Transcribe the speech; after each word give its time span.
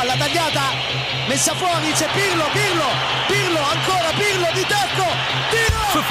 palla 0.00 0.16
tagliata, 0.16 0.62
messa 1.28 1.54
fuori, 1.54 1.92
c'è 1.92 2.08
Pirlo, 2.14 2.44
Pirlo, 2.52 2.86
Pirlo, 3.26 3.58
ancora 3.58 4.10
Pirlo 4.16 4.48
di 4.54 4.64
tacco, 4.66 5.04
tiro! 5.50 6.04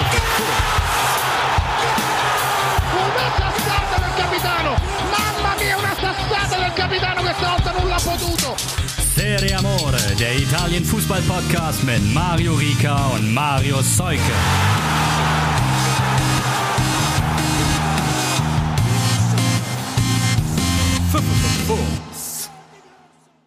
Una 2.93 3.31
sassata 3.35 3.99
del 3.99 4.13
capitano! 4.15 4.75
Mamma 5.09 5.55
mia, 5.57 5.77
una 5.77 5.95
sassata 5.99 6.57
del 6.59 6.73
capitano 6.73 7.21
questa 7.21 7.49
volta 7.49 7.71
non 7.71 7.87
l'ha 7.87 7.99
potuto! 8.04 8.55
Serie 9.15 9.55
Amore, 9.55 10.13
der 10.17 10.35
Italien 10.35 10.83
Fußball 10.83 11.23
Podcast 11.23 11.81
mit 11.81 12.03
Mario 12.13 12.53
Rica 12.53 13.07
und 13.07 13.33
Mario 13.33 13.81
Seuke. 13.81 14.88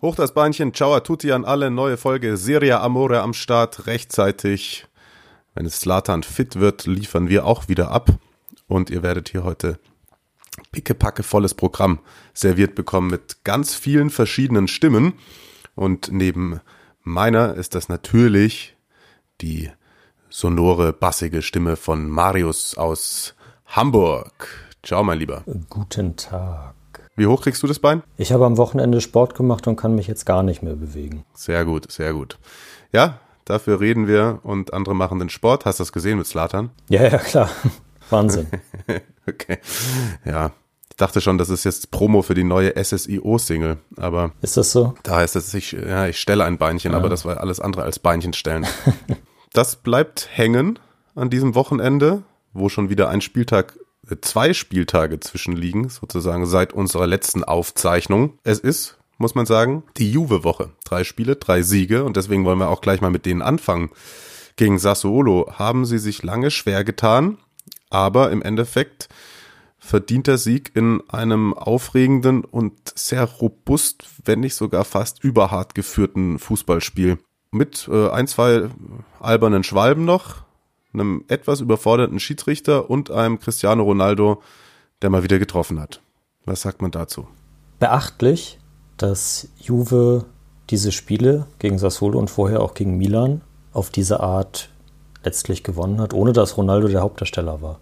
Hoch 0.03 0.17
das 0.17 0.35
Beinchen, 0.35 0.75
ciao 0.75 0.95
a 0.95 1.01
tutti 1.01 1.31
an 1.31 1.45
alle, 1.45 1.71
neue 1.71 1.97
Folge 1.97 2.37
Serie 2.37 2.81
Amore 2.81 3.21
am 3.21 3.33
Start, 3.33 3.87
rechtzeitig. 3.87 4.85
Wenn 5.55 5.65
es 5.65 5.79
Slatan 5.79 6.25
fit 6.25 6.59
wird, 6.59 6.87
liefern 6.87 7.29
wir 7.29 7.47
auch 7.47 7.69
wieder 7.69 7.93
ab. 7.93 8.11
Und 8.67 8.91
ihr 8.91 9.05
werdet 9.05 9.29
hier 9.29 9.45
heute 9.45 9.79
pickepacke 10.73 11.23
volles 11.23 11.55
Programm 11.55 12.01
serviert 12.35 12.75
bekommen 12.75 13.11
mit 13.11 13.45
ganz 13.45 13.77
vielen 13.77 14.11
verschiedenen 14.11 14.67
Stimmen. 14.67 15.13
Und 15.77 16.11
neben 16.11 16.61
meiner 17.03 17.55
ist 17.55 17.77
das 17.77 17.89
natürlich 17.89 18.77
die 19.41 19.71
sonore, 20.31 20.93
bassige 20.93 21.43
Stimme 21.43 21.77
von 21.77 22.11
Marius 22.11 22.77
aus 22.77 23.37
Hamburg. 23.67 24.49
Ciao, 24.83 25.05
mein 25.05 25.21
Lieber. 25.21 25.45
Guten 25.69 26.17
Tag. 26.17 26.75
Wie 27.15 27.27
hoch 27.27 27.43
kriegst 27.43 27.63
du 27.63 27.67
das 27.67 27.79
Bein? 27.79 28.03
Ich 28.17 28.33
habe 28.33 28.47
am 28.47 28.57
Wochenende 28.57 29.01
Sport 29.01 29.35
gemacht 29.35 29.67
und 29.67 29.77
kann 29.77 29.95
mich 29.95 30.07
jetzt 30.07 30.25
gar 30.25 30.43
nicht 30.43 30.63
mehr 30.63 30.75
bewegen. 30.77 31.25
Sehr 31.35 31.65
gut, 31.65 31.91
sehr 31.93 32.15
gut. 32.15 32.39
Ja, 32.93 33.19
dafür 33.45 33.81
reden 33.81 34.07
wir 34.07 34.41
und 34.43 34.73
andere 34.73 34.95
machen 34.95 35.19
den 35.19 35.29
Sport. 35.29 35.67
Hast 35.67 35.79
du 35.79 35.83
das 35.83 35.93
gesehen 35.93 36.19
mit 36.19 36.27
Slatan? 36.27 36.71
Ja, 36.89 37.03
ja, 37.03 37.19
klar. 37.19 37.51
Wahnsinn. 38.11 38.47
okay. 39.29 39.59
Ja. 40.25 40.53
Ich 40.91 40.97
dachte 40.97 41.21
schon, 41.21 41.39
das 41.39 41.49
ist 41.49 41.65
jetzt 41.65 41.91
Promo 41.91 42.21
für 42.23 42.35
die 42.35 42.45
neue 42.45 42.73
SSIO-Single, 42.83 43.79
aber 43.97 44.33
Ist 44.43 44.57
das 44.59 44.73
so? 44.73 44.95
da 45.03 45.17
heißt 45.17 45.37
es, 45.37 45.53
ich, 45.55 45.73
ja, 45.73 46.07
ich 46.07 46.19
stelle 46.19 46.45
ein 46.45 46.59
Beinchen, 46.59 46.95
aber 46.95 47.09
das 47.09 47.25
war 47.25 47.41
alles 47.41 47.61
andere 47.61 47.83
als 47.83 47.99
Beinchen 47.99 48.35
stellen. 48.35 48.67
das 49.55 49.77
bleibt 49.77 50.29
hängen 50.33 50.79
an 51.15 51.31
diesem 51.31 51.55
Wochenende, 51.55 52.23
wo 52.53 52.69
schon 52.69 52.91
wieder 52.91 53.09
ein 53.09 53.23
Spieltag, 53.23 53.79
zwei 54.21 54.53
Spieltage 54.53 55.21
zwischenliegen, 55.21 55.89
sozusagen 55.89 56.47
seit 56.47 56.73
unserer 56.73 57.07
letzten 57.07 57.45
Aufzeichnung. 57.45 58.39
Es 58.43 58.59
ist, 58.59 58.99
muss 59.19 59.35
man 59.35 59.47
sagen, 59.47 59.85
die 59.97 60.11
Juve-Woche. 60.11 60.71
Drei 60.85 61.05
Spiele, 61.05 61.37
drei 61.37 61.63
Siege 61.63 62.05
und 62.05 62.17
deswegen 62.17 62.45
wollen 62.45 62.59
wir 62.59 62.69
auch 62.69 62.81
gleich 62.81 63.01
mal 63.01 63.11
mit 63.11 63.27
denen 63.27 63.43
anfangen. 63.43 63.91
Gegen 64.57 64.79
Sassuolo 64.79 65.53
haben 65.59 65.87
sie 65.87 65.99
sich 65.99 66.23
lange 66.23 66.51
schwer 66.51 66.85
getan, 66.85 67.39
aber 67.91 68.31
im 68.31 68.43
Endeffekt 68.43 69.09
verdienter 69.79 70.39
Sieg 70.39 70.73
in 70.75 71.03
einem 71.09 71.55
aufregenden 71.55 72.45
und 72.45 72.93
sehr 72.97 73.25
robust, 73.25 74.05
wenn 74.25 74.41
nicht 74.41 74.55
sogar 74.55 74.85
fast 74.85 75.25
überhart 75.25 75.75
geführten 75.75 76.39
Fußballspiel. 76.39 77.19
Mit 77.51 77.89
äh, 77.91 78.09
ein, 78.11 78.29
zwei 78.29 78.71
albernen 79.21 79.65
Schwalben 79.65 80.05
noch, 80.05 80.45
einem 80.93 81.25
etwas 81.29 81.61
überforderten 81.61 82.21
Schiedsrichter 82.21 82.91
und 82.91 83.11
einem 83.11 83.39
Cristiano 83.41 83.83
Ronaldo, 83.83 84.43
der 85.01 85.11
mal 85.11 85.23
wieder 85.23 85.39
getroffen 85.39 85.81
hat. 85.81 86.01
Was 86.45 86.63
sagt 86.63 86.83
man 86.83 86.91
dazu? 86.91 87.27
Beachtlich, 87.79 88.59
dass 88.97 89.49
Juve 89.59 90.25
diese 90.71 90.93
Spiele 90.93 91.47
gegen 91.59 91.79
Sassuolo 91.79 92.19
und 92.19 92.31
vorher 92.31 92.61
auch 92.61 92.75
gegen 92.75 92.97
Milan 92.97 93.43
auf 93.73 93.91
diese 93.91 94.21
Art 94.21 94.71
letztlich 95.25 95.63
gewonnen 95.63 96.01
hat, 96.01 96.15
ohne 96.15 96.33
dass 96.33 96.57
Ronaldo 96.57 96.89
der 96.89 97.01
Hauptdarsteller 97.01 97.63
war. 97.63 97.79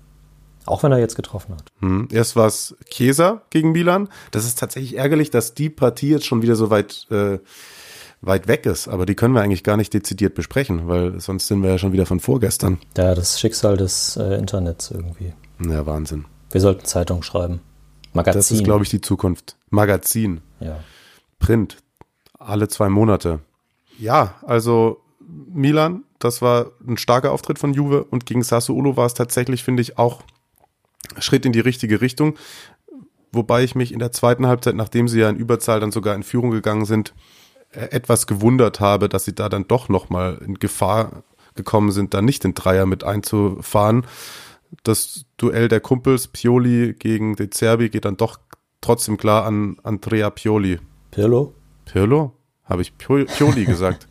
Auch 0.66 0.82
wenn 0.82 0.92
er 0.92 0.98
jetzt 0.98 1.16
getroffen 1.16 1.54
hat. 1.54 1.64
Hm. 1.80 2.08
Erst 2.10 2.36
war 2.36 2.46
es 2.46 2.76
Chiesa 2.90 3.42
gegen 3.50 3.72
Milan. 3.72 4.08
Das 4.30 4.44
ist 4.44 4.58
tatsächlich 4.58 4.96
ärgerlich, 4.96 5.30
dass 5.30 5.54
die 5.54 5.70
Partie 5.70 6.10
jetzt 6.10 6.26
schon 6.26 6.42
wieder 6.42 6.54
so 6.54 6.70
weit, 6.70 7.06
äh, 7.10 7.38
weit 8.22 8.48
weg 8.48 8.66
ist. 8.66 8.88
Aber 8.88 9.06
die 9.06 9.14
können 9.14 9.34
wir 9.34 9.42
eigentlich 9.42 9.64
gar 9.64 9.76
nicht 9.76 9.94
dezidiert 9.94 10.34
besprechen, 10.34 10.88
weil 10.88 11.20
sonst 11.20 11.48
sind 11.48 11.62
wir 11.62 11.70
ja 11.70 11.78
schon 11.78 11.92
wieder 11.92 12.06
von 12.06 12.20
vorgestern. 12.20 12.78
Ja, 12.96 13.14
das 13.14 13.40
Schicksal 13.40 13.76
des 13.76 14.16
äh, 14.16 14.36
Internets 14.36 14.90
irgendwie. 14.90 15.32
Ja, 15.64 15.86
Wahnsinn. 15.86 16.26
Wir 16.50 16.60
sollten 16.60 16.84
Zeitung 16.84 17.22
schreiben. 17.22 17.60
Magazin. 18.12 18.38
Das 18.38 18.50
ist, 18.50 18.64
glaube 18.64 18.84
ich, 18.84 18.90
die 18.90 19.00
Zukunft. 19.00 19.56
Magazin, 19.70 20.40
ja. 20.58 20.80
Print, 21.38 21.78
alle 22.38 22.68
zwei 22.68 22.88
Monate. 22.88 23.40
Ja, 23.98 24.34
also 24.42 25.00
Milan, 25.52 26.02
das 26.18 26.42
war 26.42 26.72
ein 26.86 26.96
starker 26.96 27.30
Auftritt 27.30 27.58
von 27.58 27.72
Juve 27.72 28.04
und 28.04 28.26
gegen 28.26 28.42
Sassuolo 28.42 28.96
war 28.96 29.06
es 29.06 29.14
tatsächlich, 29.14 29.62
finde 29.62 29.82
ich, 29.82 29.96
auch 29.96 30.22
Schritt 31.18 31.46
in 31.46 31.52
die 31.52 31.60
richtige 31.60 32.00
Richtung. 32.00 32.36
Wobei 33.32 33.62
ich 33.62 33.76
mich 33.76 33.92
in 33.92 34.00
der 34.00 34.10
zweiten 34.10 34.46
Halbzeit, 34.46 34.74
nachdem 34.74 35.06
sie 35.06 35.20
ja 35.20 35.28
in 35.28 35.36
Überzahl 35.36 35.78
dann 35.78 35.92
sogar 35.92 36.16
in 36.16 36.24
Führung 36.24 36.50
gegangen 36.50 36.84
sind, 36.84 37.14
etwas 37.72 38.26
gewundert 38.26 38.80
habe, 38.80 39.08
dass 39.08 39.24
sie 39.24 39.34
da 39.34 39.48
dann 39.48 39.66
doch 39.68 39.88
nochmal 39.88 40.38
in 40.44 40.54
Gefahr 40.54 41.22
gekommen 41.54 41.92
sind, 41.92 42.14
da 42.14 42.22
nicht 42.22 42.44
den 42.44 42.54
Dreier 42.54 42.86
mit 42.86 43.04
einzufahren. 43.04 44.06
Das 44.82 45.24
Duell 45.36 45.68
der 45.68 45.80
Kumpels 45.80 46.28
Pioli 46.28 46.94
gegen 46.98 47.34
De 47.36 47.50
Zerbi 47.50 47.88
geht 47.90 48.04
dann 48.04 48.16
doch 48.16 48.38
trotzdem 48.80 49.16
klar 49.16 49.44
an 49.44 49.76
Andrea 49.82 50.30
Pioli. 50.30 50.78
Pirlo? 51.10 51.54
Pirlo? 51.86 52.32
Habe 52.64 52.82
ich 52.82 52.92
Pio- 52.96 53.24
Pioli 53.26 53.64
gesagt? 53.64 54.06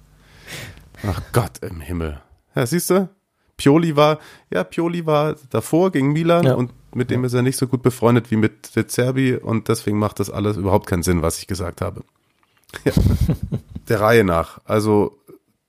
Ach 1.08 1.22
Gott 1.32 1.60
im 1.62 1.80
Himmel. 1.82 2.22
Ja, 2.56 2.66
siehst 2.66 2.90
du? 2.90 3.10
Pioli 3.56 3.96
war, 3.96 4.20
ja, 4.50 4.64
Pioli 4.64 5.06
war 5.06 5.36
davor 5.50 5.92
gegen 5.92 6.12
Milan 6.14 6.44
Ja. 6.46 6.54
und 6.56 6.72
mit 6.94 7.10
dem 7.12 7.24
ist 7.24 7.34
er 7.34 7.42
nicht 7.42 7.58
so 7.58 7.68
gut 7.68 7.82
befreundet 7.84 8.32
wie 8.32 8.36
mit 8.38 8.76
De 8.76 8.86
Zerbi 8.88 9.36
und 9.36 9.68
deswegen 9.68 10.00
macht 10.00 10.20
das 10.20 10.30
alles 10.30 10.58
überhaupt 10.58 10.88
keinen 10.88 11.04
Sinn, 11.04 11.22
was 11.22 11.40
ich 11.40 11.48
gesagt 11.48 11.82
habe. 11.82 12.04
Ja. 12.86 12.94
Der 13.90 14.02
Reihe 14.02 14.24
nach. 14.24 14.60
Also 14.66 15.18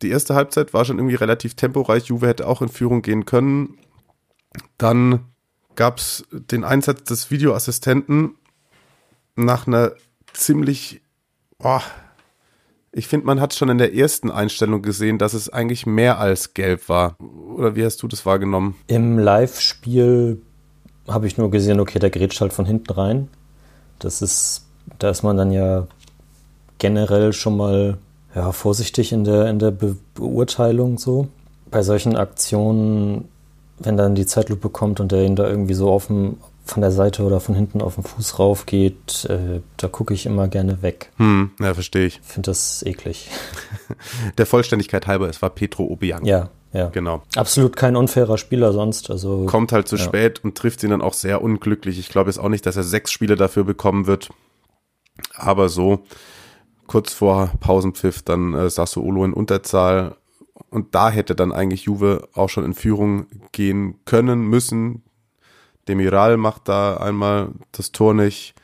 die 0.03 0.11
erste 0.11 0.34
Halbzeit 0.34 0.75
war 0.75 0.84
schon 0.84 0.99
irgendwie 0.99 1.16
relativ 1.16 1.55
temporeich. 1.55 2.06
Juve 2.06 2.27
hätte 2.27 2.47
auch 2.47 2.62
in 2.62 2.69
Führung 2.69 3.03
gehen 3.03 3.25
können. 3.25 3.78
Dann 4.78 5.27
gab's 5.77 6.25
den 6.31 6.65
Einsatz 6.65 7.05
des 7.05 7.31
Videoassistenten 7.31 8.34
nach 9.37 9.66
einer 9.66 9.93
ziemlich, 10.33 11.00
oh, 11.62 11.81
ich 12.93 13.06
finde, 13.06 13.27
man 13.27 13.41
hat 13.41 13.55
schon 13.55 13.69
in 13.69 13.78
der 13.78 13.94
ersten 13.94 14.31
Einstellung 14.31 14.83
gesehen, 14.83 15.19
dass 15.19 15.33
es 15.33 15.49
eigentlich 15.49 15.87
mehr 15.87 16.19
als 16.19 16.55
gelb 16.55 16.89
war. 16.89 17.16
Oder 17.21 17.77
wie 17.77 17.84
hast 17.84 18.03
du 18.03 18.09
das 18.09 18.27
wahrgenommen? 18.27 18.75
Im 18.89 19.19
Live-Spiel 19.19 20.43
habe 21.06 21.27
ich 21.27 21.39
nur 21.39 21.50
gesehen, 21.50 21.78
okay, 21.78 21.99
der 21.99 22.10
grätscht 22.10 22.41
halt 22.41 22.53
von 22.53 22.66
hinten 22.66 22.93
rein. 22.93 23.28
Das 24.00 24.22
ist, 24.22 24.66
da 24.99 25.10
ist 25.10 25.22
man 25.22 25.37
dann 25.37 25.53
ja 25.53 25.87
generell 26.80 27.32
schon 27.32 27.56
mal 27.56 27.98
ja, 28.34 28.50
vorsichtig 28.50 29.12
in 29.12 29.22
der, 29.22 29.48
in 29.48 29.60
der 29.60 29.70
Be 29.70 29.96
Beurteilung 30.14 30.98
so. 30.98 31.28
Bei 31.70 31.82
solchen 31.82 32.16
Aktionen, 32.16 33.28
wenn 33.78 33.96
dann 33.96 34.16
die 34.16 34.26
Zeitlupe 34.26 34.68
kommt 34.70 34.98
und 34.98 35.12
der 35.12 35.22
ihn 35.24 35.36
da 35.36 35.48
irgendwie 35.48 35.74
so 35.74 35.88
auf 35.91 36.08
dem, 36.08 36.38
von 36.64 36.80
der 36.80 36.91
Seite 36.91 37.22
oder 37.22 37.38
von 37.41 37.54
hinten 37.54 37.80
auf 37.80 37.94
den 37.94 38.04
Fuß 38.04 38.38
rauf 38.38 38.66
geht, 38.66 39.24
äh, 39.26 39.60
da 39.76 39.88
gucke 39.88 40.14
ich 40.14 40.26
immer 40.26 40.48
gerne 40.48 40.82
weg. 40.82 41.10
Hm, 41.16 41.52
ja, 41.60 41.74
verstehe 41.74 42.06
ich. 42.06 42.20
Finde 42.22 42.50
das 42.50 42.82
eklig. 42.84 43.30
Der 44.38 44.47
Vollständigkeit 44.47 45.06
halber, 45.06 45.28
es 45.28 45.41
war 45.42 45.50
Petro 45.50 45.84
Obiang. 45.84 46.24
Ja, 46.24 46.50
ja. 46.72 46.88
Genau. 46.88 47.22
Absolut 47.36 47.76
kein 47.76 47.97
unfairer 47.97 48.38
Spieler 48.38 48.72
sonst. 48.72 49.10
Also 49.10 49.47
Kommt 49.47 49.72
halt 49.72 49.88
zu 49.88 49.97
Ja. 49.97 50.02
spät 50.04 50.44
und 50.44 50.56
trifft 50.56 50.82
ihn 50.84 50.91
dann 50.91 51.02
auch 51.02 51.14
sehr 51.14 51.42
unglücklich. 51.42 51.98
Ich 51.98 52.08
glaube 52.08 52.30
jetzt 52.30 52.38
auch 52.38 52.48
nicht, 52.48 52.66
dass 52.66 52.76
er 52.76 52.84
sechs 52.84 53.10
Spiele 53.10 53.34
dafür 53.36 53.64
bekommen 53.64 54.06
wird. 54.06 54.28
Aber 55.34 55.68
so, 55.68 56.00
kurz 56.91 57.12
vor 57.12 57.53
Pausenpfiff, 57.61 58.22
dann 58.22 58.53
äh, 58.53 58.69
Sassuolo 58.69 59.25
in 59.25 59.33
Unterzahl. 59.33 60.16
Und 60.71 60.97
da 60.97 61.09
hätte 61.09 61.37
dann 61.37 61.53
eigentlich 61.53 61.84
Juve 61.84 62.28
auch 62.34 62.48
schon 62.48 62.65
in 62.65 62.75
Führung 62.75 63.27
gehen 63.53 64.01
können, 64.07 64.42
müssen. 64.42 65.04
Demiral 65.87 66.37
macht 66.37 66.69
da 66.69 66.97
einmal 66.97 67.53
das 67.71 67.92
Tor 67.92 68.13
nicht. 68.13 68.54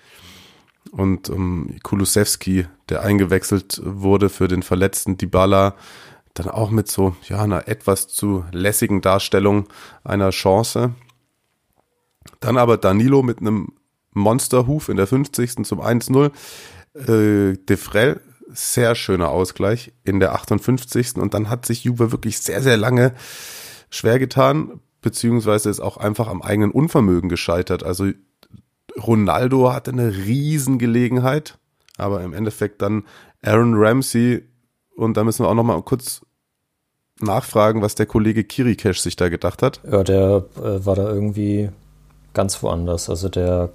Und 0.91 1.31
um, 1.31 1.77
Kulusewski, 1.85 2.67
der 2.89 3.03
eingewechselt 3.03 3.81
wurde 3.85 4.29
für 4.29 4.49
den 4.49 4.65
verletzten 4.65 5.17
Dybala, 5.17 5.77
dann 6.35 6.49
auch 6.49 6.71
mit 6.71 6.89
so 6.89 7.15
ja 7.29 7.41
einer 7.41 7.69
etwas 7.69 8.09
zu 8.09 8.45
lässigen 8.51 9.03
Darstellung 9.03 9.69
einer 10.03 10.31
Chance. 10.31 10.95
Dann 12.41 12.57
aber 12.57 12.77
Danilo 12.77 13.23
mit 13.23 13.39
einem 13.39 13.69
Monsterhuf 14.15 14.89
in 14.89 14.97
der 14.97 15.07
50. 15.07 15.65
zum 15.65 15.81
1-0. 15.81 16.33
Äh, 16.97 17.57
Defrel, 17.69 18.21
sehr 18.49 18.95
schöner 18.95 19.29
Ausgleich 19.29 19.93
in 20.05 20.21
der 20.21 20.35
58. 20.35 21.17
Und 21.17 21.35
dann 21.35 21.51
hat 21.51 21.67
sich 21.67 21.85
Juve 21.85 22.13
wirklich 22.13 22.39
sehr, 22.39 22.63
sehr 22.63 22.77
lange 22.77 23.13
schwer 23.91 24.19
getan, 24.19 24.81
beziehungsweise 25.03 25.71
ist 25.71 25.81
auch 25.81 25.97
einfach 25.97 26.29
am 26.29 26.43
eigenen 26.43 26.71
Unvermögen 26.71 27.29
gescheitert. 27.29 27.83
Also 27.83 28.11
Ronaldo 29.01 29.73
hatte 29.73 29.91
eine 29.91 30.15
Riesengelegenheit, 30.15 31.59
aber 31.99 32.23
im 32.23 32.33
Endeffekt 32.33 32.83
dann 32.83 33.05
Aaron 33.43 33.75
Ramsey 33.77 34.43
und 34.97 35.17
da 35.17 35.25
müssen 35.25 35.45
wir 35.45 35.49
auch 35.49 35.55
noch 35.55 35.63
mal 35.63 35.81
kurz 35.83 36.23
nachfragen, 37.21 37.83
was 37.83 37.95
der 37.95 38.07
Kollege 38.07 38.45
Kirikesh 38.45 39.01
sich 39.01 39.17
da 39.17 39.29
gedacht 39.29 39.63
hat. 39.63 39.81
Ja, 39.91 40.03
der 40.03 40.45
äh, 40.57 40.85
war 40.85 40.97
da 40.97 41.09
irgendwie 41.09 41.71
ganz 42.33 42.63
woanders. 42.63 43.09
Also 43.09 43.29
der 43.29 43.71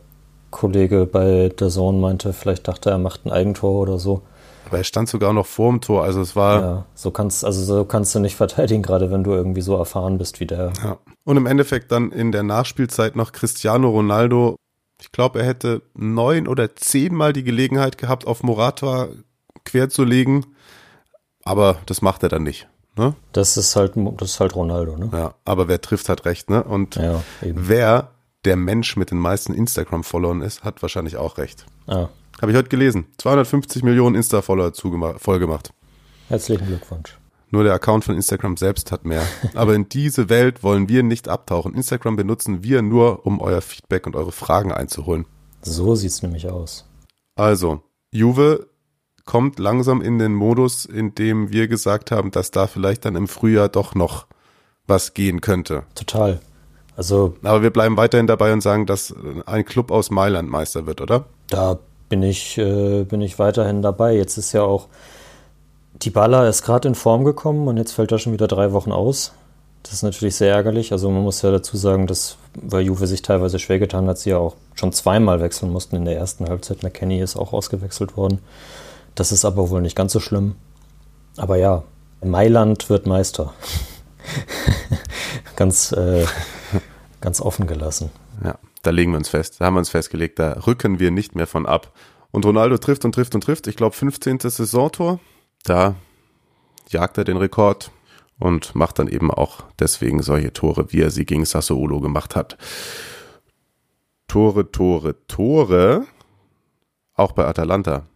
Kollege 0.51 1.06
bei 1.06 1.50
der 1.50 1.69
Zone 1.69 1.98
meinte, 1.98 2.33
vielleicht 2.33 2.68
dachte 2.68 2.89
er, 2.92 2.98
macht 2.98 3.25
ein 3.25 3.31
Eigentor 3.31 3.81
oder 3.81 3.98
so. 3.98 4.21
Aber 4.68 4.77
er 4.77 4.83
stand 4.83 5.09
sogar 5.09 5.33
noch 5.33 5.48
vor 5.48 5.69
dem 5.71 5.81
Tor, 5.81 6.03
also 6.03 6.21
es 6.21 6.36
war. 6.36 6.62
Ja, 6.62 6.86
so 6.94 7.12
kannst, 7.12 7.44
also 7.44 7.63
so 7.63 7.83
kannst 7.83 8.13
du 8.15 8.19
nicht 8.19 8.36
verteidigen, 8.38 8.83
gerade 8.83 9.12
wenn 9.12 9.24
du 9.24 9.31
irgendwie 9.31 9.62
so 9.62 9.75
erfahren 9.75 10.18
bist 10.18 10.39
wie 10.39 10.48
der. 10.48 10.71
Ja. 10.83 10.98
Und 11.24 11.38
im 11.38 11.45
Endeffekt 11.45 11.92
dann 11.92 12.12
in 12.12 12.31
der 12.31 12.44
Nachspielzeit 12.44 13.15
noch 13.15 13.31
Cristiano 13.31 13.89
Ronaldo. 13.89 14.56
Ich 15.01 15.12
glaube, 15.12 15.39
er 15.39 15.45
hätte 15.45 15.81
neun 15.94 16.48
oder 16.48 16.75
zehnmal 16.75 17.33
die 17.33 17.44
Gelegenheit 17.44 17.97
gehabt, 17.97 18.27
auf 18.27 18.44
Morata 18.44 19.07
quer 19.65 19.89
zu 19.89 20.04
legen. 20.04 20.45
Aber 21.44 21.77
das 21.88 22.01
macht 22.01 22.24
er 22.24 22.30
dann 22.30 22.44
nicht. 22.44 22.68
Ne? 22.97 23.15
Das 23.31 23.57
ist 23.57 23.75
halt, 23.75 23.94
das 23.95 24.31
ist 24.31 24.39
halt 24.39 24.56
Ronaldo, 24.56 24.97
ne? 24.97 25.09
Ja, 25.12 25.33
aber 25.44 25.68
wer 25.68 25.81
trifft, 25.81 26.09
hat 26.09 26.25
recht, 26.25 26.50
ne? 26.50 26.63
Und 26.63 26.95
Ja, 26.95 27.24
wer 27.42 28.12
der 28.45 28.55
Mensch 28.55 28.97
mit 28.97 29.11
den 29.11 29.19
meisten 29.19 29.53
Instagram-Followern 29.53 30.41
ist, 30.41 30.63
hat 30.63 30.81
wahrscheinlich 30.81 31.17
auch 31.17 31.38
recht. 31.38 31.65
Ah, 31.88 32.09
Habe 32.41 32.51
ich 32.51 32.57
heute 32.57 32.69
gelesen. 32.69 33.05
250 33.17 33.83
Millionen 33.83 34.15
Insta-Follower 34.15 34.73
vollgemacht. 35.17 35.71
herzlichen 36.29 36.65
Glückwunsch. 36.67 37.17
Nur 37.53 37.63
der 37.65 37.73
Account 37.73 38.05
von 38.05 38.15
Instagram 38.15 38.55
selbst 38.57 38.91
hat 38.91 39.05
mehr. 39.05 39.27
Aber 39.55 39.75
in 39.75 39.89
diese 39.89 40.29
Welt 40.29 40.63
wollen 40.63 40.88
wir 40.89 41.03
nicht 41.03 41.27
abtauchen. 41.27 41.73
Instagram 41.75 42.15
benutzen 42.15 42.63
wir 42.63 42.81
nur, 42.81 43.25
um 43.25 43.41
euer 43.41 43.61
Feedback 43.61 44.07
und 44.07 44.15
eure 44.15 44.31
Fragen 44.31 44.71
einzuholen. 44.71 45.25
So 45.61 45.95
sieht's 45.95 46.23
nämlich 46.23 46.49
aus. 46.49 46.87
Also, 47.35 47.83
Juve 48.11 48.67
kommt 49.25 49.59
langsam 49.59 50.01
in 50.01 50.17
den 50.17 50.33
Modus, 50.33 50.85
in 50.85 51.13
dem 51.13 51.51
wir 51.51 51.67
gesagt 51.67 52.09
haben, 52.09 52.31
dass 52.31 52.51
da 52.51 52.67
vielleicht 52.67 53.05
dann 53.05 53.15
im 53.15 53.27
Frühjahr 53.27 53.69
doch 53.69 53.94
noch 53.95 54.25
was 54.87 55.13
gehen 55.13 55.41
könnte. 55.41 55.83
Total. 55.94 56.39
Also 56.95 57.35
Aber 57.43 57.63
wir 57.63 57.71
bleiben 57.71 57.97
weiterhin 57.97 58.27
dabei 58.27 58.53
und 58.53 58.61
sagen, 58.61 58.85
dass 58.85 59.13
ein 59.45 59.65
Club 59.65 59.91
aus 59.91 60.11
Mailand 60.11 60.49
Meister 60.49 60.85
wird, 60.85 61.01
oder? 61.01 61.25
da 61.51 61.77
bin 62.09 62.23
ich, 62.23 62.57
äh, 62.57 63.03
bin 63.03 63.21
ich 63.21 63.39
weiterhin 63.39 63.81
dabei. 63.81 64.15
Jetzt 64.15 64.38
ist 64.38 64.53
ja 64.53 64.63
auch, 64.63 64.88
Dybala 66.01 66.47
ist 66.47 66.63
gerade 66.63 66.88
in 66.88 66.95
Form 66.95 67.23
gekommen 67.23 67.67
und 67.67 67.77
jetzt 67.77 67.93
fällt 67.93 68.11
er 68.11 68.19
schon 68.19 68.33
wieder 68.33 68.47
drei 68.47 68.73
Wochen 68.73 68.91
aus. 68.91 69.33
Das 69.83 69.93
ist 69.93 70.03
natürlich 70.03 70.35
sehr 70.35 70.53
ärgerlich. 70.53 70.91
Also 70.91 71.09
man 71.09 71.23
muss 71.23 71.41
ja 71.41 71.51
dazu 71.51 71.77
sagen, 71.77 72.07
dass, 72.07 72.38
weil 72.53 72.81
Juve 72.81 73.07
sich 73.07 73.21
teilweise 73.21 73.59
schwer 73.59 73.79
getan 73.79 74.07
hat, 74.07 74.17
sie 74.17 74.31
ja 74.31 74.37
auch 74.37 74.55
schon 74.75 74.91
zweimal 74.94 75.41
wechseln 75.41 75.71
mussten 75.71 75.95
in 75.95 76.05
der 76.05 76.17
ersten 76.17 76.47
Halbzeit. 76.47 76.83
McKenny 76.83 77.19
ist 77.19 77.35
auch 77.35 77.53
ausgewechselt 77.53 78.17
worden. 78.17 78.39
Das 79.15 79.31
ist 79.31 79.45
aber 79.45 79.69
wohl 79.69 79.81
nicht 79.81 79.95
ganz 79.95 80.13
so 80.13 80.19
schlimm. 80.19 80.55
Aber 81.37 81.57
ja, 81.57 81.83
Mailand 82.23 82.89
wird 82.89 83.07
Meister. 83.07 83.53
ganz, 85.55 85.91
äh, 85.94 86.25
ganz 87.21 87.39
offen 87.39 87.68
gelassen. 87.68 88.12
Ja, 88.44 88.57
da 88.81 88.89
legen 88.89 89.12
wir 89.12 89.18
uns 89.18 89.29
fest. 89.29 89.62
Da 89.62 89.65
haben 89.65 89.75
wir 89.75 89.79
uns 89.79 89.89
festgelegt, 89.89 90.39
da 90.39 90.53
rücken 90.65 91.00
wir 91.00 91.12
nicht 91.12 91.35
mehr 91.35 91.47
von 91.47 91.65
ab. 91.65 91.94
Und 92.31 92.45
Ronaldo 92.45 92.77
trifft 92.77 93.06
und 93.06 93.13
trifft 93.13 93.35
und 93.35 93.44
trifft. 93.44 93.68
Ich 93.68 93.75
glaube, 93.75 93.95
15. 93.95 94.39
Saisontor. 94.39 95.19
Da 95.63 95.95
jagt 96.89 97.18
er 97.18 97.23
den 97.23 97.38
Rekord 97.38 97.91
und 98.39 98.73
macht 98.73 99.00
dann 99.00 99.07
eben 99.07 99.29
auch 99.31 99.63
deswegen 99.79 100.23
solche 100.23 100.51
Tore, 100.51 100.91
wie 100.91 101.01
er 101.01 101.12
sie 101.12 101.25
gegen 101.25 101.45
Sassuolo 101.45 102.00
gemacht 102.00 102.35
hat. 102.35 102.57
Tore, 104.27 104.71
Tore, 104.71 105.15
Tore. 105.27 106.06
Auch 107.13 107.33
bei 107.33 107.45
Atalanta. 107.45 108.07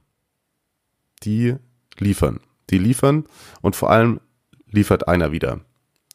Die 1.24 1.56
liefern. 1.98 2.40
Die 2.70 2.78
liefern 2.78 3.26
und 3.62 3.76
vor 3.76 3.92
allem 3.92 4.20
liefert 4.68 5.08
einer 5.08 5.32
wieder. 5.32 5.62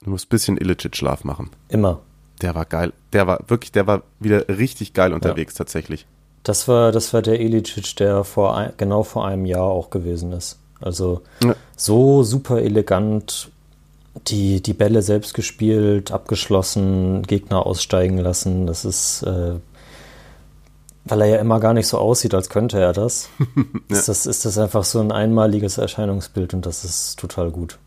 Du 0.03 0.11
musst 0.11 0.27
ein 0.27 0.31
bisschen 0.31 0.57
Illicic-Schlaf 0.57 1.25
machen. 1.25 1.51
Immer. 1.69 2.03
Der 2.43 2.55
war 2.55 2.65
geil. 2.65 2.93
Der 3.13 3.27
war 3.27 3.41
wirklich, 3.49 3.73
der 3.73 3.87
war 3.87 4.03
wieder 4.19 4.49
richtig 4.49 4.95
geil 4.95 5.13
unterwegs 5.13 5.55
tatsächlich. 5.55 6.07
Das 6.43 6.69
war, 6.69 6.91
das 6.91 7.13
war 7.13 7.23
der 7.23 7.41
Ilicic, 7.41 7.97
der 7.97 8.25
vor 8.25 8.57
ein, 8.57 8.73
genau 8.77 9.03
vor 9.03 9.27
einem 9.27 9.45
Jahr 9.45 9.65
auch 9.65 9.91
gewesen 9.91 10.33
ist. 10.33 10.59
Also 10.81 11.21
Ja. 11.43 11.55
so 11.77 12.23
super 12.23 12.61
elegant 12.63 13.51
die, 14.27 14.61
die 14.61 14.73
Bälle 14.73 15.03
selbst 15.03 15.35
gespielt, 15.35 16.11
abgeschlossen, 16.13 17.23
Gegner 17.23 17.67
aussteigen 17.67 18.19
lassen. 18.19 18.67
Das 18.67 18.85
ist, 18.85 19.23
äh, 19.23 19.55
weil 21.05 21.21
er 21.21 21.27
ja 21.27 21.37
immer 21.37 21.61
gar 21.61 21.75
nicht 21.75 21.87
so 21.87 21.99
aussieht, 21.99 22.35
als 22.35 22.49
könnte 22.49 22.79
er 22.81 22.93
das. 22.93 23.29
ist, 23.89 24.09
das 24.09 24.27
ist 24.27 24.45
das 24.45 24.59
einfach 24.59 24.85
so 24.85 25.01
ein 25.01 25.13
einmaliges 25.13 25.79
Erscheinungsbild 25.79 26.55
und 26.55 26.67
das 26.67 26.85
ist 26.85 27.19
total 27.19 27.51
gut. 27.51 27.79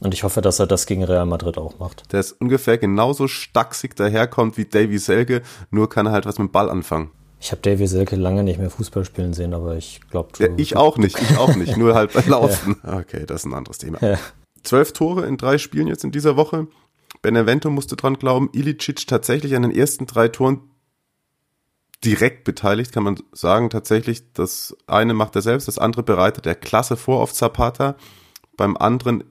Und 0.00 0.14
ich 0.14 0.22
hoffe, 0.22 0.40
dass 0.40 0.60
er 0.60 0.66
das 0.66 0.86
gegen 0.86 1.02
Real 1.02 1.26
Madrid 1.26 1.58
auch 1.58 1.78
macht. 1.78 2.12
Der 2.12 2.20
ist 2.20 2.32
ungefähr 2.32 2.78
genauso 2.78 3.26
stacksig 3.26 3.96
daherkommt 3.96 4.56
wie 4.56 4.64
Davy 4.64 4.98
Selke, 4.98 5.42
nur 5.70 5.88
kann 5.88 6.06
er 6.06 6.12
halt 6.12 6.26
was 6.26 6.38
mit 6.38 6.48
dem 6.48 6.52
Ball 6.52 6.70
anfangen. 6.70 7.10
Ich 7.40 7.50
habe 7.52 7.62
Davy 7.62 7.86
Selke 7.86 8.16
lange 8.16 8.42
nicht 8.42 8.58
mehr 8.58 8.70
Fußball 8.70 9.04
spielen 9.04 9.32
sehen, 9.32 9.54
aber 9.54 9.76
ich 9.76 10.00
glaube, 10.10 10.30
Ja, 10.38 10.48
ich 10.56 10.76
auch 10.76 10.98
nicht, 10.98 11.20
ich 11.20 11.36
auch 11.36 11.54
nicht, 11.56 11.76
nur 11.76 11.94
halt 11.94 12.12
beim 12.12 12.26
Laufen. 12.28 12.76
Okay, 12.84 13.26
das 13.26 13.42
ist 13.42 13.46
ein 13.46 13.54
anderes 13.54 13.78
Thema. 13.78 13.98
Ja. 14.00 14.18
Zwölf 14.62 14.92
Tore 14.92 15.26
in 15.26 15.36
drei 15.36 15.58
Spielen 15.58 15.86
jetzt 15.86 16.04
in 16.04 16.10
dieser 16.10 16.36
Woche. 16.36 16.66
Benevento 17.22 17.70
musste 17.70 17.96
dran 17.96 18.18
glauben. 18.18 18.50
Ilicic 18.52 19.06
tatsächlich 19.06 19.54
an 19.56 19.62
den 19.62 19.74
ersten 19.74 20.06
drei 20.06 20.28
Toren 20.28 20.60
direkt 22.04 22.44
beteiligt, 22.44 22.92
kann 22.92 23.02
man 23.04 23.20
sagen. 23.32 23.70
Tatsächlich, 23.70 24.32
das 24.32 24.76
eine 24.86 25.14
macht 25.14 25.34
er 25.36 25.42
selbst, 25.42 25.68
das 25.68 25.78
andere 25.78 26.02
bereitet 26.02 26.46
er 26.46 26.54
klasse 26.54 26.96
vor 26.96 27.20
auf 27.20 27.32
Zapata. 27.32 27.96
Beim 28.56 28.76
anderen 28.76 29.24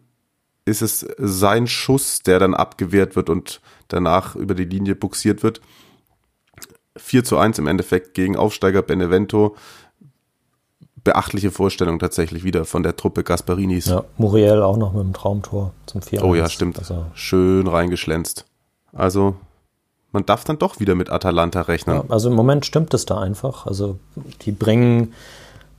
ist 0.67 0.81
es 0.81 1.05
sein 1.17 1.67
Schuss, 1.67 2.19
der 2.19 2.39
dann 2.39 2.53
abgewehrt 2.53 3.15
wird 3.15 3.29
und 3.29 3.61
danach 3.87 4.35
über 4.35 4.53
die 4.53 4.65
Linie 4.65 4.95
buxiert 4.95 5.43
wird. 5.43 5.61
4 6.97 7.23
zu 7.23 7.37
1 7.37 7.59
im 7.59 7.67
Endeffekt 7.67 8.13
gegen 8.13 8.35
Aufsteiger 8.35 8.81
Benevento. 8.81 9.55
Beachtliche 11.03 11.51
Vorstellung 11.51 11.99
tatsächlich 11.99 12.43
wieder 12.43 12.65
von 12.65 12.83
der 12.83 12.95
Truppe 12.97 13.23
Gasparinis. 13.23 13.85
Ja, 13.85 14.03
Muriel 14.17 14.61
auch 14.61 14.77
noch 14.77 14.93
mit 14.93 15.03
dem 15.03 15.13
Traumtor 15.13 15.73
zum 15.85 16.01
4 16.01 16.23
Oh 16.23 16.35
ja, 16.35 16.49
stimmt. 16.49 16.79
Also, 16.79 17.05
Schön 17.13 17.67
reingeschlänzt. 17.67 18.45
Also, 18.91 19.35
man 20.11 20.25
darf 20.25 20.43
dann 20.43 20.57
doch 20.59 20.79
wieder 20.79 20.95
mit 20.95 21.09
Atalanta 21.09 21.61
rechnen. 21.61 21.97
ja, 21.97 22.03
also 22.09 22.29
im 22.29 22.35
Moment 22.35 22.65
stimmt 22.65 22.93
es 22.93 23.05
da 23.05 23.19
einfach. 23.19 23.67
Also 23.67 23.99
die 24.41 24.51
bringen 24.51 25.13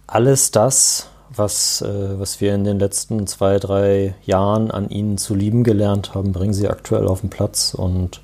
alles 0.06 0.50
das, 0.50 1.08
was, 1.34 1.82
äh, 1.82 2.18
was 2.18 2.40
wir 2.40 2.54
in 2.54 2.64
den 2.64 2.78
letzten 2.78 3.26
zwei, 3.26 3.58
drei 3.58 4.14
Jahren 4.24 4.70
an 4.70 4.88
ihnen 4.88 5.18
zu 5.18 5.34
lieben 5.34 5.64
gelernt 5.64 6.14
haben, 6.14 6.32
bringen 6.32 6.54
sie 6.54 6.68
aktuell 6.68 7.06
auf 7.06 7.20
den 7.20 7.30
Platz 7.30 7.74
und 7.74 8.20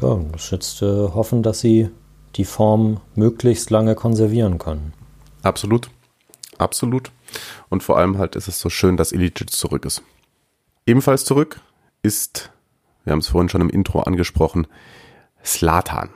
ja, 0.00 0.18
das 0.32 0.50
jetzt 0.50 0.82
äh, 0.82 0.86
hoffen, 0.86 1.42
dass 1.42 1.60
sie 1.60 1.90
die 2.36 2.44
Form 2.44 3.00
möglichst 3.14 3.70
lange 3.70 3.94
konservieren 3.94 4.58
können. 4.58 4.92
Absolut. 5.42 5.90
Absolut. 6.58 7.10
Und 7.68 7.82
vor 7.82 7.98
allem 7.98 8.18
halt 8.18 8.36
ist 8.36 8.48
es 8.48 8.58
so 8.58 8.68
schön, 8.68 8.96
dass 8.96 9.12
Ilicic 9.12 9.50
zurück 9.50 9.84
ist. 9.84 10.02
Ebenfalls 10.86 11.24
zurück 11.24 11.60
ist, 12.02 12.50
wir 13.04 13.12
haben 13.12 13.20
es 13.20 13.28
vorhin 13.28 13.48
schon 13.48 13.60
im 13.60 13.70
Intro 13.70 14.00
angesprochen, 14.00 14.66
Slatan. 15.44 16.10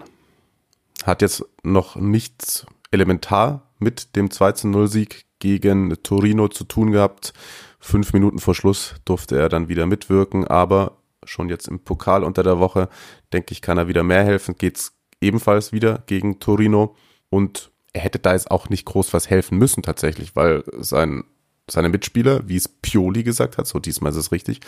Hat 1.04 1.22
jetzt 1.22 1.44
noch 1.62 1.96
nichts 1.96 2.66
elementar 2.90 3.62
mit 3.78 4.16
dem 4.16 4.28
2-0-Sieg 4.28 5.25
gegen 5.38 5.96
Torino 6.02 6.48
zu 6.48 6.64
tun 6.64 6.92
gehabt. 6.92 7.32
Fünf 7.78 8.12
Minuten 8.12 8.38
vor 8.38 8.54
Schluss 8.54 8.94
durfte 9.04 9.38
er 9.38 9.48
dann 9.48 9.68
wieder 9.68 9.86
mitwirken, 9.86 10.46
aber 10.46 10.98
schon 11.24 11.48
jetzt 11.48 11.68
im 11.68 11.80
Pokal 11.80 12.24
unter 12.24 12.42
der 12.42 12.58
Woche, 12.58 12.88
denke 13.32 13.52
ich, 13.52 13.62
kann 13.62 13.78
er 13.78 13.88
wieder 13.88 14.02
mehr 14.02 14.24
helfen. 14.24 14.56
Geht's 14.58 14.96
ebenfalls 15.20 15.72
wieder 15.72 16.02
gegen 16.06 16.38
Torino 16.40 16.94
und 17.30 17.70
er 17.92 18.02
hätte 18.02 18.18
da 18.18 18.32
jetzt 18.32 18.50
auch 18.50 18.68
nicht 18.68 18.84
groß 18.84 19.12
was 19.12 19.30
helfen 19.30 19.58
müssen 19.58 19.82
tatsächlich, 19.82 20.36
weil 20.36 20.64
sein, 20.78 21.24
seine 21.68 21.88
Mitspieler, 21.88 22.48
wie 22.48 22.56
es 22.56 22.68
Pioli 22.68 23.22
gesagt 23.22 23.58
hat, 23.58 23.66
so 23.66 23.78
diesmal 23.78 24.12
ist 24.12 24.18
es 24.18 24.32
richtig, 24.32 24.60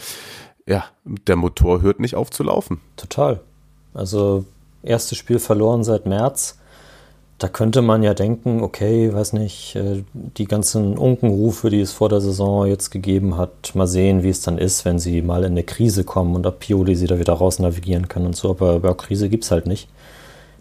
ja, 0.66 0.84
der 1.04 1.36
Motor 1.36 1.82
hört 1.82 2.00
nicht 2.00 2.14
auf 2.14 2.30
zu 2.30 2.42
laufen. 2.42 2.80
Total. 2.96 3.40
Also 3.94 4.44
erstes 4.82 5.18
Spiel 5.18 5.38
verloren 5.38 5.84
seit 5.84 6.06
März. 6.06 6.58
Da 7.38 7.46
könnte 7.48 7.82
man 7.82 8.02
ja 8.02 8.14
denken, 8.14 8.62
okay, 8.62 9.12
weiß 9.12 9.32
nicht, 9.34 9.76
äh, 9.76 10.02
die 10.12 10.46
ganzen 10.46 10.98
Unkenrufe, 10.98 11.70
die 11.70 11.80
es 11.80 11.92
vor 11.92 12.08
der 12.08 12.20
Saison 12.20 12.66
jetzt 12.66 12.90
gegeben 12.90 13.36
hat, 13.36 13.74
mal 13.76 13.86
sehen, 13.86 14.24
wie 14.24 14.28
es 14.28 14.40
dann 14.40 14.58
ist, 14.58 14.84
wenn 14.84 14.98
sie 14.98 15.22
mal 15.22 15.44
in 15.44 15.52
eine 15.52 15.62
Krise 15.62 16.02
kommen 16.02 16.34
und 16.34 16.46
ob 16.46 16.58
Pioli 16.58 16.96
sie 16.96 17.06
da 17.06 17.20
wieder 17.20 17.34
raus 17.34 17.60
navigieren 17.60 18.08
kann 18.08 18.26
und 18.26 18.34
so. 18.34 18.50
Aber 18.50 18.80
ja, 18.82 18.94
Krise 18.94 19.28
gibt's 19.28 19.52
halt 19.52 19.66
nicht. 19.66 19.88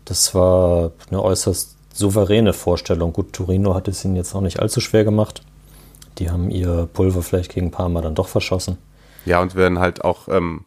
Das 0.05 0.35
war 0.35 0.91
eine 1.09 1.23
äußerst 1.23 1.75
souveräne 1.93 2.53
Vorstellung. 2.53 3.11
Gut, 3.11 3.33
Torino 3.33 3.73
hat 3.73 3.87
es 3.87 4.05
ihnen 4.05 4.15
jetzt 4.15 4.35
auch 4.35 4.41
nicht 4.41 4.59
allzu 4.59 4.79
schwer 4.79 5.03
gemacht. 5.03 5.41
Die 6.19 6.29
haben 6.29 6.51
ihr 6.51 6.87
Pulver 6.93 7.23
vielleicht 7.23 7.53
gegen 7.53 7.71
Parma 7.71 8.01
dann 8.01 8.15
doch 8.15 8.27
verschossen. 8.27 8.77
Ja, 9.25 9.41
und 9.41 9.55
werden 9.55 9.79
halt 9.79 10.05
auch 10.05 10.27
ähm, 10.29 10.65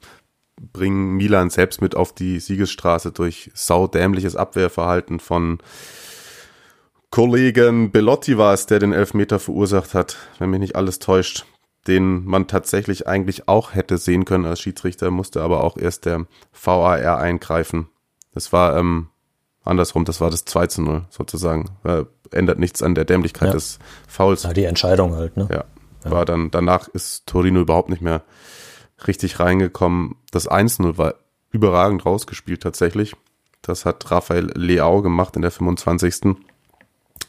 bringen 0.72 1.16
Milan 1.16 1.50
selbst 1.50 1.80
mit 1.80 1.96
auf 1.96 2.12
die 2.12 2.40
Siegesstraße 2.40 3.12
durch 3.12 3.50
saudämliches 3.54 4.36
Abwehrverhalten 4.36 5.20
von 5.20 5.58
Kollegen 7.10 7.90
Bellotti 7.90 8.38
war 8.38 8.54
es, 8.54 8.66
der 8.66 8.78
den 8.78 8.92
Elfmeter 8.92 9.38
verursacht 9.38 9.94
hat, 9.94 10.16
wenn 10.38 10.50
mich 10.50 10.60
nicht 10.60 10.76
alles 10.76 11.00
täuscht, 11.00 11.44
den 11.88 12.24
man 12.24 12.46
tatsächlich 12.46 13.08
eigentlich 13.08 13.48
auch 13.48 13.74
hätte 13.74 13.98
sehen 13.98 14.24
können 14.24 14.44
als 14.44 14.60
Schiedsrichter, 14.60 15.10
musste 15.10 15.42
aber 15.42 15.64
auch 15.64 15.76
erst 15.76 16.06
der 16.06 16.26
VAR 16.52 17.18
eingreifen. 17.18 17.88
Das 18.32 18.52
war 18.52 18.76
ähm, 18.76 19.08
andersrum, 19.64 20.04
das 20.04 20.20
war 20.20 20.30
das 20.30 20.44
2 20.44 20.66
zu 20.68 20.82
0 20.82 21.04
sozusagen. 21.10 21.70
Äh, 21.82 22.04
ändert 22.30 22.60
nichts 22.60 22.80
an 22.80 22.94
der 22.94 23.04
Dämlichkeit 23.04 23.48
Ja. 23.48 23.54
des 23.54 23.80
Fouls. 24.06 24.44
Ja, 24.44 24.52
die 24.52 24.64
Entscheidung 24.64 25.16
halt, 25.16 25.36
ne? 25.36 25.48
Ja, 25.50 25.64
war 26.08 26.24
dann, 26.24 26.52
danach 26.52 26.86
ist 26.86 27.26
Torino 27.26 27.60
überhaupt 27.60 27.88
nicht 27.88 28.02
mehr 28.02 28.22
richtig 29.06 29.40
reingekommen. 29.40 30.14
Das 30.30 30.48
1-0 30.48 30.96
war 30.96 31.14
überragend 31.50 32.06
rausgespielt 32.06 32.62
tatsächlich. 32.62 33.16
Das 33.62 33.84
hat 33.84 34.10
Raphael 34.12 34.52
Leao 34.54 35.02
gemacht 35.02 35.34
in 35.34 35.42
der 35.42 35.50
25. 35.50 36.36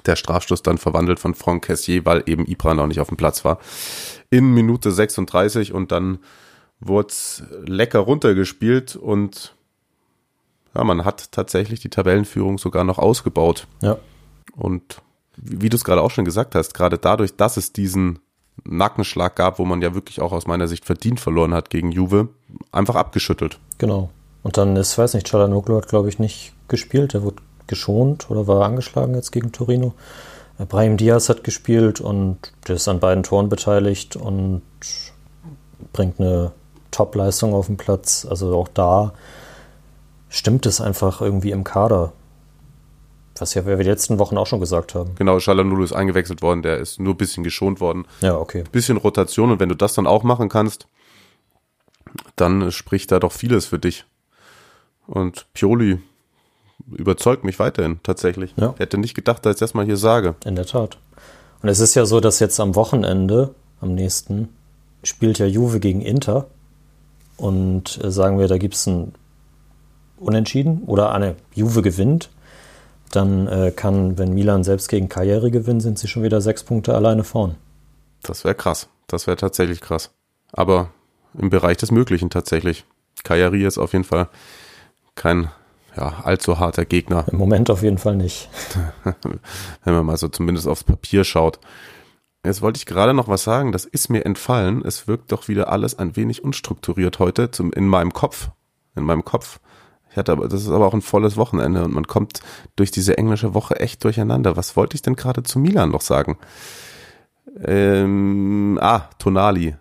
Der 0.05 0.15
Strafstoß 0.15 0.63
dann 0.63 0.77
verwandelt 0.77 1.19
von 1.19 1.35
Franck 1.35 1.65
Cassier, 1.65 2.05
weil 2.05 2.23
eben 2.25 2.45
Ibra 2.45 2.73
noch 2.73 2.87
nicht 2.87 2.99
auf 2.99 3.09
dem 3.09 3.17
Platz 3.17 3.45
war. 3.45 3.59
In 4.29 4.53
Minute 4.53 4.91
36 4.91 5.73
und 5.73 5.91
dann 5.91 6.19
wurde 6.79 7.13
lecker 7.65 7.99
runtergespielt 7.99 8.95
und 8.95 9.55
ja, 10.73 10.83
man 10.83 11.05
hat 11.05 11.31
tatsächlich 11.31 11.79
die 11.79 11.89
Tabellenführung 11.89 12.57
sogar 12.57 12.83
noch 12.83 12.97
ausgebaut. 12.97 13.67
Ja. 13.81 13.97
Und 14.55 15.01
wie 15.35 15.69
du 15.69 15.75
es 15.75 15.83
gerade 15.83 16.01
auch 16.01 16.11
schon 16.11 16.25
gesagt 16.25 16.55
hast, 16.55 16.73
gerade 16.73 16.97
dadurch, 16.97 17.35
dass 17.35 17.57
es 17.57 17.73
diesen 17.73 18.19
Nackenschlag 18.63 19.35
gab, 19.35 19.59
wo 19.59 19.65
man 19.65 19.81
ja 19.81 19.93
wirklich 19.93 20.21
auch 20.21 20.31
aus 20.31 20.47
meiner 20.47 20.67
Sicht 20.67 20.85
verdient 20.85 21.19
verloren 21.19 21.53
hat 21.53 21.69
gegen 21.69 21.91
Juve, 21.91 22.29
einfach 22.71 22.95
abgeschüttelt. 22.95 23.59
Genau. 23.77 24.09
Und 24.43 24.57
dann 24.57 24.75
ist, 24.75 24.97
weiß 24.97 25.13
nicht, 25.13 25.29
Chalanoglu 25.29 25.77
hat, 25.77 25.87
glaube 25.87 26.09
ich, 26.09 26.19
nicht 26.19 26.53
gespielt. 26.67 27.13
Der 27.13 27.23
wurde 27.23 27.41
geschont 27.71 28.29
oder 28.29 28.45
war 28.45 28.63
angeschlagen 28.63 29.15
jetzt 29.15 29.31
gegen 29.31 29.51
Torino. 29.51 29.93
Äh, 30.59 30.65
Brahim 30.65 30.97
Diaz 30.97 31.29
hat 31.29 31.43
gespielt 31.43 31.99
und 31.99 32.37
der 32.67 32.75
ist 32.75 32.87
an 32.87 32.99
beiden 32.99 33.23
Toren 33.23 33.49
beteiligt 33.49 34.15
und 34.15 34.61
bringt 35.93 36.19
eine 36.19 36.51
Top-Leistung 36.91 37.55
auf 37.55 37.65
den 37.65 37.77
Platz. 37.77 38.27
Also 38.29 38.55
auch 38.55 38.67
da 38.67 39.13
stimmt 40.29 40.65
es 40.65 40.79
einfach 40.81 41.21
irgendwie 41.21 41.51
im 41.51 41.63
Kader. 41.63 42.13
Was 43.39 43.55
ja 43.55 43.65
wir 43.65 43.77
die 43.77 43.83
letzten 43.83 44.19
Wochen 44.19 44.37
auch 44.37 44.45
schon 44.45 44.59
gesagt 44.59 44.93
haben. 44.93 45.15
Genau, 45.15 45.39
Shalanulu 45.39 45.83
ist 45.83 45.93
eingewechselt 45.93 46.43
worden, 46.43 46.61
der 46.61 46.77
ist 46.77 46.99
nur 46.99 47.15
ein 47.15 47.17
bisschen 47.17 47.43
geschont 47.43 47.79
worden. 47.79 48.05
Ja, 48.19 48.37
okay. 48.37 48.63
Bisschen 48.71 48.97
Rotation 48.97 49.51
und 49.51 49.59
wenn 49.59 49.69
du 49.69 49.75
das 49.75 49.95
dann 49.95 50.05
auch 50.05 50.21
machen 50.21 50.47
kannst, 50.47 50.87
dann 52.35 52.71
spricht 52.71 53.11
da 53.11 53.19
doch 53.19 53.31
vieles 53.31 53.65
für 53.65 53.79
dich. 53.79 54.05
Und 55.07 55.47
Pioli 55.53 55.99
überzeugt 56.91 57.43
mich 57.43 57.59
weiterhin 57.59 57.99
tatsächlich. 58.03 58.53
Ja. 58.57 58.75
Hätte 58.77 58.97
nicht 58.97 59.13
gedacht, 59.13 59.45
dass 59.45 59.55
ich 59.55 59.59
das 59.59 59.73
mal 59.73 59.85
hier 59.85 59.97
sage. 59.97 60.35
In 60.45 60.55
der 60.55 60.65
Tat. 60.65 60.97
Und 61.61 61.69
es 61.69 61.79
ist 61.79 61.95
ja 61.95 62.05
so, 62.05 62.19
dass 62.19 62.39
jetzt 62.39 62.59
am 62.59 62.75
Wochenende, 62.75 63.53
am 63.79 63.93
nächsten, 63.93 64.49
spielt 65.03 65.39
ja 65.39 65.45
Juve 65.45 65.79
gegen 65.79 66.01
Inter. 66.01 66.47
Und 67.37 68.03
äh, 68.03 68.11
sagen 68.11 68.39
wir, 68.39 68.47
da 68.47 68.57
gibt 68.57 68.75
es 68.75 68.87
ein 68.87 69.13
Unentschieden 70.17 70.83
oder 70.85 71.11
eine 71.11 71.35
Juve 71.53 71.81
gewinnt. 71.81 72.29
Dann 73.11 73.47
äh, 73.47 73.71
kann, 73.75 74.17
wenn 74.17 74.33
Milan 74.33 74.63
selbst 74.63 74.87
gegen 74.87 75.09
Cagliari 75.09 75.51
gewinnt, 75.51 75.81
sind 75.81 75.99
sie 75.99 76.07
schon 76.07 76.23
wieder 76.23 76.41
sechs 76.41 76.63
Punkte 76.63 76.93
alleine 76.93 77.23
vorn. 77.23 77.55
Das 78.21 78.43
wäre 78.43 78.55
krass. 78.55 78.87
Das 79.07 79.27
wäre 79.27 79.37
tatsächlich 79.37 79.81
krass. 79.81 80.11
Aber 80.53 80.89
im 81.37 81.49
Bereich 81.49 81.77
des 81.77 81.91
Möglichen 81.91 82.29
tatsächlich. 82.29 82.85
Kajari 83.23 83.65
ist 83.65 83.77
auf 83.77 83.93
jeden 83.93 84.05
Fall 84.05 84.29
kein 85.15 85.49
ja, 85.95 86.21
allzu 86.23 86.59
harter 86.59 86.85
Gegner, 86.85 87.25
Im 87.31 87.37
Moment 87.37 87.69
auf 87.69 87.83
jeden 87.83 87.97
Fall 87.97 88.15
nicht. 88.15 88.49
wenn 89.83 89.93
man 89.93 90.05
mal 90.05 90.17
so 90.17 90.27
zumindest 90.27 90.67
aufs 90.67 90.83
Papier 90.83 91.23
schaut. 91.23 91.59
Jetzt 92.43 92.61
wollte 92.61 92.77
ich 92.77 92.85
gerade 92.85 93.13
noch 93.13 93.27
was 93.27 93.43
sagen, 93.43 93.71
das 93.71 93.85
ist 93.85 94.09
mir 94.09 94.25
entfallen. 94.25 94.83
Es 94.83 95.07
wirkt 95.07 95.31
doch 95.31 95.47
wieder 95.47 95.69
alles 95.69 95.99
ein 95.99 96.15
wenig 96.15 96.43
unstrukturiert 96.43 97.19
heute 97.19 97.51
zum, 97.51 97.71
in 97.71 97.87
meinem 97.87 98.13
Kopf. 98.13 98.49
In 98.95 99.03
meinem 99.03 99.23
Kopf. 99.23 99.59
Ich 100.09 100.17
hatte 100.17 100.31
aber, 100.31 100.47
das 100.47 100.61
ist 100.61 100.69
aber 100.69 100.87
auch 100.87 100.93
ein 100.93 101.01
volles 101.01 101.37
Wochenende 101.37 101.83
und 101.83 101.93
man 101.93 102.07
kommt 102.07 102.41
durch 102.75 102.91
diese 102.91 103.17
englische 103.17 103.53
Woche 103.53 103.79
echt 103.79 104.03
durcheinander. 104.03 104.57
Was 104.57 104.75
wollte 104.75 104.95
ich 104.95 105.01
denn 105.01 105.15
gerade 105.15 105.43
zu 105.43 105.59
Milan 105.59 105.91
noch 105.91 106.01
sagen? 106.01 106.37
Ähm, 107.63 108.77
ah, 108.81 109.09
Tonali 109.19 109.75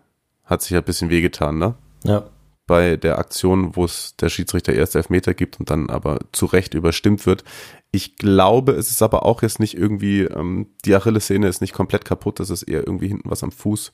hat 0.44 0.62
sich 0.62 0.72
ja 0.72 0.78
ein 0.78 0.84
bisschen 0.84 1.10
wehgetan, 1.10 1.58
ne? 1.58 1.74
Ja, 2.04 2.24
bei 2.70 2.96
der 2.96 3.18
Aktion, 3.18 3.74
wo 3.74 3.84
es 3.84 4.14
der 4.14 4.28
Schiedsrichter 4.28 4.72
erst 4.72 4.94
Elfmeter 4.94 5.34
gibt 5.34 5.58
und 5.58 5.70
dann 5.70 5.90
aber 5.90 6.20
zu 6.30 6.46
Recht 6.46 6.74
überstimmt 6.74 7.26
wird. 7.26 7.42
Ich 7.90 8.14
glaube, 8.14 8.74
es 8.74 8.92
ist 8.92 9.02
aber 9.02 9.26
auch 9.26 9.42
jetzt 9.42 9.58
nicht 9.58 9.76
irgendwie, 9.76 10.20
ähm, 10.20 10.68
die 10.84 10.94
Achillessehne 10.94 11.48
ist 11.48 11.60
nicht 11.60 11.72
komplett 11.72 12.04
kaputt, 12.04 12.38
das 12.38 12.48
ist 12.48 12.62
eher 12.62 12.86
irgendwie 12.86 13.08
hinten 13.08 13.28
was 13.28 13.42
am 13.42 13.50
Fuß. 13.50 13.90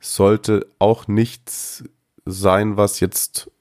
Sollte 0.00 0.66
auch 0.80 1.06
nichts 1.06 1.84
sein, 2.26 2.76
was 2.76 2.98
jetzt 2.98 3.52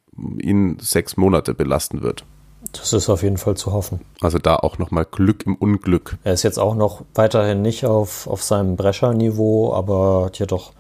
ihn 0.42 0.80
sechs 0.82 1.18
Monate 1.18 1.54
belasten 1.54 2.02
wird. 2.02 2.26
das 2.72 2.94
ist 2.94 3.10
auf 3.10 3.22
jeden 3.22 3.38
Fall 3.38 3.58
zu 3.58 3.74
hoffen. 3.74 4.02
Also 4.22 4.40
da 4.40 4.56
auch 4.56 4.80
nochmal 4.80 5.06
Glück 5.06 5.46
im 5.46 5.54
Unglück. 5.54 6.18
Er 6.24 6.34
ist 6.34 6.42
jetzt 6.42 6.58
auch 6.58 6.74
noch 6.74 7.04
weiterhin 7.14 7.62
nicht 7.62 7.86
auf, 7.86 8.26
auf 8.26 8.42
seinem 8.42 8.76
Brescher-Niveau, 8.76 9.72
aber 9.76 10.26
hat 10.26 10.40
ja 10.40 10.48
doch 10.48 10.74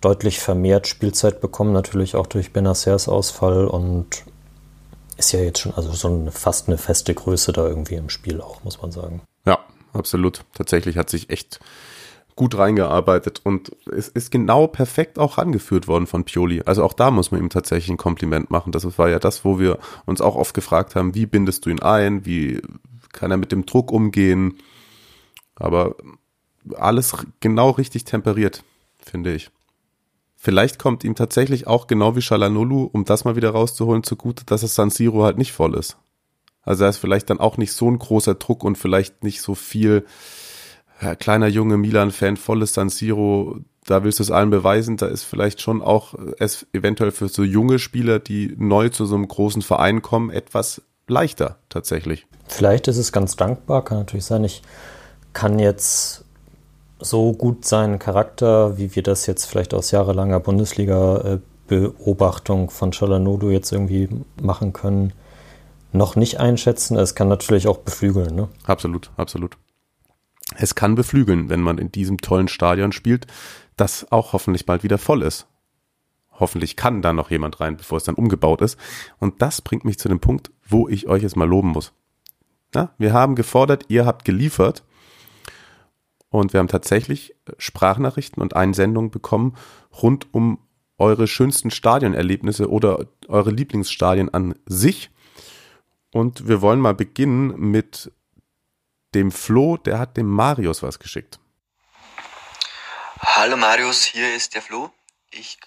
deutlich 0.00 0.38
vermehrt 0.38 0.86
Spielzeit 0.86 1.40
bekommen, 1.40 1.72
natürlich 1.72 2.14
auch 2.14 2.26
durch 2.26 2.52
Benassers 2.52 3.08
Ausfall 3.08 3.66
und 3.66 4.24
ist 5.16 5.32
ja 5.32 5.40
jetzt 5.40 5.58
schon 5.60 5.74
also 5.74 5.92
so 5.92 6.08
eine, 6.08 6.30
fast 6.30 6.68
eine 6.68 6.78
feste 6.78 7.12
Größe 7.12 7.52
da 7.52 7.66
irgendwie 7.66 7.96
im 7.96 8.08
Spiel 8.08 8.40
auch, 8.40 8.62
muss 8.62 8.80
man 8.80 8.92
sagen. 8.92 9.22
Ja, 9.44 9.58
absolut. 9.92 10.44
Tatsächlich 10.54 10.96
hat 10.96 11.10
sich 11.10 11.30
echt 11.30 11.58
gut 12.36 12.56
reingearbeitet 12.56 13.40
und 13.42 13.72
es 13.90 14.06
ist 14.06 14.30
genau 14.30 14.68
perfekt 14.68 15.18
auch 15.18 15.38
rangeführt 15.38 15.88
worden 15.88 16.06
von 16.06 16.22
Pioli. 16.22 16.62
Also 16.64 16.84
auch 16.84 16.92
da 16.92 17.10
muss 17.10 17.32
man 17.32 17.40
ihm 17.40 17.50
tatsächlich 17.50 17.90
ein 17.90 17.96
Kompliment 17.96 18.48
machen. 18.48 18.70
Das 18.70 18.96
war 18.96 19.08
ja 19.08 19.18
das, 19.18 19.44
wo 19.44 19.58
wir 19.58 19.80
uns 20.06 20.20
auch 20.20 20.36
oft 20.36 20.54
gefragt 20.54 20.94
haben, 20.94 21.16
wie 21.16 21.26
bindest 21.26 21.66
du 21.66 21.70
ihn 21.70 21.82
ein, 21.82 22.24
wie 22.24 22.62
kann 23.12 23.32
er 23.32 23.38
mit 23.38 23.50
dem 23.50 23.66
Druck 23.66 23.90
umgehen. 23.90 24.58
Aber 25.56 25.96
alles 26.76 27.16
genau 27.40 27.70
richtig 27.70 28.04
temperiert, 28.04 28.62
finde 29.00 29.34
ich. 29.34 29.50
Vielleicht 30.40 30.78
kommt 30.78 31.02
ihm 31.02 31.16
tatsächlich 31.16 31.66
auch 31.66 31.88
genau 31.88 32.14
wie 32.14 32.22
Shalanolu, 32.22 32.88
um 32.92 33.04
das 33.04 33.24
mal 33.24 33.34
wieder 33.34 33.50
rauszuholen, 33.50 34.04
zugute, 34.04 34.44
dass 34.44 34.62
es 34.62 34.76
San 34.76 34.88
Siro 34.88 35.24
halt 35.24 35.36
nicht 35.36 35.52
voll 35.52 35.74
ist. 35.74 35.96
Also 36.62 36.84
da 36.84 36.90
ist 36.90 36.98
vielleicht 36.98 37.28
dann 37.28 37.40
auch 37.40 37.56
nicht 37.56 37.72
so 37.72 37.90
ein 37.90 37.98
großer 37.98 38.36
Druck 38.36 38.62
und 38.62 38.78
vielleicht 38.78 39.24
nicht 39.24 39.42
so 39.42 39.56
viel 39.56 40.06
ja, 41.02 41.16
kleiner 41.16 41.48
junge 41.48 41.76
Milan-Fan, 41.76 42.36
volles 42.36 42.72
San 42.72 42.88
Siro, 42.88 43.58
da 43.84 44.04
willst 44.04 44.20
du 44.20 44.22
es 44.22 44.30
allen 44.30 44.50
beweisen, 44.50 44.96
da 44.96 45.06
ist 45.06 45.24
vielleicht 45.24 45.60
schon 45.60 45.82
auch 45.82 46.14
es 46.38 46.68
eventuell 46.72 47.10
für 47.10 47.28
so 47.28 47.42
junge 47.42 47.80
Spieler, 47.80 48.20
die 48.20 48.54
neu 48.58 48.90
zu 48.90 49.06
so 49.06 49.16
einem 49.16 49.26
großen 49.26 49.62
Verein 49.62 50.02
kommen, 50.02 50.30
etwas 50.30 50.82
leichter 51.08 51.58
tatsächlich. 51.68 52.26
Vielleicht 52.46 52.86
ist 52.86 52.98
es 52.98 53.10
ganz 53.10 53.34
dankbar, 53.34 53.84
kann 53.84 53.98
natürlich 53.98 54.24
sein. 54.26 54.44
Ich 54.44 54.62
kann 55.32 55.58
jetzt 55.58 56.24
so 57.00 57.32
gut 57.32 57.64
seinen 57.64 57.98
Charakter, 57.98 58.78
wie 58.78 58.94
wir 58.94 59.02
das 59.02 59.26
jetzt 59.26 59.46
vielleicht 59.46 59.74
aus 59.74 59.90
jahrelanger 59.90 60.38
Bundesliga-Beobachtung 60.40 62.70
von 62.70 62.92
Chalanoglu 62.92 63.50
jetzt 63.50 63.72
irgendwie 63.72 64.08
machen 64.40 64.72
können, 64.72 65.12
noch 65.92 66.16
nicht 66.16 66.40
einschätzen. 66.40 66.96
Es 66.96 67.14
kann 67.14 67.28
natürlich 67.28 67.68
auch 67.68 67.78
beflügeln. 67.78 68.34
Ne? 68.34 68.48
Absolut, 68.64 69.10
absolut. 69.16 69.56
Es 70.56 70.74
kann 70.74 70.94
beflügeln, 70.94 71.50
wenn 71.50 71.60
man 71.60 71.76
in 71.78 71.92
diesem 71.92 72.18
tollen 72.18 72.48
Stadion 72.48 72.92
spielt, 72.92 73.26
das 73.76 74.10
auch 74.10 74.32
hoffentlich 74.32 74.66
bald 74.66 74.82
wieder 74.82 74.98
voll 74.98 75.22
ist. 75.22 75.46
Hoffentlich 76.32 76.76
kann 76.76 77.02
da 77.02 77.12
noch 77.12 77.30
jemand 77.30 77.60
rein, 77.60 77.76
bevor 77.76 77.98
es 77.98 78.04
dann 78.04 78.14
umgebaut 78.14 78.62
ist. 78.62 78.78
Und 79.18 79.42
das 79.42 79.60
bringt 79.60 79.84
mich 79.84 79.98
zu 79.98 80.08
dem 80.08 80.20
Punkt, 80.20 80.50
wo 80.66 80.88
ich 80.88 81.08
euch 81.08 81.22
jetzt 81.22 81.36
mal 81.36 81.48
loben 81.48 81.68
muss. 81.68 81.92
Ja, 82.74 82.90
wir 82.98 83.12
haben 83.12 83.34
gefordert, 83.34 83.84
ihr 83.88 84.06
habt 84.06 84.24
geliefert. 84.24 84.84
Und 86.30 86.52
wir 86.52 86.60
haben 86.60 86.68
tatsächlich 86.68 87.34
Sprachnachrichten 87.58 88.42
und 88.42 88.54
Einsendungen 88.54 89.10
bekommen 89.10 89.56
rund 90.02 90.32
um 90.32 90.58
eure 90.98 91.26
schönsten 91.26 91.70
Stadionerlebnisse 91.70 92.70
oder 92.70 93.06
eure 93.28 93.50
Lieblingsstadien 93.50 94.32
an 94.34 94.54
sich. 94.66 95.10
Und 96.12 96.48
wir 96.48 96.60
wollen 96.60 96.80
mal 96.80 96.94
beginnen 96.94 97.58
mit 97.58 98.12
dem 99.14 99.30
Flo, 99.30 99.76
der 99.76 99.98
hat 99.98 100.16
dem 100.16 100.26
Marius 100.26 100.82
was 100.82 100.98
geschickt. 100.98 101.38
Hallo 103.20 103.56
Marius, 103.56 104.04
hier 104.04 104.34
ist 104.34 104.54
der 104.54 104.62
Flo. 104.62 104.90
Ich 105.30 105.58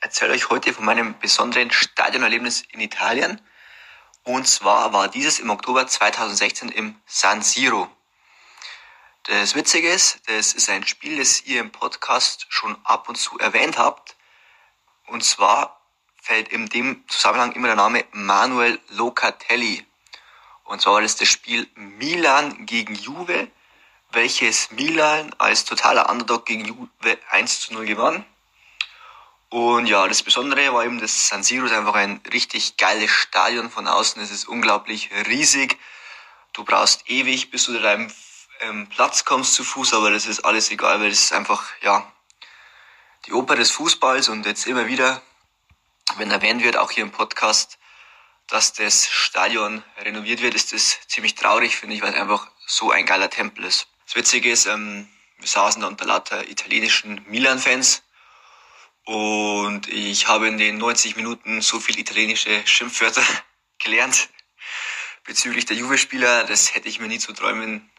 erzähle 0.00 0.32
euch 0.32 0.50
heute 0.50 0.72
von 0.72 0.84
meinem 0.84 1.18
besonderen 1.18 1.70
Stadionerlebnis 1.70 2.62
in 2.72 2.80
Italien. 2.80 3.40
Und 4.24 4.46
zwar 4.46 4.92
war 4.92 5.08
dieses 5.08 5.38
im 5.38 5.50
Oktober 5.50 5.86
2016 5.86 6.68
im 6.70 6.96
San 7.06 7.42
Siro. 7.42 7.88
Das 9.30 9.54
Witzige 9.54 9.90
ist, 9.90 10.20
das 10.26 10.54
ist 10.54 10.70
ein 10.70 10.86
Spiel, 10.86 11.18
das 11.18 11.42
ihr 11.42 11.60
im 11.60 11.70
Podcast 11.70 12.46
schon 12.48 12.78
ab 12.84 13.10
und 13.10 13.16
zu 13.16 13.38
erwähnt 13.38 13.76
habt. 13.76 14.16
Und 15.06 15.22
zwar 15.22 15.78
fällt 16.22 16.48
in 16.48 16.70
dem 16.70 17.06
Zusammenhang 17.08 17.52
immer 17.52 17.66
der 17.66 17.76
Name 17.76 18.06
Manuel 18.12 18.80
Locatelli. 18.88 19.84
Und 20.64 20.80
zwar 20.80 20.94
war 20.94 21.02
das 21.02 21.16
das 21.16 21.28
Spiel 21.28 21.68
Milan 21.74 22.64
gegen 22.64 22.94
Juve 22.94 23.48
welches 24.12 24.70
Milan 24.70 25.34
als 25.36 25.66
totaler 25.66 26.08
Underdog 26.08 26.46
gegen 26.46 26.64
Juve 26.64 27.18
1 27.30 27.60
zu 27.60 27.74
0 27.74 27.84
gewann. 27.84 28.24
Und 29.50 29.86
ja, 29.86 30.08
das 30.08 30.22
Besondere 30.22 30.72
war 30.72 30.86
eben, 30.86 30.98
das 31.00 31.28
San 31.28 31.42
Siro 31.42 31.66
ist 31.66 31.72
einfach 31.72 31.96
ein 31.96 32.22
richtig 32.32 32.78
geiles 32.78 33.10
Stadion 33.10 33.70
von 33.70 33.86
außen. 33.86 34.22
Es 34.22 34.30
ist 34.30 34.48
unglaublich 34.48 35.10
riesig. 35.26 35.78
Du 36.54 36.64
brauchst 36.64 37.10
ewig, 37.10 37.50
bis 37.50 37.66
du 37.66 37.78
deinem 37.78 38.10
ähm, 38.60 38.88
Platz 38.88 39.24
kommst 39.24 39.54
zu 39.54 39.64
Fuß, 39.64 39.94
aber 39.94 40.10
das 40.10 40.26
ist 40.26 40.40
alles 40.40 40.70
egal, 40.70 41.00
weil 41.00 41.10
das 41.10 41.20
ist 41.20 41.32
einfach, 41.32 41.64
ja, 41.82 42.12
die 43.26 43.32
Oper 43.32 43.56
des 43.56 43.70
Fußballs 43.72 44.28
und 44.28 44.46
jetzt 44.46 44.66
immer 44.66 44.86
wieder, 44.86 45.22
wenn 46.16 46.30
erwähnt 46.30 46.62
wird, 46.62 46.76
auch 46.76 46.90
hier 46.90 47.02
im 47.02 47.10
Podcast, 47.10 47.78
dass 48.46 48.72
das 48.72 49.06
Stadion 49.08 49.82
renoviert 49.98 50.40
wird, 50.40 50.54
ist 50.54 50.72
das 50.72 50.98
ziemlich 51.06 51.34
traurig, 51.34 51.76
finde 51.76 51.94
ich, 51.94 52.02
weil 52.02 52.14
es 52.14 52.20
einfach 52.20 52.50
so 52.66 52.90
ein 52.90 53.06
geiler 53.06 53.28
Tempel 53.28 53.64
ist. 53.64 53.88
Das 54.06 54.14
Witzige 54.14 54.50
ist, 54.50 54.66
ähm, 54.66 55.08
wir 55.38 55.48
saßen 55.48 55.82
da 55.82 55.88
unter 55.88 56.06
lauter 56.06 56.48
italienischen 56.48 57.24
Milan-Fans 57.28 58.02
und 59.04 59.88
ich 59.88 60.26
habe 60.26 60.48
in 60.48 60.58
den 60.58 60.78
90 60.78 61.16
Minuten 61.16 61.60
so 61.60 61.78
viel 61.80 61.98
italienische 61.98 62.66
Schimpfwörter 62.66 63.22
gelernt 63.78 64.28
bezüglich 65.24 65.66
der 65.66 65.76
Juve-Spieler. 65.76 66.44
Das 66.44 66.74
hätte 66.74 66.88
ich 66.88 67.00
mir 67.00 67.08
nie 67.08 67.18
zu 67.18 67.32
träumen 67.32 67.90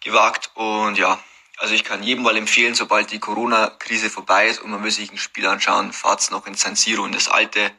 gewagt. 0.00 0.50
Und 0.54 0.98
ja, 0.98 1.22
also 1.58 1.74
ich 1.74 1.84
kann 1.84 2.02
jedem 2.02 2.24
mal 2.24 2.36
empfehlen, 2.36 2.74
sobald 2.74 3.10
die 3.10 3.18
Corona-Krise 3.18 4.10
vorbei 4.10 4.48
ist 4.48 4.60
und 4.60 4.70
man 4.70 4.82
will 4.84 4.90
sich 4.90 5.10
ein 5.10 5.18
Spiel 5.18 5.46
anschauen, 5.46 5.92
fahrt's 5.92 6.30
noch 6.30 6.46
in 6.46 6.54
San 6.54 6.76
Siro 6.76 7.04
in 7.04 7.12
das 7.12 7.28
alte. 7.28 7.72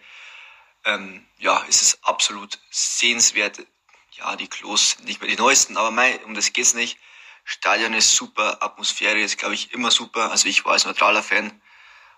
Ähm, 0.86 1.26
ja, 1.38 1.58
ist 1.70 1.82
es 1.82 2.04
absolut 2.04 2.60
sehenswert. 2.70 3.66
Ja, 4.12 4.36
die 4.36 4.48
Klos 4.48 4.98
nicht 5.04 5.22
mehr 5.22 5.30
die 5.30 5.38
neuesten, 5.38 5.78
aber 5.78 5.92
mein, 5.92 6.22
um 6.26 6.34
das 6.34 6.52
geht's 6.54 6.74
nicht. 6.74 6.98
Stadion 7.46 7.94
ist 7.94 8.16
super, 8.16 8.62
Atmosphäre 8.62 9.20
ist, 9.20 9.38
glaube 9.38 9.56
ich, 9.56 9.74
immer 9.74 9.92
super. 9.92 10.30
Also 10.32 10.48
ich 10.48 10.66
war 10.66 10.74
als 10.74 10.86
neutraler 10.86 11.24
Fan 11.24 11.62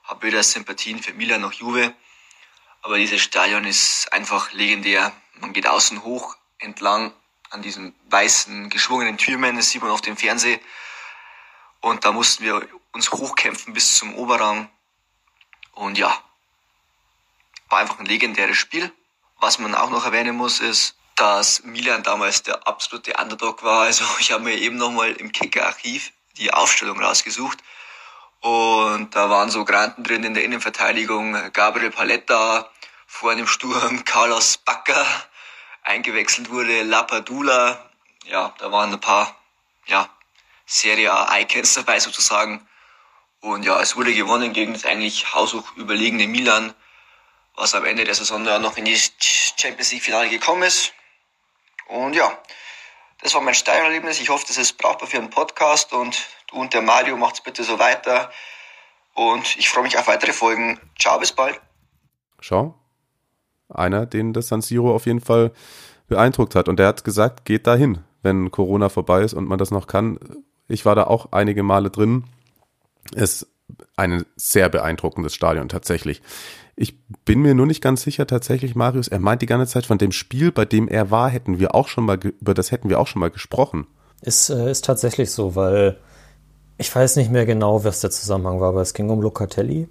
habe 0.03 0.27
weder 0.27 0.43
Sympathien 0.43 1.01
für 1.01 1.13
Milan 1.13 1.41
noch 1.41 1.53
Juve. 1.53 1.93
Aber 2.81 2.97
dieses 2.97 3.21
Stadion 3.21 3.65
ist 3.65 4.11
einfach 4.11 4.51
legendär. 4.51 5.13
Man 5.39 5.53
geht 5.53 5.67
außen 5.67 6.03
hoch 6.03 6.35
entlang 6.57 7.13
an 7.51 7.61
diesen 7.61 7.93
weißen, 8.09 8.69
geschwungenen 8.69 9.17
Türmen, 9.17 9.57
das 9.57 9.69
sieht 9.69 9.81
man 9.81 9.91
auf 9.91 10.01
dem 10.01 10.17
Fernseh. 10.17 10.59
Und 11.81 12.05
da 12.05 12.11
mussten 12.11 12.43
wir 12.43 12.67
uns 12.93 13.11
hochkämpfen 13.11 13.73
bis 13.73 13.97
zum 13.97 14.15
Oberrang. 14.15 14.69
Und 15.73 15.97
ja, 15.97 16.17
war 17.69 17.79
einfach 17.79 17.99
ein 17.99 18.05
legendäres 18.05 18.57
Spiel. 18.57 18.91
Was 19.39 19.59
man 19.59 19.75
auch 19.75 19.89
noch 19.89 20.05
erwähnen 20.05 20.35
muss, 20.35 20.59
ist, 20.59 20.95
dass 21.15 21.63
Milan 21.63 22.03
damals 22.03 22.43
der 22.43 22.67
absolute 22.67 23.13
Underdog 23.13 23.63
war. 23.63 23.83
Also 23.83 24.05
ich 24.19 24.31
habe 24.31 24.43
mir 24.43 24.57
eben 24.57 24.77
nochmal 24.77 25.11
im 25.13 25.31
Kicker-Archiv 25.31 26.11
die 26.37 26.53
Aufstellung 26.53 27.01
rausgesucht. 27.01 27.59
Und 28.39 29.15
da 29.15 29.29
waren 29.29 29.51
so 29.51 29.65
Granten 29.65 30.03
drin 30.03 30.23
in 30.23 30.33
der 30.33 30.43
Innenverteidigung. 30.43 31.51
Gabriel 31.53 31.91
Paletta, 31.91 32.71
vor 33.05 33.35
dem 33.35 33.45
Sturm 33.45 34.03
Carlos 34.05 34.57
Backer, 34.57 35.05
eingewechselt 35.83 36.49
wurde 36.49 36.83
Lapadula. 36.83 37.89
Ja, 38.25 38.53
da 38.59 38.71
waren 38.71 38.93
ein 38.93 38.99
paar, 38.99 39.35
ja, 39.87 40.09
Serie 40.65 41.11
A 41.11 41.39
Icons 41.39 41.73
dabei 41.73 41.99
sozusagen. 41.99 42.67
Und 43.41 43.63
ja, 43.63 43.81
es 43.81 43.95
wurde 43.95 44.13
gewonnen 44.13 44.53
gegen 44.53 44.73
das 44.73 44.85
eigentlich 44.85 45.33
haushoch 45.33 45.75
überlegene 45.75 46.27
Milan, 46.27 46.73
was 47.55 47.73
am 47.73 47.85
Ende 47.85 48.03
der 48.03 48.15
Saison 48.15 48.45
ja 48.45 48.59
noch 48.59 48.77
in 48.77 48.85
die 48.85 48.97
Champions 48.97 49.91
League 49.91 50.03
Finale 50.03 50.29
gekommen 50.29 50.63
ist. 50.63 50.93
Und 51.87 52.13
ja, 52.13 52.37
das 53.21 53.33
war 53.33 53.41
mein 53.41 53.55
Steuererlebnis. 53.55 54.19
Ich 54.19 54.29
hoffe, 54.29 54.45
das 54.47 54.57
ist 54.57 54.77
brauchbar 54.77 55.07
für 55.07 55.17
einen 55.17 55.29
Podcast 55.29 55.91
und 55.93 56.27
du 56.47 56.57
und 56.57 56.73
der 56.73 56.81
Mario 56.81 57.17
macht's 57.17 57.41
bitte 57.41 57.63
so 57.63 57.79
weiter. 57.79 58.31
Und 59.13 59.57
ich 59.57 59.69
freue 59.69 59.83
mich 59.83 59.97
auf 59.97 60.07
weitere 60.07 60.33
Folgen. 60.33 60.79
Ciao, 60.99 61.19
bis 61.19 61.31
bald. 61.31 61.59
Schau. 62.39 62.80
Einer, 63.71 64.05
den 64.05 64.33
das 64.33 64.47
San 64.47 64.61
Siro 64.61 64.93
auf 64.93 65.05
jeden 65.05 65.21
Fall 65.21 65.51
beeindruckt 66.07 66.55
hat. 66.55 66.69
Und 66.69 66.77
der 66.79 66.87
hat 66.87 67.03
gesagt, 67.03 67.45
geht 67.45 67.67
dahin, 67.67 67.99
wenn 68.21 68.51
Corona 68.51 68.89
vorbei 68.89 69.23
ist 69.23 69.33
und 69.33 69.47
man 69.47 69.59
das 69.59 69.71
noch 69.71 69.87
kann. 69.87 70.19
Ich 70.67 70.85
war 70.85 70.95
da 70.95 71.05
auch 71.05 71.31
einige 71.31 71.63
Male 71.63 71.89
drin. 71.89 72.25
Es 73.15 73.41
ist 73.43 73.47
ein 73.95 74.25
sehr 74.35 74.69
beeindruckendes 74.69 75.33
Stadion 75.33 75.69
tatsächlich. 75.69 76.21
Ich 76.75 76.99
bin 77.25 77.41
mir 77.41 77.53
nur 77.53 77.65
nicht 77.65 77.81
ganz 77.81 78.01
sicher 78.01 78.27
tatsächlich, 78.27 78.75
Marius, 78.75 79.07
er 79.07 79.19
meint 79.19 79.41
die 79.41 79.45
ganze 79.45 79.71
Zeit 79.71 79.85
von 79.85 79.97
dem 79.97 80.11
Spiel, 80.11 80.51
bei 80.51 80.65
dem 80.65 80.87
er 80.87 81.11
war, 81.11 81.29
hätten 81.29 81.59
wir 81.59 81.75
auch 81.75 81.87
schon 81.87 82.05
mal, 82.05 82.19
über 82.23 82.53
das 82.53 82.71
hätten 82.71 82.89
wir 82.89 82.99
auch 82.99 83.07
schon 83.07 83.19
mal 83.19 83.29
gesprochen. 83.29 83.87
Ist, 84.21 84.49
äh, 84.49 84.71
ist 84.71 84.85
tatsächlich 84.85 85.31
so, 85.31 85.55
weil 85.55 85.97
ich 86.77 86.93
weiß 86.93 87.17
nicht 87.17 87.31
mehr 87.31 87.45
genau, 87.45 87.83
was 87.83 88.01
der 88.01 88.11
Zusammenhang 88.11 88.59
war, 88.59 88.69
aber 88.69 88.81
es 88.81 88.93
ging 88.93 89.09
um 89.09 89.21
Locatelli, 89.21 89.87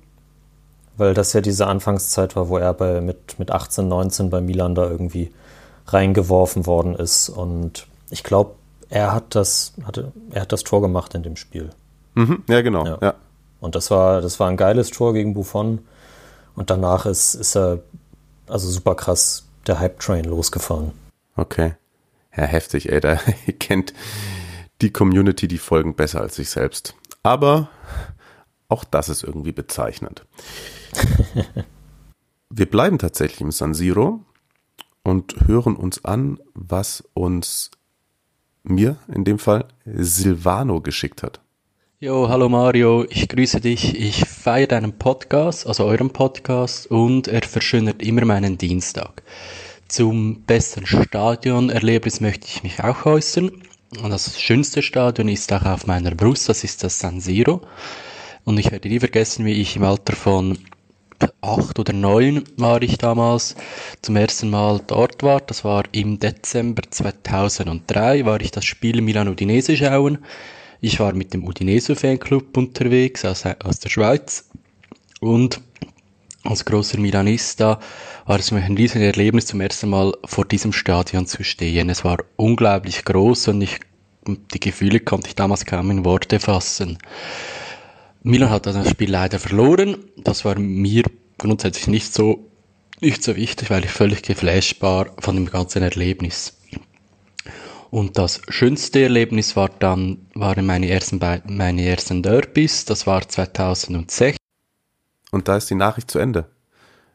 weil 0.97 1.15
das 1.15 1.33
ja 1.33 1.41
diese 1.41 1.67
Anfangszeit 1.67 2.37
war, 2.37 2.49
wo 2.49 2.59
er 2.59 2.75
bei, 2.75 3.01
mit, 3.01 3.39
mit 3.39 3.51
18, 3.51 3.89
19 3.89 4.31
bei 4.31 4.41
Milan 4.41 4.75
da 4.75 4.89
irgendwie 4.89 5.33
reingeworfen 5.87 6.67
worden 6.67 6.95
ist 6.95 7.29
und 7.29 7.87
ich 8.11 8.25
glaube, 8.25 8.55
er 8.89 9.13
hat 9.13 9.35
das, 9.35 9.73
hatte, 9.85 10.13
er 10.31 10.43
hat 10.43 10.53
das 10.53 10.65
Tor 10.65 10.83
gemacht 10.83 11.15
in 11.15 11.23
dem 11.23 11.37
Spiel. 11.37 11.71
Mhm, 12.15 12.43
ja, 12.49 12.61
genau. 12.61 12.85
Ja. 12.85 12.99
ja. 13.01 13.15
Und 13.61 13.75
das 13.75 13.91
war, 13.91 14.21
das 14.21 14.41
war 14.41 14.49
ein 14.49 14.57
geiles 14.57 14.91
Tor 14.91 15.13
gegen 15.13 15.35
Buffon. 15.35 15.87
Und 16.57 16.71
danach 16.71 17.07
ist, 17.07 17.35
ist 17.35 17.57
er, 17.57 17.79
also 18.49 18.69
super 18.69 18.97
krass, 18.97 19.47
der 19.67 19.79
Hype-Train 19.79 20.25
losgefahren. 20.25 20.93
Okay. 21.37 21.75
Ja, 22.37 22.45
heftig, 22.45 22.91
ey. 22.91 23.01
Da 23.01 23.19
kennt 23.61 23.95
die 24.83 24.93
Community 24.93 25.47
die 25.47 25.59
Folgen 25.59 25.95
besser 25.95 26.21
als 26.21 26.37
sich 26.37 26.51
selbst. 26.51 26.95
Aber 27.23 27.69
auch 28.69 28.85
das 28.85 29.09
ist 29.09 29.23
irgendwie 29.23 29.53
bezeichnend. 29.53 30.25
Wir 32.51 32.67
bleiben 32.67 32.99
tatsächlich 32.99 33.41
im 33.41 33.51
San 33.51 33.75
Siro 33.75 34.25
und 35.03 35.47
hören 35.47 35.77
uns 35.77 36.05
an, 36.05 36.39
was 36.55 37.05
uns 37.15 37.71
mir 38.63 38.97
in 39.13 39.25
dem 39.25 39.39
Fall 39.39 39.67
Silvano 39.85 40.81
geschickt 40.81 41.23
hat. 41.23 41.41
Jo, 42.03 42.29
hallo 42.29 42.49
Mario, 42.49 43.05
ich 43.11 43.29
grüße 43.29 43.61
dich. 43.61 43.95
Ich 43.95 44.25
feiere 44.25 44.69
deinen 44.69 44.99
Podcast, 44.99 45.67
also 45.67 45.85
euren 45.85 46.11
Podcast, 46.11 46.87
und 46.91 47.29
er 47.29 47.43
verschönert 47.43 48.03
immer 48.03 48.25
meinen 48.25 48.57
Dienstag. 48.57 49.23
Zum 49.87 50.43
besten 50.43 50.87
Stadionerlebnis 50.87 52.21
möchte 52.21 52.47
ich 52.47 52.63
mich 52.63 52.83
auch 52.83 53.05
äußern. 53.05 53.51
Und 54.03 54.11
das 54.11 54.41
schönste 54.41 54.83
Stadion 54.83 55.29
ist 55.29 55.53
auch 55.53 55.65
auf 55.65 55.87
meiner 55.87 56.15
Brust, 56.15 56.49
das 56.49 56.65
ist 56.65 56.83
das 56.85 56.99
San 56.99 57.21
Siro. 57.21 57.61
Und 58.45 58.59
ich 58.59 58.71
werde 58.71 58.89
nie 58.89 59.01
vergessen, 59.01 59.45
wie 59.45 59.61
ich 59.61 59.77
im 59.77 59.83
Alter 59.83 60.17
von 60.17 60.57
acht 61.41 61.79
oder 61.79 61.93
neun 61.93 62.45
war 62.57 62.83
ich 62.83 62.99
damals 62.99 63.57
zum 64.03 64.17
ersten 64.17 64.51
Mal 64.51 64.81
dort 64.87 65.23
war. 65.23 65.41
Das 65.41 65.65
war 65.65 65.85
im 65.93 66.19
Dezember 66.19 66.83
2003, 66.89 68.25
war 68.25 68.41
ich 68.41 68.51
das 68.51 68.65
Spiel 68.65 69.01
Milan 69.03 69.29
Udinese 69.29 69.77
schauen. 69.77 70.19
Ich 70.81 71.01
war 71.01 71.13
mit 71.13 71.35
dem 71.35 71.47
Udinese 71.47 71.97
Fanclub 71.97 72.57
unterwegs 72.57 73.25
aus, 73.25 73.45
aus 73.47 73.81
der 73.81 73.91
Schweiz 73.91 74.49
und 75.21 75.61
als 76.43 76.65
großer 76.65 76.99
Milanista 76.99 77.81
war 78.25 78.39
es 78.39 78.51
mir 78.51 78.63
ein 78.63 78.77
riesiges 78.77 79.15
Erlebnis, 79.15 79.47
zum 79.47 79.61
ersten 79.61 79.91
Mal 79.91 80.15
vor 80.25 80.47
diesem 80.47 80.73
Stadion 80.73 81.27
zu 81.27 81.45
stehen. 81.45 81.91
Es 81.91 82.05
war 82.05 82.19
unglaublich 82.37 83.05
groß 83.05 83.49
und 83.49 83.61
ich, 83.61 83.81
die 84.27 84.61
Gefühle 84.61 85.01
konnte 85.01 85.29
ich 85.29 85.35
damals 85.37 85.67
kaum 85.67 85.91
in 85.91 86.05
Worte 86.05 86.41
fassen. 86.41 86.97
Milan 88.23 88.51
hat 88.51 88.67
das 88.67 88.91
Spiel 88.91 89.11
leider 89.11 89.39
verloren. 89.39 89.97
Das 90.17 90.45
war 90.45 90.59
mir 90.59 91.05
grundsätzlich 91.39 91.87
nicht 91.87 92.13
so, 92.13 92.51
nicht 93.01 93.23
so 93.23 93.35
wichtig, 93.37 93.71
weil 93.71 93.85
ich 93.85 93.91
völlig 93.91 94.23
geflasht 94.23 94.83
war 94.83 95.07
von 95.19 95.37
dem 95.37 95.47
ganzen 95.47 95.83
Erlebnis. 95.83 96.57
Und 97.91 98.19
das 98.19 98.41
schönste 98.49 99.03
Erlebnis 99.03 99.57
war 99.57 99.69
dann, 99.69 100.27
waren 100.35 100.65
meine 100.65 100.89
ersten, 100.89 101.19
meine 101.47 101.85
ersten 101.85 102.23
Derbys, 102.23 102.85
das 102.85 103.07
war 103.07 103.27
2006. 103.27 104.37
Und 105.33 105.49
da 105.49 105.57
ist 105.57 105.71
die 105.71 105.75
Nachricht 105.75 106.11
zu 106.11 106.19
Ende. 106.19 106.47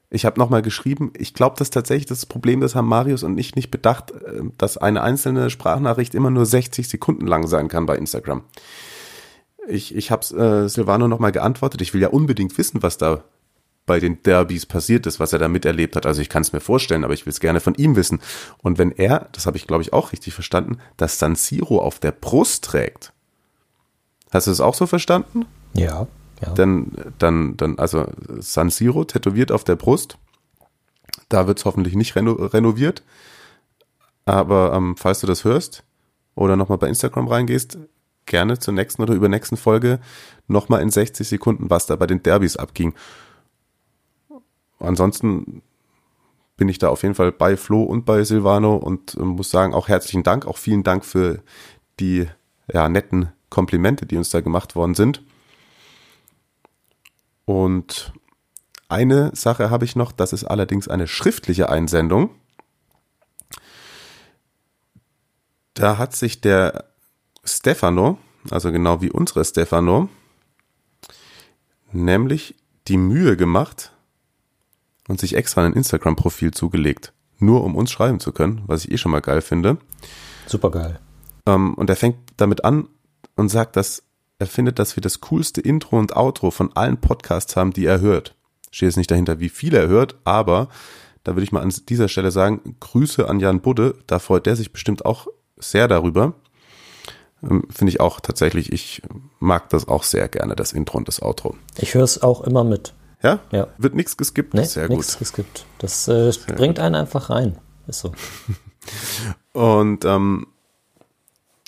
Ich 0.10 0.26
habe 0.26 0.40
nochmal 0.40 0.62
geschrieben, 0.62 1.12
ich 1.18 1.34
glaube, 1.34 1.56
das 1.58 1.68
ist 1.68 1.74
tatsächlich 1.74 2.06
das 2.08 2.26
Problem, 2.26 2.62
das 2.62 2.76
haben 2.76 2.88
Marius 2.88 3.24
und 3.24 3.38
ich 3.38 3.56
nicht 3.56 3.72
bedacht, 3.72 4.12
äh, 4.12 4.42
dass 4.58 4.78
eine 4.78 5.02
einzelne 5.02 5.50
Sprachnachricht 5.50 6.14
immer 6.14 6.30
nur 6.30 6.46
60 6.46 6.88
Sekunden 6.88 7.28
lang 7.28 7.48
sein 7.48 7.68
kann 7.68 7.86
bei 7.86 7.98
Instagram. 7.98 8.44
Ich, 9.68 9.96
ich 9.96 10.12
habe 10.12 10.66
äh, 10.66 10.70
Silvano 10.70 11.08
nochmal 11.08 11.32
geantwortet, 11.32 11.82
ich 11.82 11.94
will 11.94 12.02
ja 12.02 12.10
unbedingt 12.10 12.58
wissen, 12.58 12.84
was 12.84 12.98
da 12.98 13.24
bei 13.86 14.00
den 14.00 14.22
Derbys 14.24 14.66
passiert 14.66 15.06
ist, 15.06 15.20
was 15.20 15.34
er 15.34 15.40
da 15.40 15.48
miterlebt 15.48 15.96
hat. 15.96 16.06
Also 16.06 16.22
ich 16.22 16.30
kann 16.30 16.42
es 16.42 16.54
mir 16.54 16.60
vorstellen, 16.60 17.04
aber 17.04 17.14
ich 17.14 17.26
will 17.26 17.32
es 17.32 17.40
gerne 17.40 17.60
von 17.60 17.76
ihm 17.76 17.96
wissen. 17.96 18.20
Und 18.58 18.78
wenn 18.78 18.92
er, 18.92 19.30
das 19.32 19.46
habe 19.46 19.58
ich 19.58 19.68
glaube 19.68 19.84
ich 19.84 19.94
auch 19.94 20.12
richtig 20.12 20.34
verstanden, 20.34 20.80
das 20.98 21.20
San 21.20 21.36
Siro 21.36 21.80
auf 21.82 22.00
der 22.00 22.12
Brust 22.12 22.64
trägt, 22.66 23.14
hast 24.32 24.48
du 24.48 24.52
es 24.52 24.60
auch 24.60 24.74
so 24.74 24.88
verstanden? 24.88 25.46
Ja. 25.74 26.08
ja. 26.42 26.54
Dann, 26.54 26.92
dann, 27.20 27.58
dann, 27.58 27.78
also 27.78 28.08
San 28.40 28.70
Siro 28.70 29.04
tätowiert 29.06 29.52
auf 29.52 29.64
der 29.64 29.76
Brust. 29.76 30.18
Da 31.30 31.48
wird 31.48 31.60
es 31.60 31.66
hoffentlich 31.66 31.96
nicht 31.96 32.16
reno 32.16 32.34
renoviert. 32.34 33.04
Aber 34.26 34.74
ähm, 34.74 34.96
falls 34.98 35.20
du 35.22 35.28
das 35.28 35.44
hörst 35.44 35.84
oder 36.34 36.56
nochmal 36.56 36.80
bei 36.80 36.88
Instagram 36.88 37.28
reingehst, 37.28 37.78
gerne 38.26 38.60
zur 38.60 38.74
nächsten 38.74 39.02
oder 39.02 39.14
übernächsten 39.14 39.58
Folge 39.58 40.00
nochmal 40.48 40.82
in 40.82 40.90
60 40.90 41.28
Sekunden, 41.28 41.70
was 41.70 41.86
da 41.86 41.96
bei 41.96 42.08
den 42.08 42.24
Derbys 42.24 42.58
abging. 42.58 42.94
Ansonsten 44.80 45.62
bin 46.58 46.70
ich 46.70 46.78
da 46.78 46.90
auf 46.90 47.04
jeden 47.04 47.16
Fall 47.16 47.32
bei 47.32 47.58
Flo 47.58 47.84
und 47.84 48.06
bei 48.06 48.24
Silvano 48.24 48.76
und 48.76 49.16
äh, 49.16 49.20
muss 49.20 49.50
sagen, 49.50 49.74
auch 49.74 49.88
herzlichen 49.88 50.24
Dank, 50.24 50.46
auch 50.46 50.58
vielen 50.58 50.84
Dank 50.84 51.06
für 51.06 51.42
die 52.00 52.28
ja, 52.72 52.90
netten 52.90 53.32
Komplimente, 53.50 54.06
die 54.06 54.18
uns 54.18 54.30
da 54.30 54.42
gemacht 54.42 54.76
worden 54.76 54.96
sind. 54.96 55.24
Und 57.46 58.14
eine 58.90 59.36
Sache 59.36 59.70
habe 59.70 59.86
ich 59.86 59.96
noch, 59.96 60.12
das 60.12 60.34
ist 60.34 60.46
allerdings 60.46 60.88
eine 60.88 61.08
schriftliche 61.08 61.70
Einsendung. 61.70 62.32
Da 65.74 65.98
hat 65.98 66.16
sich 66.16 66.42
der 66.42 66.86
Stefano, 67.46 68.18
also 68.50 68.72
genau 68.72 69.02
wie 69.02 69.12
unsere 69.12 69.46
Stefano, 69.46 70.10
nämlich 71.92 72.56
die 72.88 72.98
Mühe 72.98 73.38
gemacht 73.38 73.92
und 75.08 75.20
sich 75.20 75.36
extra 75.36 75.64
ein 75.64 75.74
Instagram-Profil 75.74 76.52
zugelegt, 76.52 77.14
nur 77.38 77.64
um 77.64 77.76
uns 77.76 77.92
schreiben 77.92 78.20
zu 78.20 78.32
können, 78.32 78.64
was 78.68 78.86
ich 78.86 78.92
eh 78.92 78.98
schon 78.98 79.12
mal 79.12 79.22
geil 79.22 79.42
finde. 79.42 79.78
Super 80.48 80.72
geil. 80.72 81.00
Ähm, 81.46 81.74
und 81.76 81.90
er 81.90 81.96
fängt 81.96 82.18
damit 82.38 82.66
an 82.66 82.88
und 83.36 83.50
sagt, 83.50 83.76
dass 83.76 84.04
er 84.40 84.48
findet, 84.48 84.80
dass 84.80 84.96
wir 84.98 85.02
das 85.02 85.22
coolste 85.22 85.62
Intro 85.62 85.98
und 85.98 86.16
Outro 86.16 86.52
von 86.52 86.76
allen 86.76 86.98
Podcasts 86.98 87.56
haben, 87.56 87.72
die 87.72 87.86
er 87.86 88.02
hört. 88.02 88.36
Steht 88.72 88.88
jetzt 88.88 88.98
nicht 88.98 89.12
dahinter, 89.12 89.40
wie 89.40 89.50
viel 89.50 89.74
er 89.74 89.88
hört, 89.88 90.16
aber 90.26 90.68
da 91.24 91.34
würde 91.36 91.44
ich 91.44 91.52
mal 91.52 91.62
an 91.62 91.74
dieser 91.90 92.08
Stelle 92.08 92.32
sagen, 92.32 92.76
Grüße 92.80 93.28
an 93.28 93.40
Jan 93.40 93.62
Budde, 93.62 93.96
da 94.08 94.20
freut 94.20 94.46
der 94.46 94.56
sich 94.56 94.74
bestimmt 94.74 95.06
auch 95.06 95.28
sehr 95.58 95.88
darüber. 95.88 96.34
Ähm, 97.50 97.64
Finde 97.70 97.92
ich 97.92 98.00
auch 98.00 98.20
tatsächlich, 98.20 98.72
ich 98.72 99.02
mag 99.40 99.70
das 99.70 99.88
auch 99.88 100.04
sehr 100.04 100.28
gerne, 100.28 100.56
das 100.56 100.74
Intro 100.74 100.98
und 100.98 101.08
das 101.08 101.22
Outro. 101.22 101.56
Ich 101.78 101.94
höre 101.94 102.04
es 102.04 102.22
auch 102.22 102.42
immer 102.42 102.64
mit. 102.64 102.94
Ja? 103.22 103.40
Ja. 103.52 103.68
Wird 103.78 103.96
nichts 103.96 104.18
geskippt? 104.18 104.54
Nee, 104.54 104.66
sehr 104.66 104.88
nichts 104.90 105.14
gut. 105.14 105.20
geskippt. 105.20 105.66
Das 105.80 106.08
äh, 106.08 106.32
bringt 106.56 106.80
einen 106.80 106.96
einfach 106.96 107.30
rein. 107.30 107.58
Ist 107.88 108.00
so. 108.00 108.12
Und 109.54 110.06
ähm, 110.06 110.48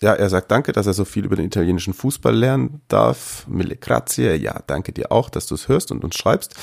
ja, 0.01 0.13
er 0.13 0.29
sagt 0.29 0.51
danke, 0.51 0.71
dass 0.71 0.85
er 0.85 0.93
so 0.93 1.05
viel 1.05 1.25
über 1.25 1.35
den 1.35 1.45
italienischen 1.45 1.93
Fußball 1.93 2.35
lernen 2.35 2.81
darf. 2.87 3.47
Mille 3.47 3.75
grazie. 3.75 4.35
Ja, 4.35 4.61
danke 4.67 4.93
dir 4.93 5.11
auch, 5.11 5.29
dass 5.29 5.47
du 5.47 5.55
es 5.55 5.67
hörst 5.67 5.91
und 5.91 6.03
uns 6.03 6.15
schreibst. 6.15 6.55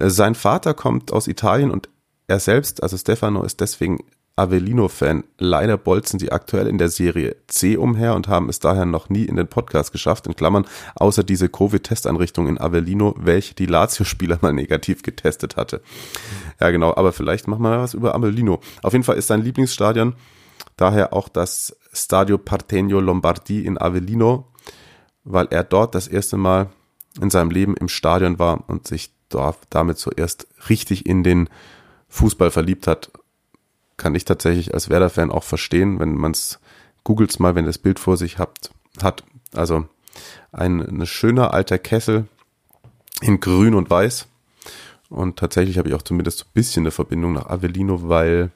Äh, 0.00 0.10
Sein 0.10 0.34
Vater 0.34 0.74
kommt 0.74 1.12
aus 1.12 1.28
Italien 1.28 1.70
und 1.70 1.88
er 2.26 2.40
selbst, 2.40 2.82
also 2.82 2.96
Stefano, 2.96 3.44
ist 3.44 3.60
deswegen 3.60 3.98
Avellino-Fan. 4.42 5.24
Leider 5.38 5.76
bolzen 5.76 6.18
sie 6.18 6.32
aktuell 6.32 6.66
in 6.66 6.78
der 6.78 6.88
Serie 6.88 7.36
C 7.46 7.76
umher 7.76 8.14
und 8.14 8.28
haben 8.28 8.48
es 8.48 8.58
daher 8.58 8.84
noch 8.84 9.08
nie 9.08 9.24
in 9.24 9.36
den 9.36 9.48
Podcast 9.48 9.92
geschafft, 9.92 10.26
in 10.26 10.36
Klammern, 10.36 10.66
außer 10.96 11.22
diese 11.22 11.48
Covid-Testeinrichtung 11.48 12.48
in 12.48 12.60
Avellino, 12.60 13.14
welche 13.18 13.54
die 13.54 13.66
Lazio-Spieler 13.66 14.38
mal 14.42 14.52
negativ 14.52 15.02
getestet 15.02 15.56
hatte. 15.56 15.82
Ja, 16.60 16.70
genau, 16.70 16.94
aber 16.94 17.12
vielleicht 17.12 17.48
machen 17.48 17.62
wir 17.62 17.78
was 17.78 17.94
über 17.94 18.14
Avellino. 18.14 18.60
Auf 18.82 18.92
jeden 18.92 19.04
Fall 19.04 19.16
ist 19.16 19.28
sein 19.28 19.42
Lieblingsstadion 19.42 20.14
daher 20.76 21.12
auch 21.12 21.28
das 21.28 21.76
Stadio 21.92 22.38
Partenio 22.38 23.00
Lombardi 23.00 23.64
in 23.64 23.78
Avellino, 23.78 24.48
weil 25.24 25.46
er 25.50 25.64
dort 25.64 25.94
das 25.94 26.08
erste 26.08 26.36
Mal 26.36 26.70
in 27.20 27.30
seinem 27.30 27.50
Leben 27.50 27.76
im 27.76 27.88
Stadion 27.88 28.38
war 28.38 28.68
und 28.68 28.88
sich 28.88 29.12
damit 29.70 29.98
zuerst 29.98 30.46
richtig 30.68 31.06
in 31.06 31.22
den 31.22 31.48
Fußball 32.08 32.50
verliebt 32.50 32.86
hat 32.86 33.10
kann 34.02 34.16
ich 34.16 34.24
tatsächlich 34.24 34.74
als 34.74 34.88
Werder-Fan 34.88 35.30
auch 35.30 35.44
verstehen, 35.44 36.00
wenn 36.00 36.16
man 36.16 36.32
es 36.32 36.58
googelt 37.04 37.38
mal, 37.38 37.54
wenn 37.54 37.64
ihr 37.64 37.68
das 37.68 37.78
Bild 37.78 38.00
vor 38.00 38.16
sich 38.16 38.38
habt, 38.38 38.72
hat. 39.00 39.22
Also 39.54 39.86
ein, 40.50 40.80
ein 40.80 41.06
schöner 41.06 41.54
alter 41.54 41.78
Kessel 41.78 42.26
in 43.20 43.38
grün 43.38 43.74
und 43.74 43.90
weiß. 43.90 44.26
Und 45.08 45.38
tatsächlich 45.38 45.78
habe 45.78 45.88
ich 45.88 45.94
auch 45.94 46.02
zumindest 46.02 46.38
so 46.38 46.44
ein 46.46 46.52
bisschen 46.52 46.82
eine 46.82 46.90
Verbindung 46.90 47.34
nach 47.34 47.46
Avellino, 47.46 48.08
weil 48.08 48.50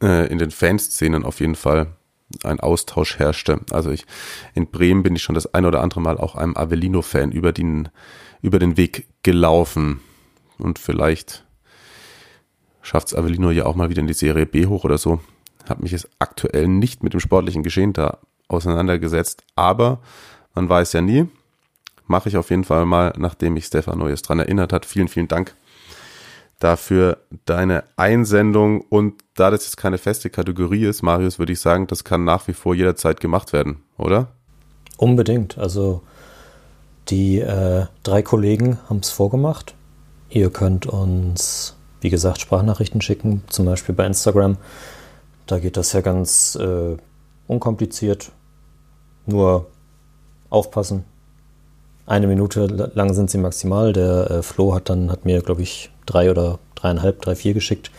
äh, 0.00 0.26
in 0.32 0.38
den 0.38 0.50
Fanszenen 0.50 1.24
auf 1.24 1.40
jeden 1.40 1.56
Fall 1.56 1.88
ein 2.44 2.60
Austausch 2.60 3.18
herrschte. 3.18 3.60
Also 3.70 3.90
ich 3.90 4.06
in 4.54 4.70
Bremen 4.70 5.02
bin 5.02 5.16
ich 5.16 5.22
schon 5.22 5.34
das 5.34 5.52
ein 5.52 5.66
oder 5.66 5.82
andere 5.82 6.00
Mal 6.00 6.16
auch 6.16 6.34
einem 6.34 6.56
Avellino-Fan 6.56 7.30
über 7.30 7.52
den 7.52 7.90
über 8.40 8.58
den 8.58 8.78
Weg 8.78 9.06
gelaufen 9.22 10.00
und 10.56 10.78
vielleicht 10.78 11.44
schafft 12.88 13.08
es 13.08 13.14
Avellino 13.14 13.50
ja 13.50 13.66
auch 13.66 13.74
mal 13.74 13.90
wieder 13.90 14.00
in 14.00 14.06
die 14.06 14.14
Serie 14.14 14.46
B 14.46 14.66
hoch 14.66 14.84
oder 14.84 14.98
so. 14.98 15.20
Hab 15.68 15.80
mich 15.80 15.92
jetzt 15.92 16.08
aktuell 16.18 16.66
nicht 16.68 17.02
mit 17.02 17.12
dem 17.12 17.20
sportlichen 17.20 17.62
Geschehen 17.62 17.92
da 17.92 18.18
auseinandergesetzt, 18.48 19.44
aber 19.54 20.00
man 20.54 20.68
weiß 20.68 20.94
ja 20.94 21.02
nie. 21.02 21.28
Mache 22.06 22.30
ich 22.30 22.38
auf 22.38 22.48
jeden 22.48 22.64
Fall 22.64 22.86
mal, 22.86 23.12
nachdem 23.18 23.54
mich 23.54 23.66
Stefano 23.66 24.08
jetzt 24.08 24.22
dran 24.22 24.38
erinnert 24.38 24.72
hat. 24.72 24.86
Vielen, 24.86 25.08
vielen 25.08 25.28
Dank 25.28 25.54
dafür 26.58 27.18
deine 27.44 27.84
Einsendung 27.96 28.80
und 28.80 29.22
da 29.34 29.50
das 29.50 29.64
jetzt 29.64 29.76
keine 29.76 29.98
feste 29.98 30.30
Kategorie 30.30 30.84
ist, 30.86 31.02
Marius, 31.02 31.38
würde 31.38 31.52
ich 31.52 31.60
sagen, 31.60 31.86
das 31.86 32.04
kann 32.04 32.24
nach 32.24 32.48
wie 32.48 32.52
vor 32.52 32.74
jederzeit 32.74 33.20
gemacht 33.20 33.52
werden, 33.52 33.82
oder? 33.96 34.28
Unbedingt. 34.96 35.58
Also 35.58 36.02
die 37.08 37.38
äh, 37.38 37.86
drei 38.02 38.22
Kollegen 38.22 38.78
haben 38.88 38.98
es 38.98 39.10
vorgemacht. 39.10 39.74
Ihr 40.30 40.50
könnt 40.50 40.86
uns, 40.86 41.77
wie 42.00 42.10
gesagt, 42.10 42.40
Sprachnachrichten 42.40 43.00
schicken, 43.00 43.42
zum 43.48 43.66
Beispiel 43.66 43.94
bei 43.94 44.06
Instagram. 44.06 44.56
Da 45.46 45.58
geht 45.58 45.76
das 45.76 45.92
ja 45.92 46.00
ganz 46.00 46.56
äh, 46.56 46.96
unkompliziert. 47.46 48.30
Nur 49.26 49.66
aufpassen. 50.50 51.04
Eine 52.06 52.26
Minute 52.26 52.66
lang 52.94 53.12
sind 53.12 53.30
sie 53.30 53.38
maximal. 53.38 53.92
Der 53.92 54.30
äh, 54.30 54.42
Flo 54.42 54.74
hat 54.74 54.88
dann 54.88 55.10
hat 55.10 55.24
mir, 55.24 55.42
glaube 55.42 55.62
ich, 55.62 55.90
drei 56.06 56.30
oder 56.30 56.58
dreieinhalb, 56.74 57.20
drei, 57.20 57.34
vier 57.34 57.54
geschickt. 57.54 57.90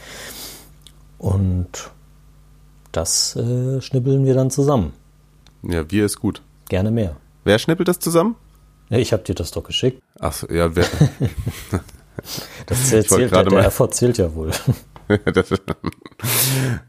Und 1.17 1.91
das 2.91 3.35
äh, 3.35 3.81
schnibbeln 3.81 4.25
wir 4.25 4.33
dann 4.33 4.49
zusammen. 4.49 4.93
Ja, 5.63 5.89
wir 5.91 6.05
ist 6.05 6.19
gut. 6.19 6.41
Gerne 6.69 6.91
mehr. 6.91 7.17
Wer 7.43 7.59
schnippelt 7.59 7.87
das 7.87 7.99
zusammen? 7.99 8.35
Ich 8.89 9.13
habe 9.13 9.23
dir 9.23 9.35
das 9.35 9.51
doch 9.51 9.63
geschickt. 9.63 10.01
Ach 10.19 10.43
ja, 10.49 10.75
wer, 10.75 10.85
Das 12.65 12.89
zählt, 12.89 13.09
wollte 13.11 13.27
der, 13.29 13.43
der 13.43 13.59
Erfolg 13.59 13.93
zählt 13.93 14.17
ja 14.17 14.33
wohl. 14.35 14.51
Das- 15.33 15.49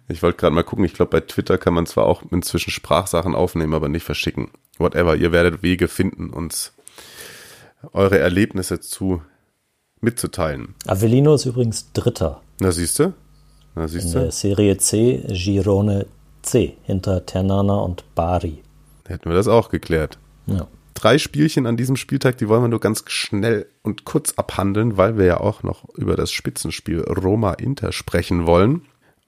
ich 0.08 0.22
wollte 0.22 0.36
gerade 0.38 0.54
mal 0.54 0.62
gucken. 0.62 0.84
Ich 0.84 0.92
glaube, 0.92 1.10
bei 1.10 1.20
Twitter 1.20 1.56
kann 1.56 1.72
man 1.72 1.86
zwar 1.86 2.04
auch 2.04 2.22
inzwischen 2.30 2.70
Sprachsachen 2.70 3.34
aufnehmen, 3.34 3.72
aber 3.72 3.88
nicht 3.88 4.04
verschicken. 4.04 4.50
Whatever. 4.76 5.16
Ihr 5.16 5.32
werdet 5.32 5.62
Wege 5.62 5.88
finden, 5.88 6.28
uns 6.28 6.74
eure 7.94 8.18
Erlebnisse 8.18 8.78
zu 8.80 9.22
mitzuteilen. 10.02 10.74
Avellino 10.86 11.34
ist 11.34 11.46
übrigens 11.46 11.92
Dritter 11.94 12.42
Na, 12.60 12.72
siehst 12.72 12.98
du? 12.98 13.14
Na, 13.74 13.82
in 13.82 13.88
siehst 13.88 14.14
der 14.14 14.24
du? 14.24 14.32
Serie 14.32 14.76
C, 14.76 15.24
Girone 15.28 16.04
C, 16.42 16.76
hinter 16.82 17.24
Ternana 17.24 17.76
und 17.78 18.04
Bari. 18.14 18.62
Hätten 19.06 19.30
wir 19.30 19.36
das 19.36 19.48
auch 19.48 19.70
geklärt. 19.70 20.18
Ja. 20.46 20.66
Drei 21.00 21.16
Spielchen 21.16 21.66
an 21.66 21.78
diesem 21.78 21.96
Spieltag, 21.96 22.36
die 22.36 22.48
wollen 22.50 22.62
wir 22.62 22.68
nur 22.68 22.78
ganz 22.78 23.04
schnell 23.06 23.66
und 23.80 24.04
kurz 24.04 24.34
abhandeln, 24.36 24.98
weil 24.98 25.16
wir 25.16 25.24
ja 25.24 25.40
auch 25.40 25.62
noch 25.62 25.88
über 25.94 26.14
das 26.14 26.30
Spitzenspiel 26.30 27.00
Roma-Inter 27.00 27.92
sprechen 27.92 28.44
wollen. 28.44 28.82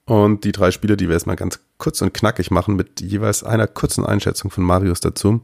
Und 0.04 0.44
die 0.44 0.52
drei 0.52 0.70
Spiele, 0.70 0.98
die 0.98 1.08
wir 1.08 1.14
jetzt 1.14 1.26
mal 1.26 1.34
ganz 1.34 1.60
kurz 1.78 2.02
und 2.02 2.12
knackig 2.12 2.50
machen, 2.50 2.76
mit 2.76 3.00
jeweils 3.00 3.42
einer 3.42 3.66
kurzen 3.66 4.04
Einschätzung 4.04 4.50
von 4.50 4.64
Marius 4.64 5.00
dazu. 5.00 5.40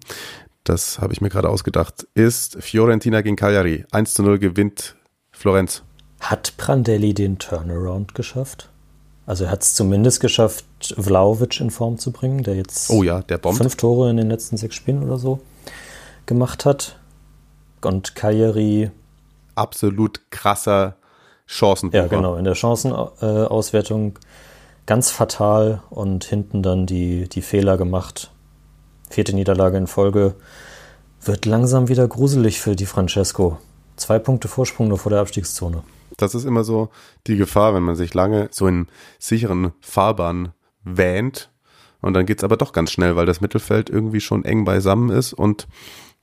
Das 0.65 0.99
habe 0.99 1.15
ich 1.15 1.23
mir 1.23 1.31
gerade 1.31 1.49
ausgedacht. 1.49 2.07
Ist 2.13 2.59
Fiorentina 2.61 3.23
gegen 3.23 3.37
Cagliari. 3.37 3.87
1 3.91 4.13
zu 4.13 4.23
0 4.23 4.39
gewinnt 4.39 4.97
Florenz. 5.31 5.83
Hat 6.21 6.59
Prandelli 6.59 7.15
den 7.15 7.39
Turnaround 7.39 8.15
geschafft? 8.15 8.69
Also 9.25 9.45
er 9.45 9.51
hat 9.51 9.63
es 9.63 9.73
zumindest 9.75 10.21
geschafft, 10.21 10.67
Vlaovic 10.99 11.59
in 11.59 11.71
Form 11.71 11.97
zu 11.97 12.13
bringen, 12.13 12.43
der 12.43 12.57
jetzt 12.57 12.91
Oh 12.91 13.03
ja, 13.03 13.23
der 13.23 13.39
fünf 13.39 13.77
Tore 13.77 14.11
in 14.11 14.19
den 14.19 14.29
letzten 14.29 14.59
sechs 14.59 14.75
Spielen 14.75 15.03
oder 15.03 15.17
so 15.17 15.41
gemacht 16.29 16.65
hat. 16.65 17.01
Und 17.81 18.15
Cagliari, 18.15 18.93
Absolut 19.57 20.31
krasser 20.31 20.97
Chancenbucher. 21.47 22.03
ja 22.05 22.09
genau, 22.09 22.37
in 22.37 22.45
der 22.45 22.55
Chancenauswertung 22.55 24.19
ganz 24.87 25.11
fatal 25.11 25.83
und 25.91 26.25
hinten 26.25 26.63
dann 26.63 26.87
die, 26.87 27.29
die 27.29 27.43
Fehler 27.43 27.77
gemacht. 27.77 28.31
Vierte 29.11 29.35
Niederlage 29.35 29.77
in 29.77 29.87
Folge. 29.87 30.37
Wird 31.21 31.47
langsam 31.47 31.89
wieder 31.89 32.07
gruselig 32.07 32.61
für 32.61 32.77
die 32.77 32.87
Francesco. 32.87 33.59
Zwei 33.97 34.19
Punkte 34.21 34.47
Vorsprung 34.47 34.89
nur 34.89 34.99
vor 34.99 35.11
der 35.11 35.21
Abstiegszone. 35.21 35.83
Das 36.17 36.35
ist 36.35 36.45
immer 36.45 36.63
so 36.63 36.91
die 37.27 37.37
Gefahr, 37.37 37.75
wenn 37.75 37.83
man 37.83 37.97
sich 37.97 38.15
lange 38.15 38.49
so 38.53 38.67
in 38.67 38.87
sicheren 39.19 39.73
Fahrbahnen 39.81 40.51
wähnt. 40.85 41.51
Und 42.01 42.15
dann 42.15 42.27
geht's 42.27 42.45
aber 42.45 42.57
doch 42.57 42.73
ganz 42.73 42.93
schnell, 42.93 43.17
weil 43.17 43.27
das 43.27 43.41
Mittelfeld 43.41 43.91
irgendwie 43.91 44.21
schon 44.21 44.45
eng 44.45 44.65
beisammen 44.65 45.11
ist. 45.11 45.33
Und 45.33 45.67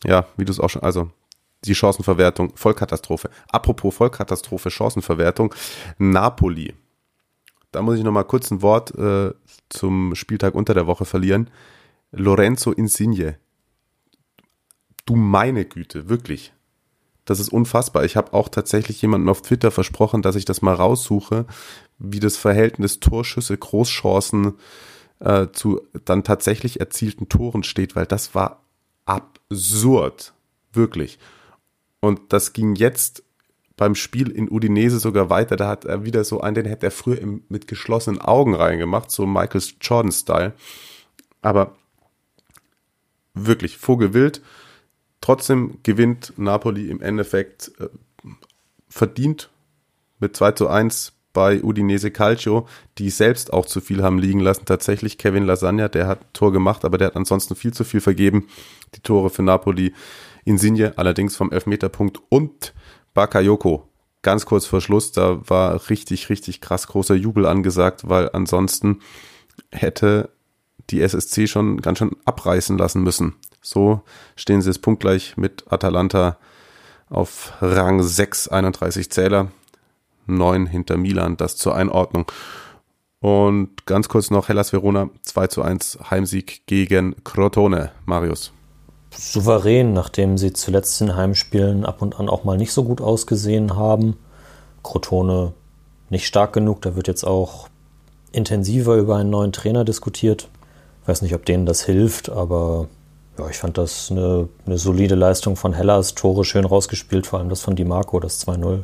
ja, 0.04 0.26
wie 0.38 0.46
du 0.46 0.52
es 0.52 0.60
auch 0.60 0.70
schon, 0.70 0.84
also 0.84 1.10
die 1.64 1.76
Chancenverwertung, 1.76 2.56
Vollkatastrophe. 2.56 3.30
Apropos 3.50 3.96
Vollkatastrophe, 3.96 4.70
Chancenverwertung, 4.70 5.54
Napoli. 5.98 6.74
Da 7.72 7.82
muss 7.82 7.98
ich 7.98 8.04
noch 8.04 8.12
mal 8.12 8.24
kurz 8.24 8.52
ein 8.52 8.62
Wort 8.62 8.96
äh, 8.96 9.34
zum 9.70 10.16
Spieltag 10.16 10.56
unter 10.56 10.74
der 10.74 10.88
Woche 10.88 11.06
verlieren. 11.06 11.50
Lorenzo 12.12 12.72
Insigne. 12.72 13.38
Du 15.06 15.16
meine 15.16 15.66
Güte, 15.66 16.08
wirklich. 16.08 16.54
Das 17.26 17.40
ist 17.40 17.50
unfassbar. 17.50 18.06
Ich 18.06 18.16
habe 18.16 18.34
auch 18.34 18.50
tatsächlich 18.50 19.02
jemandem 19.02 19.30
auf 19.30 19.42
Twitter 19.42 19.72
versprochen, 19.72 20.22
dass 20.22 20.36
ich 20.36 20.46
das 20.46 20.62
mal 20.62 20.76
raussuche, 20.76 21.46
wie 21.98 22.20
das 22.20 22.38
Verhältnis 22.38 23.00
Torschüsse, 23.00 23.58
Großchancen 23.58 24.54
äh, 25.20 25.48
zu 25.52 25.82
dann 26.06 26.24
tatsächlich 26.24 26.80
erzielten 26.80 27.28
Toren 27.28 27.64
steht, 27.64 27.96
weil 27.96 28.06
das 28.06 28.36
war 28.36 28.64
absurd. 29.50 30.34
Wirklich. 30.74 31.20
Und 32.00 32.34
das 32.34 32.54
ging 32.54 32.76
jetzt 32.76 33.24
beim 33.78 33.96
Spiel 33.96 34.30
in 34.30 34.50
Udinese 34.50 35.00
sogar 35.00 35.30
weiter. 35.30 35.56
Da 35.56 35.68
hat 35.68 35.86
er 35.86 36.06
wieder 36.06 36.24
so 36.24 36.42
einen, 36.42 36.56
den 36.56 36.66
hätte 36.66 36.88
er 36.88 36.92
früher 36.92 37.20
im, 37.20 37.44
mit 37.50 37.68
geschlossenen 37.68 38.22
Augen 38.22 38.56
reingemacht, 38.56 39.12
so 39.12 39.26
Michael 39.26 39.62
Jordan-Style. 39.82 40.54
Aber 41.42 41.76
wirklich 43.34 43.78
Vogelwild. 43.78 44.42
Trotzdem 45.22 45.80
gewinnt 45.84 46.34
Napoli 46.38 46.90
im 46.90 47.02
Endeffekt 47.02 47.72
äh, 47.80 47.90
verdient 48.88 49.50
mit 50.20 50.36
2 50.36 50.52
zu 50.54 50.68
1 50.68 51.14
bei 51.36 51.62
Udinese 51.62 52.10
Calcio, 52.12 52.65
die 52.98 53.12
selbst 53.12 53.54
auch 53.54 53.65
zu 53.65 53.82
viel 53.82 54.02
haben 54.02 54.17
liegen 54.17 54.39
lassen. 54.39 54.65
Tatsächlich 54.65 55.19
Kevin 55.19 55.43
Lasagna, 55.43 55.89
der 55.89 56.08
hat 56.08 56.34
Tor 56.34 56.54
gemacht, 56.54 56.86
aber 56.86 56.98
der 56.98 57.08
hat 57.08 57.17
ansonsten 57.17 57.56
viel 57.56 57.74
zu 57.74 57.84
viel 57.84 58.00
vergeben. 58.02 58.48
Die 58.95 59.02
Tore 59.02 59.30
für 59.30 59.43
Napoli. 59.43 59.93
Insigne 60.45 60.93
allerdings 60.95 61.36
vom 61.36 61.52
Elfmeterpunkt 61.52 62.21
und 62.30 62.74
Bakayoko. 63.13 63.89
Ganz 64.21 64.45
kurz 64.45 64.65
vor 64.65 64.80
Schluss, 64.80 65.12
da 65.12 65.41
war 65.48 65.89
richtig, 65.89 66.30
richtig 66.30 66.62
krass 66.62 66.88
großer 66.88 67.15
Jubel 67.15 67.45
angesagt, 67.45 68.08
weil 68.08 68.30
ansonsten 68.32 69.02
hätte 69.71 70.30
die 70.89 71.02
SSC 71.02 71.48
schon 71.48 71.82
ganz 71.82 72.00
schön 72.00 72.15
abreißen 72.26 72.78
lassen 72.78 73.04
müssen. 73.04 73.36
So 73.62 74.02
stehen 74.36 74.62
sie 74.62 74.69
jetzt 74.69 74.82
punktgleich 74.82 75.36
mit 75.36 75.65
Atalanta 75.69 76.38
auf 77.10 77.54
Rang 77.60 78.02
6, 78.02 78.48
31 78.48 79.12
Zähler, 79.12 79.52
9 80.28 80.68
hinter 80.68 80.98
Milan, 80.98 81.38
das 81.38 81.58
zur 81.58 81.76
Einordnung. 81.76 82.26
Und 83.20 83.86
ganz 83.86 84.10
kurz 84.10 84.30
noch 84.30 84.50
Hellas 84.50 84.72
Verona, 84.72 85.10
2 85.24 85.48
zu 85.48 85.62
1 85.62 86.00
Heimsieg 86.12 86.68
gegen 86.68 87.16
Crotone, 87.24 87.92
Marius. 88.06 88.52
Souverän, 89.18 89.94
nachdem 89.94 90.38
sie 90.38 90.54
zuletzt 90.54 91.02
in 91.02 91.16
Heimspielen 91.16 91.86
ab 91.86 92.02
und 92.02 92.20
an 92.20 92.30
auch 92.30 92.44
mal 92.44 92.58
nicht 92.58 92.74
so 92.74 92.84
gut 92.84 93.02
ausgesehen 93.02 93.76
haben. 93.76 94.18
Crotone 94.84 95.54
nicht 96.10 96.28
stark 96.28 96.54
genug, 96.54 96.82
da 96.82 96.96
wird 96.96 97.08
jetzt 97.08 97.26
auch 97.26 97.68
intensiver 98.32 98.96
über 98.96 99.16
einen 99.16 99.30
neuen 99.30 99.52
Trainer 99.52 99.86
diskutiert. 99.86 100.50
Ich 101.02 101.08
weiß 101.08 101.22
nicht, 101.22 101.34
ob 101.34 101.46
denen 101.46 101.66
das 101.66 101.84
hilft, 101.84 102.30
aber 102.30 102.88
ja, 103.38 103.50
ich 103.50 103.58
fand 103.58 103.78
das 103.78 104.12
eine, 104.12 104.50
eine 104.66 104.78
solide 104.78 105.16
Leistung 105.16 105.56
von 105.56 105.74
Hellas. 105.74 106.16
Tore 106.16 106.46
schön 106.46 106.66
rausgespielt, 106.66 107.28
vor 107.28 107.40
allem 107.40 107.50
das 107.50 107.62
von 107.62 107.76
Di 107.76 107.86
Marco, 107.86 108.20
das 108.20 108.46
2-0. 108.46 108.84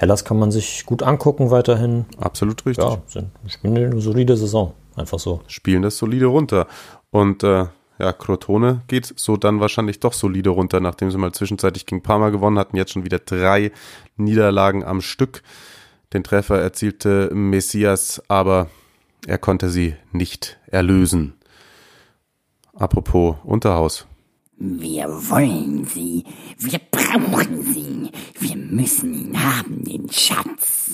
Hellas 0.00 0.24
kann 0.24 0.38
man 0.38 0.50
sich 0.50 0.86
gut 0.86 1.02
angucken 1.02 1.50
weiterhin. 1.50 2.06
Absolut 2.16 2.64
richtig. 2.64 2.86
Ja, 2.86 3.02
sind, 3.06 3.28
spielen 3.46 3.76
eine 3.76 4.00
solide 4.00 4.34
Saison. 4.34 4.72
Einfach 4.96 5.18
so. 5.18 5.42
Spielen 5.46 5.82
das 5.82 5.98
solide 5.98 6.24
runter. 6.24 6.66
Und 7.10 7.44
äh, 7.44 7.66
ja, 7.98 8.12
Crotone 8.14 8.80
geht 8.88 9.12
so 9.16 9.36
dann 9.36 9.60
wahrscheinlich 9.60 10.00
doch 10.00 10.14
solide 10.14 10.48
runter, 10.48 10.80
nachdem 10.80 11.10
sie 11.10 11.18
mal 11.18 11.32
zwischenzeitlich 11.32 11.84
gegen 11.84 12.02
Parma 12.02 12.30
gewonnen 12.30 12.58
hatten. 12.58 12.78
Jetzt 12.78 12.92
schon 12.92 13.04
wieder 13.04 13.18
drei 13.18 13.72
Niederlagen 14.16 14.84
am 14.84 15.02
Stück. 15.02 15.42
Den 16.14 16.24
Treffer 16.24 16.58
erzielte 16.58 17.28
Messias, 17.34 18.22
aber 18.26 18.68
er 19.26 19.36
konnte 19.36 19.68
sie 19.68 19.96
nicht 20.12 20.58
erlösen. 20.68 21.34
Apropos 22.72 23.36
Unterhaus. 23.44 24.06
Wir 24.62 25.08
wollen 25.30 25.86
sie. 25.86 26.22
Wir 26.58 26.78
brauchen 26.90 27.62
sie. 27.62 28.10
Wir 28.38 28.56
müssen 28.56 29.14
ihn 29.14 29.42
haben, 29.42 29.82
den 29.84 30.12
Schatz. 30.12 30.90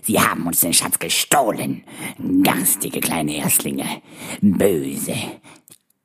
Sie 0.00 0.18
haben 0.18 0.46
uns 0.46 0.60
den 0.60 0.72
Schatz 0.72 0.98
gestohlen. 0.98 1.84
Garstige 2.42 3.00
kleine 3.00 3.36
Erstlinge. 3.36 4.00
Böse. 4.40 5.14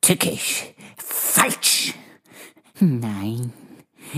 Tückisch. 0.01 0.65
Falsch. 0.97 1.93
Nein. 2.82 3.54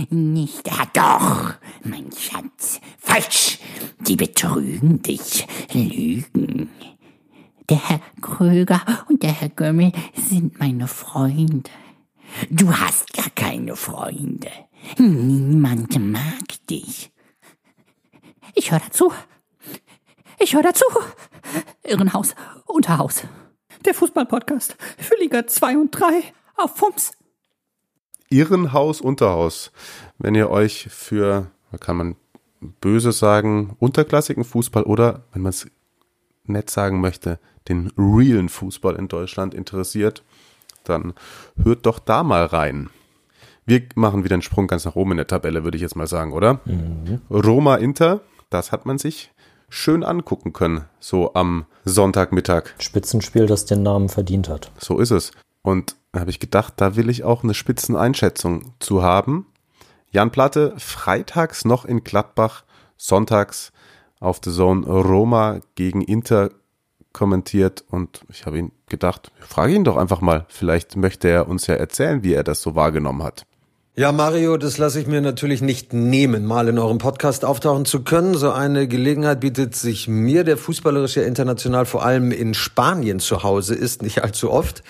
Nicht 0.09 0.67
er 0.67 0.87
doch, 0.93 1.53
mein 1.83 2.09
Schatz. 2.11 2.81
Falsch. 2.97 3.59
Die 3.99 4.15
betrügen 4.15 4.99
dich, 5.03 5.45
lügen. 5.73 6.71
Der 7.69 7.87
Herr 7.87 8.01
Kröger 8.19 8.81
und 9.09 9.21
der 9.21 9.39
Herr 9.39 9.49
Gömmel 9.49 9.91
sind 10.15 10.59
meine 10.59 10.87
Freunde. 10.87 11.69
Du 12.49 12.73
hast 12.73 13.13
gar 13.13 13.29
keine 13.35 13.75
Freunde. 13.75 14.49
Niemand 14.97 15.99
mag 15.99 16.67
dich. 16.69 17.11
Ich 18.55 18.71
höre 18.71 18.79
dazu. 18.79 19.11
Ich 20.39 20.55
höre 20.55 20.63
dazu. 20.63 20.85
Irrenhaus, 21.83 22.35
Unterhaus. 22.65 23.23
Der 23.85 23.93
Fußballpodcast 23.93 24.75
für 24.97 25.15
Liga 25.19 25.45
2 25.47 25.77
und 25.77 25.91
3 25.91 26.33
auf 26.55 26.77
Fums. 26.77 27.11
Irrenhaus, 28.29 29.01
Unterhaus. 29.01 29.71
Wenn 30.17 30.35
ihr 30.35 30.49
euch 30.49 30.87
für, 30.89 31.51
kann 31.79 31.97
man 31.97 32.15
böse 32.81 33.11
sagen, 33.11 33.75
unterklassigen 33.79 34.43
Fußball 34.43 34.83
oder, 34.83 35.25
wenn 35.33 35.41
man 35.41 35.51
es 35.51 35.67
nett 36.45 36.69
sagen 36.69 37.01
möchte, 37.01 37.39
den 37.67 37.91
realen 37.97 38.49
Fußball 38.49 38.95
in 38.95 39.07
Deutschland 39.07 39.53
interessiert, 39.53 40.23
dann 40.83 41.13
hört 41.61 41.85
doch 41.85 41.99
da 41.99 42.23
mal 42.23 42.45
rein. 42.45 42.89
Wir 43.65 43.81
machen 43.95 44.23
wieder 44.23 44.35
einen 44.35 44.41
Sprung 44.41 44.67
ganz 44.67 44.85
nach 44.85 44.95
oben 44.95 45.11
in 45.11 45.17
der 45.17 45.27
Tabelle, 45.27 45.63
würde 45.63 45.77
ich 45.77 45.81
jetzt 45.81 45.95
mal 45.95 46.07
sagen, 46.07 46.33
oder? 46.33 46.59
Mhm. 46.65 47.21
Roma 47.29 47.75
Inter, 47.75 48.21
das 48.49 48.71
hat 48.71 48.85
man 48.85 48.97
sich 48.97 49.31
schön 49.69 50.03
angucken 50.03 50.53
können, 50.53 50.85
so 50.99 51.33
am 51.33 51.65
Sonntagmittag. 51.85 52.75
Spitzenspiel, 52.79 53.47
das 53.47 53.65
den 53.65 53.83
Namen 53.83 54.09
verdient 54.09 54.49
hat. 54.49 54.71
So 54.77 54.99
ist 54.99 55.11
es. 55.11 55.31
Und 55.61 55.95
da 56.11 56.19
habe 56.19 56.29
ich 56.29 56.39
gedacht, 56.39 56.73
da 56.77 56.95
will 56.95 57.09
ich 57.09 57.23
auch 57.23 57.43
eine 57.43 57.53
Spitzeneinschätzung 57.53 58.73
zu 58.79 59.01
haben. 59.01 59.47
Jan 60.11 60.29
Platte, 60.29 60.73
freitags 60.77 61.65
noch 61.65 61.85
in 61.85 62.03
Gladbach, 62.03 62.65
sonntags 62.97 63.71
auf 64.19 64.39
The 64.43 64.51
Zone 64.51 64.85
Roma 64.85 65.59
gegen 65.75 66.01
Inter 66.01 66.51
kommentiert 67.13 67.83
und 67.89 68.21
ich 68.29 68.45
habe 68.45 68.59
ihn 68.59 68.71
gedacht, 68.93 69.31
frage 69.39 69.73
ihn 69.73 69.83
doch 69.83 69.97
einfach 69.97 70.21
mal, 70.21 70.45
vielleicht 70.49 70.95
möchte 70.95 71.27
er 71.27 71.47
uns 71.47 71.65
ja 71.67 71.73
erzählen, 71.73 72.23
wie 72.23 72.33
er 72.33 72.43
das 72.43 72.61
so 72.61 72.75
wahrgenommen 72.75 73.23
hat. 73.23 73.45
Ja, 73.95 74.11
Mario, 74.11 74.57
das 74.57 74.77
lasse 74.77 74.99
ich 74.99 75.07
mir 75.07 75.21
natürlich 75.21 75.61
nicht 75.61 75.93
nehmen, 75.93 76.45
mal 76.45 76.67
in 76.67 76.79
eurem 76.79 76.99
Podcast 76.99 77.43
auftauchen 77.43 77.85
zu 77.85 78.03
können. 78.03 78.35
So 78.35 78.51
eine 78.51 78.87
Gelegenheit 78.87 79.39
bietet 79.39 79.75
sich 79.75 80.07
mir, 80.07 80.43
der 80.43 80.57
fußballerische 80.57 81.21
International 81.21 81.85
vor 81.85 82.03
allem 82.03 82.31
in 82.31 82.53
Spanien 82.53 83.19
zu 83.19 83.43
Hause 83.43 83.75
ist, 83.75 84.01
nicht 84.01 84.23
allzu 84.23 84.51
oft. 84.51 84.83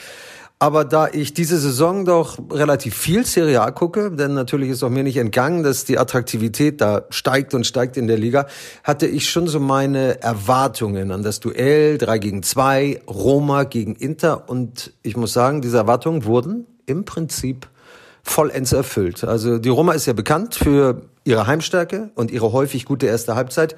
Aber 0.63 0.85
da 0.85 1.09
ich 1.11 1.33
diese 1.33 1.59
Saison 1.59 2.05
doch 2.05 2.37
relativ 2.49 2.95
viel 2.95 3.25
Serie 3.25 3.61
A 3.61 3.71
gucke, 3.71 4.11
denn 4.11 4.33
natürlich 4.33 4.69
ist 4.69 4.81
auch 4.81 4.89
mir 4.89 5.03
nicht 5.03 5.17
entgangen, 5.17 5.61
dass 5.61 5.83
die 5.83 5.99
Attraktivität 5.99 6.79
da 6.79 7.01
steigt 7.09 7.53
und 7.53 7.67
steigt 7.67 7.97
in 7.97 8.07
der 8.07 8.17
Liga, 8.17 8.47
hatte 8.81 9.05
ich 9.05 9.29
schon 9.29 9.47
so 9.47 9.59
meine 9.59 10.21
Erwartungen 10.21 11.11
an 11.11 11.21
das 11.21 11.41
Duell 11.41 11.97
3 11.97 12.17
gegen 12.17 12.43
2, 12.43 13.01
Roma 13.09 13.65
gegen 13.65 13.95
Inter 13.95 14.47
und 14.47 14.93
ich 15.01 15.17
muss 15.17 15.33
sagen, 15.33 15.61
diese 15.61 15.75
Erwartungen 15.75 16.23
wurden 16.23 16.65
im 16.85 17.03
Prinzip 17.03 17.67
vollends 18.23 18.71
erfüllt. 18.71 19.25
Also 19.25 19.57
die 19.57 19.67
Roma 19.67 19.91
ist 19.91 20.05
ja 20.05 20.13
bekannt 20.13 20.55
für 20.55 21.01
ihre 21.25 21.47
Heimstärke 21.47 22.11
und 22.15 22.31
ihre 22.31 22.51
häufig 22.51 22.85
gute 22.85 23.05
erste 23.05 23.35
Halbzeit. 23.35 23.75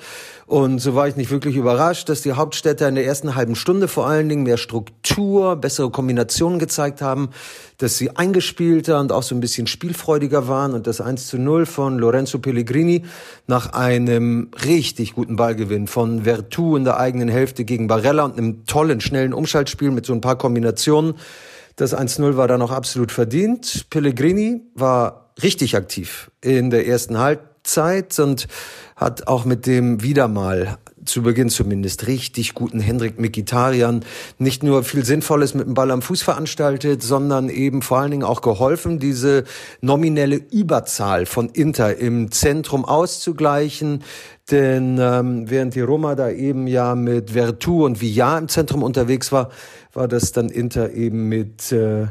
Und 0.47 0.79
so 0.79 0.95
war 0.95 1.08
ich 1.08 1.15
nicht 1.15 1.31
wirklich 1.31 1.55
überrascht, 1.55 2.10
dass 2.10 2.21
die 2.21 2.34
Hauptstädte 2.34 2.86
in 2.86 2.95
der 2.95 3.05
ersten 3.05 3.36
halben 3.36 3.55
Stunde 3.55 3.88
vor 3.88 4.08
allen 4.08 4.29
Dingen 4.29 4.43
mehr 4.43 4.58
Struktur, 4.58 5.55
bessere 5.55 5.91
Kombinationen 5.91 6.60
gezeigt 6.60 7.01
haben, 7.01 7.29
dass 7.77 7.97
sie 7.97 8.15
eingespielter 8.15 8.99
und 8.99 9.12
auch 9.12 9.23
so 9.23 9.36
ein 9.36 9.41
bisschen 9.41 9.67
spielfreudiger 9.67 10.47
waren 10.47 10.73
und 10.73 10.88
das 10.88 11.01
1 11.01 11.27
zu 11.27 11.38
0 11.38 11.65
von 11.65 11.99
Lorenzo 11.99 12.39
Pellegrini 12.39 13.03
nach 13.47 13.73
einem 13.73 14.49
richtig 14.65 15.13
guten 15.13 15.36
Ballgewinn 15.36 15.88
von 15.88 16.23
Vertu 16.23 16.75
in 16.75 16.84
der 16.84 16.99
eigenen 16.99 17.29
Hälfte 17.29 17.63
gegen 17.63 17.88
Barella 17.88 18.25
und 18.25 18.38
einem 18.38 18.65
tollen, 18.65 19.01
schnellen 19.01 19.34
Umschaltspiel 19.34 19.91
mit 19.91 20.05
so 20.05 20.13
ein 20.13 20.21
paar 20.21 20.38
Kombinationen. 20.38 21.15
Das 21.75 21.95
1-0 21.95 22.38
war 22.38 22.47
dann 22.47 22.62
auch 22.62 22.71
absolut 22.71 23.12
verdient. 23.12 23.88
Pellegrini 23.89 24.62
war 24.75 25.24
richtig 25.41 25.76
aktiv 25.76 26.32
in 26.41 26.69
der 26.69 26.88
ersten 26.88 27.17
Halbzeit 27.17 28.17
und 28.19 28.48
hat 28.95 29.28
auch 29.28 29.45
mit 29.45 29.65
dem 29.65 30.02
wieder 30.02 30.28
mal 30.28 30.78
zu 31.06 31.21
Beginn 31.21 31.50
zumindest 31.50 32.08
richtig 32.08 32.54
guten 32.54 32.80
Hendrik 32.80 33.19
Mikitarian 33.19 34.04
nicht 34.39 34.63
nur 34.63 34.84
viel 34.84 35.06
Sinnvolles 35.06 35.54
mit 35.54 35.67
dem 35.67 35.74
Ball 35.74 35.91
am 35.91 36.02
Fuß 36.02 36.24
veranstaltet, 36.24 37.04
sondern 37.04 37.50
eben 37.50 37.82
vor 37.82 38.00
allen 38.00 38.12
Dingen 38.12 38.24
auch 38.24 38.41
geholfen, 38.41 39.00
diese 39.00 39.43
nominelle 39.82 40.38
Überzahl 40.38 41.26
von 41.26 41.50
Inter 41.50 41.98
im 41.98 42.32
Zentrum 42.32 42.86
auszugleichen. 42.86 44.04
Denn 44.52 44.98
ähm, 45.00 45.50
während 45.50 45.76
die 45.76 45.82
Roma 45.82 46.15
da 46.15 46.30
eben 46.30 46.67
ja 46.67 46.95
mit 46.95 47.32
Vertu 47.32 47.86
und 47.86 48.02
Villar 48.02 48.38
im 48.38 48.48
Zentrum 48.48 48.84
unterwegs 48.84 49.32
war, 49.32 49.50
war 49.93 50.08
das 50.08 50.32
dann 50.32 50.50
Inter 50.50 50.91
eben 50.91 51.30
mit 51.30 51.71
äh, 51.71 52.08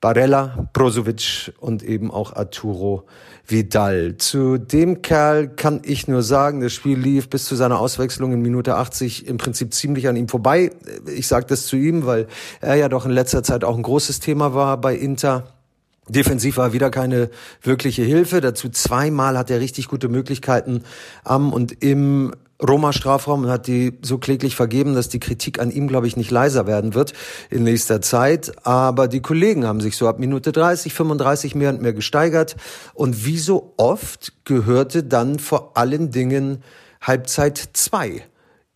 Barella, 0.00 0.68
Brozovic 0.72 1.52
und 1.60 1.82
eben 1.82 2.10
auch 2.10 2.34
Arturo 2.34 3.04
Vidal. 3.46 4.16
Zu 4.16 4.56
dem 4.56 5.02
Kerl 5.02 5.48
kann 5.48 5.82
ich 5.84 6.08
nur 6.08 6.22
sagen, 6.22 6.60
das 6.60 6.72
Spiel 6.72 6.98
lief 6.98 7.28
bis 7.28 7.44
zu 7.44 7.54
seiner 7.54 7.78
Auswechslung 7.78 8.32
in 8.32 8.40
Minute 8.40 8.76
80 8.76 9.26
im 9.26 9.36
Prinzip 9.36 9.74
ziemlich 9.74 10.08
an 10.08 10.16
ihm 10.16 10.28
vorbei. 10.28 10.70
Ich 11.06 11.26
sage 11.26 11.46
das 11.46 11.66
zu 11.66 11.76
ihm, 11.76 12.06
weil 12.06 12.28
er 12.62 12.76
ja 12.76 12.88
doch 12.88 13.04
in 13.04 13.10
letzter 13.10 13.42
Zeit 13.42 13.62
auch 13.62 13.76
ein 13.76 13.82
großes 13.82 14.20
Thema 14.20 14.54
war 14.54 14.80
bei 14.80 14.94
Inter. 14.94 15.52
Defensiv 16.08 16.56
war 16.56 16.72
wieder 16.72 16.90
keine 16.90 17.28
wirkliche 17.62 18.02
Hilfe. 18.02 18.40
Dazu 18.40 18.70
zweimal 18.70 19.36
hat 19.36 19.50
er 19.50 19.60
richtig 19.60 19.88
gute 19.88 20.08
Möglichkeiten 20.08 20.82
am 21.24 21.52
und 21.52 21.82
im 21.82 22.32
Roma-Strafraum 22.66 23.44
und 23.44 23.50
hat 23.50 23.66
die 23.66 23.98
so 24.02 24.18
kläglich 24.18 24.56
vergeben, 24.56 24.94
dass 24.94 25.08
die 25.08 25.20
Kritik 25.20 25.58
an 25.58 25.70
ihm, 25.70 25.88
glaube 25.88 26.06
ich, 26.06 26.16
nicht 26.16 26.30
leiser 26.30 26.66
werden 26.66 26.94
wird 26.94 27.12
in 27.50 27.64
nächster 27.64 28.00
Zeit. 28.02 28.52
Aber 28.66 29.08
die 29.08 29.20
Kollegen 29.20 29.66
haben 29.66 29.80
sich 29.80 29.96
so 29.96 30.08
ab 30.08 30.18
Minute 30.18 30.52
30, 30.52 30.92
35 30.92 31.54
mehr 31.54 31.70
und 31.70 31.82
mehr 31.82 31.92
gesteigert. 31.92 32.56
Und 32.94 33.24
wie 33.24 33.38
so 33.38 33.74
oft 33.76 34.32
gehörte 34.44 35.02
dann 35.04 35.38
vor 35.38 35.76
allen 35.76 36.10
Dingen 36.10 36.62
Halbzeit 37.00 37.70
2 37.72 38.22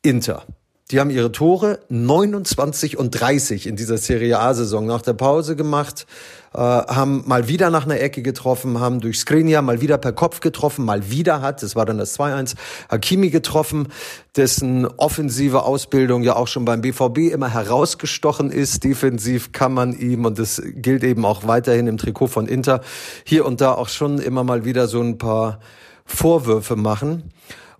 Inter. 0.03 0.44
Die 0.90 1.01
haben 1.01 1.09
ihre 1.09 1.33
Tore 1.33 1.81
29 1.88 2.99
und 2.99 3.18
30 3.18 3.66
in 3.66 3.75
dieser 3.75 3.97
Serie 3.97 4.38
A-Saison 4.38 4.85
nach 4.85 5.01
der 5.01 5.14
Pause 5.14 5.57
gemacht, 5.57 6.07
äh, 6.53 6.59
haben 6.59 7.25
mal 7.27 7.49
wieder 7.49 7.70
nach 7.70 7.87
einer 7.87 7.99
Ecke 7.99 8.20
getroffen, 8.20 8.79
haben 8.81 9.01
durch 9.01 9.18
Skriniar 9.18 9.62
mal 9.62 9.81
wieder 9.81 9.97
per 9.97 10.12
Kopf 10.12 10.40
getroffen, 10.40 10.85
mal 10.85 11.11
wieder 11.11 11.40
hat, 11.40 11.62
das 11.62 11.75
war 11.75 11.87
dann 11.87 11.97
das 11.97 12.18
2-1, 12.18 12.57
Hakimi 12.90 13.31
getroffen, 13.31 13.88
dessen 14.37 14.85
offensive 14.85 15.62
Ausbildung 15.62 16.23
ja 16.23 16.37
auch 16.37 16.49
schon 16.49 16.66
beim 16.66 16.83
BVB 16.83 17.33
immer 17.33 17.49
herausgestochen 17.49 18.51
ist. 18.51 18.85
Defensiv 18.85 19.53
kann 19.53 19.73
man 19.73 19.99
ihm, 19.99 20.27
und 20.27 20.38
das 20.38 20.61
gilt 20.66 21.03
eben 21.03 21.25
auch 21.25 21.47
weiterhin 21.47 21.87
im 21.87 21.97
Trikot 21.97 22.27
von 22.27 22.47
Inter, 22.47 22.83
hier 23.25 23.47
und 23.47 23.62
da 23.62 23.73
auch 23.73 23.88
schon 23.88 24.18
immer 24.18 24.44
mal 24.44 24.66
wieder 24.66 24.87
so 24.87 25.01
ein 25.01 25.16
paar 25.16 25.61
Vorwürfe 26.05 26.77
machen. 26.77 27.33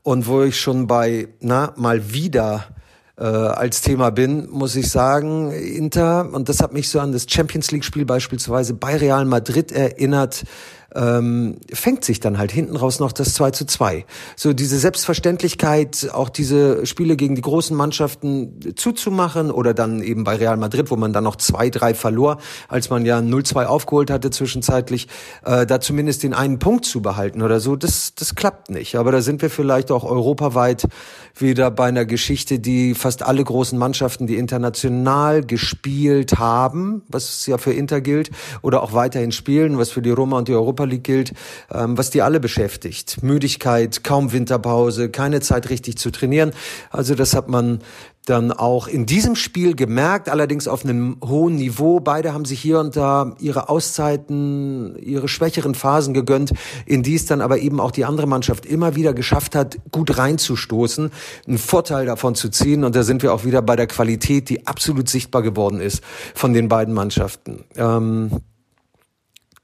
Und 0.03 0.27
wo 0.27 0.43
ich 0.43 0.59
schon 0.59 0.87
bei, 0.87 1.29
na, 1.40 1.75
mal 1.77 2.14
wieder 2.14 2.74
äh, 3.16 3.24
als 3.24 3.81
Thema 3.83 4.11
bin, 4.11 4.48
muss 4.50 4.74
ich 4.77 4.90
sagen, 4.90 5.53
Inter, 5.53 6.33
und 6.33 6.48
das 6.48 6.61
hat 6.61 6.72
mich 6.72 6.88
so 6.88 7.00
an 7.00 7.12
das 7.12 7.27
Champions 7.29 7.70
League-Spiel 7.70 8.05
beispielsweise 8.05 8.74
bei 8.74 8.96
Real 8.96 9.24
Madrid 9.24 9.70
erinnert, 9.70 10.44
ähm, 10.94 11.57
fängt 11.72 12.05
sich 12.05 12.20
dann 12.20 12.38
halt 12.38 12.53
hinten 12.53 12.77
raus 12.77 13.00
noch 13.00 13.12
das 13.12 13.35
2 13.35 13.50
zu 13.50 13.66
2. 13.66 14.07
So 14.37 14.53
diese 14.53 14.79
Selbstverständlichkeit, 14.79 16.11
auch 16.12 16.29
diese 16.29 16.87
Spiele 16.87 17.16
gegen 17.16 17.35
die 17.35 17.42
großen 17.42 17.77
Mannschaften 17.77 18.74
zuzumachen 18.77 19.50
oder 19.50 19.74
dann 19.74 20.03
eben 20.03 20.24
bei 20.24 20.37
Real 20.37 20.57
Madrid, 20.57 20.90
wo 20.90 20.96
man 20.96 21.12
dann 21.12 21.24
noch 21.24 21.37
2-3 21.37 21.94
verlor, 21.94 22.38
als 22.68 22.90
man 22.90 23.05
ja 23.05 23.18
0-2 23.18 23.64
aufgeholt 23.64 24.11
hatte 24.11 24.31
zwischenzeitlich, 24.31 25.09
äh, 25.44 25.66
da 25.66 25.81
zumindest 25.81 26.22
den 26.22 26.35
einen 26.35 26.59
Punkt 26.59 26.85
zu 26.85 27.03
behalten 27.03 27.42
oder 27.42 27.61
so, 27.61 27.77
das, 27.77 28.14
das 28.14 28.35
klappt 28.35 28.70
nicht. 28.70 28.96
Aber 28.96 29.11
da 29.11 29.20
sind 29.20 29.42
wir 29.42 29.50
vielleicht 29.50 29.90
auch 29.90 30.05
europaweit 30.05 30.85
wieder 31.37 31.70
bei 31.70 31.87
einer 31.87 32.05
Geschichte, 32.05 32.59
die 32.59 32.94
fast 32.94 33.23
alle 33.23 33.42
großen 33.42 33.79
Mannschaften, 33.79 34.27
die 34.27 34.37
international 34.37 35.42
gespielt 35.44 36.38
haben, 36.38 37.03
was 37.09 37.47
ja 37.47 37.59
für 37.59 37.73
Inter 37.73 38.01
gilt, 38.01 38.31
oder 38.62 38.83
auch 38.83 38.92
weiterhin 38.92 39.33
spielen, 39.33 39.79
was 39.79 39.90
für 39.90 40.03
die 40.03 40.11
Roma 40.11 40.38
und 40.38 40.49
die 40.49 40.55
Europa 40.55 40.85
League 40.85 41.05
gilt, 41.05 41.35
ähm, 41.73 41.99
was 41.99 42.11
die 42.11 42.23
alle 42.23 42.40
beschäftigt. 42.40 43.23
Müdigkeit, 43.23 44.05
kaum 44.05 44.33
Winterpause, 44.33 45.11
keine 45.11 45.40
Zeit 45.40 45.70
richtig 45.70 45.99
zu 45.99 46.11
trainieren. 46.11 46.53
Also 46.90 47.14
das 47.14 47.35
hat 47.35 47.49
man 47.49 47.81
dann 48.25 48.53
auch 48.53 48.89
in 48.89 49.05
diesem 49.05 49.37
Spiel 49.37 49.75
gemerkt, 49.75 50.29
allerdings 50.29 50.67
auf 50.67 50.85
einem 50.85 51.19
hohen 51.23 51.57
Niveau. 51.57 52.01
Beide 52.01 52.33
haben 52.33 52.47
sich 52.47 52.61
hier 52.61 52.81
und 52.81 52.97
da 52.97 53.35
ihre 53.39 53.69
Auszeiten, 53.69 54.97
ihre 54.99 55.29
schwächeren 55.29 55.75
Phasen 55.75 56.15
gegönnt, 56.15 56.53
in 56.87 57.03
die 57.03 57.15
es 57.15 57.27
dann 57.27 57.43
aber 57.43 57.59
eben 57.59 57.81
auch 57.81 57.91
die 57.91 58.07
andere 58.07 58.27
Mannschaft 58.27 58.65
immer 58.65 58.97
wieder 58.97 59.13
geschafft 59.13 59.55
hat, 59.55 59.77
gut 59.93 60.17
reinzustoßen, 60.17 61.11
einen 61.47 61.59
Vorteil 61.59 62.07
davon 62.07 62.35
zu 62.35 62.49
ziehen. 62.49 62.85
Und 62.85 62.97
da 62.97 63.03
sind 63.03 63.23
wir 63.23 63.35
auch 63.35 63.45
wieder 63.45 63.61
bei 63.61 63.77
der 63.77 63.87
Qualität, 63.87 64.49
die 64.49 64.67
absolut 64.67 65.09
sichtbar 65.09 65.43
geworden 65.43 65.81
ist 65.81 66.03
von 66.35 66.55
den 66.55 66.69
beiden 66.69 66.95
Mannschaften. 66.95 67.65
Ähm, 67.77 68.31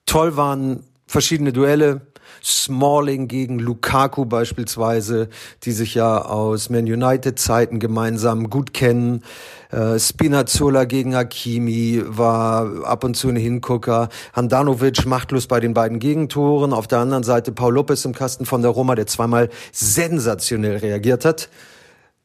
toll 0.05 0.37
waren 0.37 0.85
verschiedene 1.07 1.53
Duelle. 1.53 2.10
Smalling 2.43 3.29
gegen 3.29 3.59
Lukaku 3.59 4.25
beispielsweise, 4.25 5.29
die 5.63 5.73
sich 5.73 5.95
ja 5.95 6.23
aus 6.23 6.71
Man 6.71 6.85
United 6.85 7.39
Zeiten 7.39 7.79
gemeinsam 7.79 8.51
gut 8.51 8.73
kennen. 8.75 9.23
Äh, 9.71 9.99
Spinazzola 9.99 10.85
gegen 10.85 11.15
Hakimi 11.15 12.03
war 12.07 12.85
ab 12.85 13.05
und 13.05 13.17
zu 13.17 13.29
ein 13.29 13.37
Hingucker. 13.37 14.09
Handanovic 14.33 15.07
machtlos 15.07 15.47
bei 15.47 15.61
den 15.61 15.75
beiden 15.75 15.99
Gegentoren. 15.99 16.73
Auf 16.73 16.87
der 16.87 16.99
anderen 16.99 17.23
Seite 17.23 17.53
Paul 17.53 17.75
Lopez 17.75 18.05
im 18.05 18.15
Kasten 18.15 18.47
von 18.47 18.63
der 18.63 18.71
Roma, 18.71 18.95
der 18.95 19.07
zweimal 19.07 19.49
sensationell 19.73 20.79
reagiert 20.79 21.25
hat. 21.25 21.49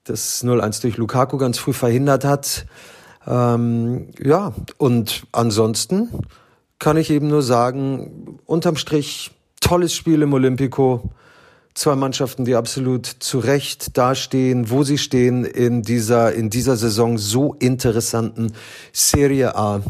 Das 0.05 0.43
0-1 0.43 0.81
durch 0.81 0.97
Lukaku 0.97 1.37
ganz 1.37 1.57
früh 1.57 1.73
verhindert 1.73 2.25
hat. 2.25 2.65
Ähm, 3.27 4.09
ja, 4.23 4.53
und 4.77 5.25
ansonsten 5.31 6.09
kann 6.79 6.97
ich 6.97 7.09
eben 7.09 7.27
nur 7.27 7.41
sagen, 7.41 8.39
unterm 8.45 8.75
Strich 8.75 9.31
tolles 9.65 9.95
Spiel 9.95 10.21
im 10.21 10.31
Olympico. 10.33 11.09
Zwei 11.73 11.95
Mannschaften, 11.95 12.45
die 12.45 12.55
absolut 12.55 13.07
zu 13.07 13.39
Recht 13.39 13.97
dastehen, 13.97 14.69
wo 14.69 14.83
sie 14.83 14.99
stehen 14.99 15.43
in 15.43 15.81
dieser, 15.81 16.33
in 16.33 16.49
dieser 16.49 16.77
Saison 16.77 17.17
so 17.17 17.55
interessanten 17.55 18.53
Serie 18.93 19.55
A. 19.55 19.81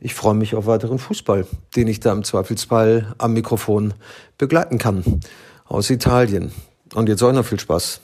Ich 0.00 0.14
freue 0.14 0.34
mich 0.34 0.54
auf 0.56 0.66
weiteren 0.66 0.98
Fußball, 0.98 1.46
den 1.76 1.86
ich 1.86 2.00
da 2.00 2.12
im 2.12 2.24
Zweifelsfall 2.24 3.14
am 3.18 3.32
Mikrofon 3.32 3.94
begleiten 4.36 4.78
kann. 4.78 5.20
Aus 5.64 5.88
Italien. 5.90 6.50
Und 6.94 7.08
jetzt 7.08 7.22
euch 7.22 7.32
noch 7.32 7.46
viel 7.46 7.60
Spaß. 7.60 8.00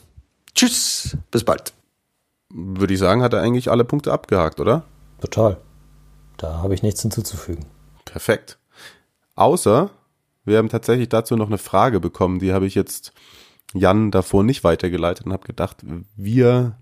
Tschüss, 0.54 1.16
bis 1.32 1.42
bald. 1.42 1.72
Würde 2.54 2.94
ich 2.94 3.00
sagen, 3.00 3.22
hat 3.22 3.34
er 3.34 3.42
eigentlich 3.42 3.68
alle 3.70 3.84
Punkte 3.84 4.12
abgehakt, 4.12 4.60
oder? 4.60 4.84
Total. 5.20 5.56
Da 6.36 6.62
habe 6.62 6.74
ich 6.74 6.84
nichts 6.84 7.02
hinzuzufügen. 7.02 7.66
Perfekt. 8.04 8.58
Außer, 9.34 9.90
wir 10.46 10.58
haben 10.58 10.68
tatsächlich 10.68 11.08
dazu 11.08 11.36
noch 11.36 11.48
eine 11.48 11.58
Frage 11.58 12.00
bekommen, 12.00 12.38
die 12.38 12.52
habe 12.52 12.66
ich 12.66 12.74
jetzt 12.74 13.12
Jan 13.74 14.10
davor 14.10 14.44
nicht 14.44 14.64
weitergeleitet 14.64 15.26
und 15.26 15.32
habe 15.32 15.46
gedacht, 15.46 15.78
wir 16.16 16.76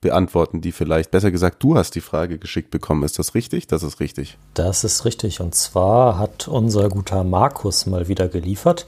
beantworten 0.00 0.60
die 0.60 0.72
vielleicht. 0.72 1.10
Besser 1.10 1.30
gesagt, 1.30 1.62
du 1.62 1.76
hast 1.76 1.94
die 1.94 2.00
Frage 2.00 2.38
geschickt 2.38 2.70
bekommen. 2.70 3.04
Ist 3.04 3.18
das 3.18 3.34
richtig? 3.34 3.68
Das 3.68 3.82
ist 3.82 4.00
richtig. 4.00 4.36
Das 4.54 4.82
ist 4.82 5.04
richtig. 5.04 5.40
Und 5.40 5.54
zwar 5.54 6.18
hat 6.18 6.48
unser 6.48 6.88
guter 6.88 7.22
Markus 7.22 7.86
mal 7.86 8.08
wieder 8.08 8.28
geliefert. 8.28 8.86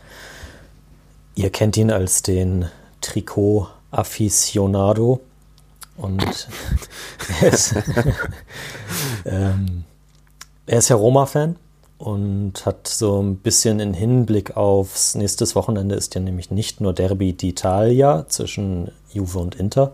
Ihr 1.37 1.51
kennt 1.51 1.77
ihn 1.77 1.91
als 1.91 2.23
den 2.23 2.67
Trikot 3.01 3.69
Aficionado. 3.93 5.21
Und 5.97 6.25
er 7.41 7.53
ist, 7.53 7.75
ähm, 9.25 9.85
er 10.67 10.79
ist 10.79 10.89
ja 10.89 10.97
Roma-Fan 10.97 11.57
und 12.05 12.67
hat 12.67 12.87
so 12.87 13.23
ein 13.23 13.37
bisschen 13.37 13.81
in 13.81 13.95
Hinblick 13.95 14.59
aufs 14.59 15.15
nächstes 15.15 15.57
Wochenende 15.57 15.95
ist 15.95 16.15
ja 16.15 16.21
nämlich 16.21 16.51
nicht 16.51 16.83
nur 16.83 16.93
Derby 16.93 17.31
d'Italia 17.33 18.29
zwischen 18.29 18.91
Juve 19.11 19.39
und 19.39 19.55
Inter, 19.55 19.93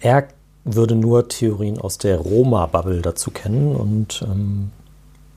Er 0.00 0.28
würde 0.64 0.94
nur 0.94 1.28
Theorien 1.28 1.78
aus 1.78 1.98
der 1.98 2.18
Roma-Bubble 2.18 3.02
dazu 3.02 3.30
kennen 3.30 3.76
und 3.76 4.24
ähm, 4.26 4.70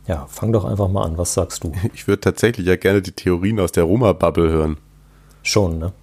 Ja, 0.08 0.26
fang 0.30 0.54
doch 0.54 0.64
einfach 0.64 0.88
mal 0.88 1.04
an. 1.04 1.18
Was 1.18 1.34
sagst 1.34 1.66
du? 1.66 1.74
Ich 1.94 2.08
würde 2.08 2.22
tatsächlich 2.22 2.66
ja 2.66 2.78
gerne 2.78 3.02
die 3.02 3.12
Theorien 3.12 3.60
aus 3.60 3.74
der 3.74 3.84
Roma-Bubble 3.84 4.50
hören. 4.50 4.78
Schon, 5.48 5.80
ne? 5.80 5.94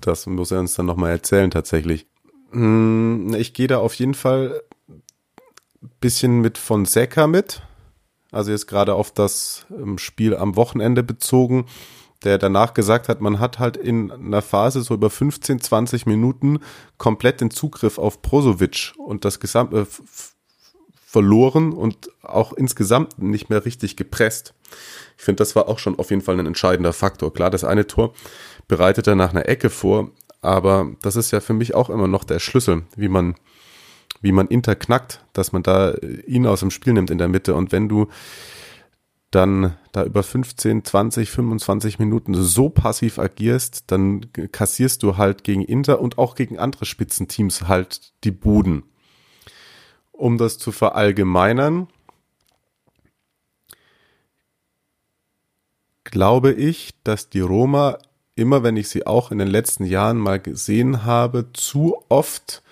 Das 0.00 0.26
muss 0.26 0.50
er 0.50 0.58
uns 0.58 0.74
dann 0.74 0.86
nochmal 0.86 1.12
erzählen, 1.12 1.52
tatsächlich. 1.52 2.06
Hm, 2.50 3.32
Ich 3.38 3.54
gehe 3.54 3.68
da 3.68 3.78
auf 3.78 3.94
jeden 3.94 4.14
Fall 4.14 4.60
ein 4.88 5.02
bisschen 6.00 6.40
mit 6.40 6.58
Fonseca 6.58 7.28
mit. 7.28 7.62
Also 8.32 8.50
jetzt 8.50 8.66
gerade 8.66 8.94
auf 8.94 9.12
das 9.12 9.66
ähm, 9.70 9.98
Spiel 9.98 10.34
am 10.36 10.56
Wochenende 10.56 11.04
bezogen, 11.04 11.66
der 12.24 12.38
danach 12.38 12.74
gesagt 12.74 13.08
hat, 13.08 13.20
man 13.20 13.38
hat 13.38 13.60
halt 13.60 13.76
in 13.76 14.10
einer 14.10 14.42
Phase 14.42 14.82
so 14.82 14.94
über 14.94 15.10
15, 15.10 15.60
20 15.60 16.06
Minuten 16.06 16.58
komplett 16.98 17.40
den 17.40 17.52
Zugriff 17.52 17.98
auf 17.98 18.20
Brozovic 18.20 18.94
und 18.98 19.24
das 19.24 19.38
Gesamt 19.38 19.72
äh, 19.74 19.86
verloren 21.10 21.72
und 21.72 22.10
auch 22.20 22.52
insgesamt 22.52 23.18
nicht 23.18 23.48
mehr 23.48 23.64
richtig 23.64 23.96
gepresst. 23.96 24.52
Ich 25.16 25.24
finde, 25.24 25.40
das 25.40 25.56
war 25.56 25.66
auch 25.66 25.78
schon 25.78 25.98
auf 25.98 26.10
jeden 26.10 26.20
Fall 26.20 26.38
ein 26.38 26.44
entscheidender 26.44 26.92
Faktor. 26.92 27.32
Klar, 27.32 27.48
das 27.48 27.64
eine 27.64 27.86
Tor 27.86 28.12
bereitet 28.68 29.06
er 29.06 29.14
nach 29.14 29.30
einer 29.30 29.48
Ecke 29.48 29.70
vor, 29.70 30.10
aber 30.42 30.92
das 31.00 31.16
ist 31.16 31.30
ja 31.30 31.40
für 31.40 31.54
mich 31.54 31.74
auch 31.74 31.88
immer 31.88 32.08
noch 32.08 32.24
der 32.24 32.40
Schlüssel, 32.40 32.82
wie 32.94 33.08
man 33.08 33.36
wie 34.20 34.32
man 34.32 34.48
Inter 34.48 34.74
knackt, 34.74 35.24
dass 35.32 35.52
man 35.52 35.62
da 35.62 35.94
ihn 36.26 36.46
aus 36.46 36.60
dem 36.60 36.70
Spiel 36.70 36.92
nimmt 36.92 37.10
in 37.10 37.16
der 37.18 37.28
Mitte 37.28 37.54
und 37.54 37.72
wenn 37.72 37.88
du 37.88 38.08
dann 39.30 39.78
da 39.92 40.04
über 40.04 40.22
15, 40.22 40.84
20, 40.84 41.30
25 41.30 41.98
Minuten 41.98 42.34
so 42.34 42.68
passiv 42.68 43.18
agierst, 43.18 43.84
dann 43.86 44.26
kassierst 44.52 45.02
du 45.02 45.16
halt 45.16 45.42
gegen 45.42 45.62
Inter 45.62 46.02
und 46.02 46.18
auch 46.18 46.34
gegen 46.34 46.58
andere 46.58 46.84
Spitzenteams 46.84 47.62
halt 47.66 48.12
die 48.24 48.30
Buden. 48.30 48.82
Um 50.18 50.36
das 50.36 50.58
zu 50.58 50.72
verallgemeinern, 50.72 51.86
glaube 56.02 56.52
ich, 56.52 56.90
dass 57.04 57.30
die 57.30 57.40
Roma 57.40 57.98
immer, 58.34 58.64
wenn 58.64 58.76
ich 58.76 58.88
sie 58.88 59.06
auch 59.06 59.30
in 59.30 59.38
den 59.38 59.46
letzten 59.46 59.84
Jahren 59.84 60.18
mal 60.18 60.40
gesehen 60.40 61.04
habe, 61.04 61.52
zu 61.52 62.02
oft 62.08 62.64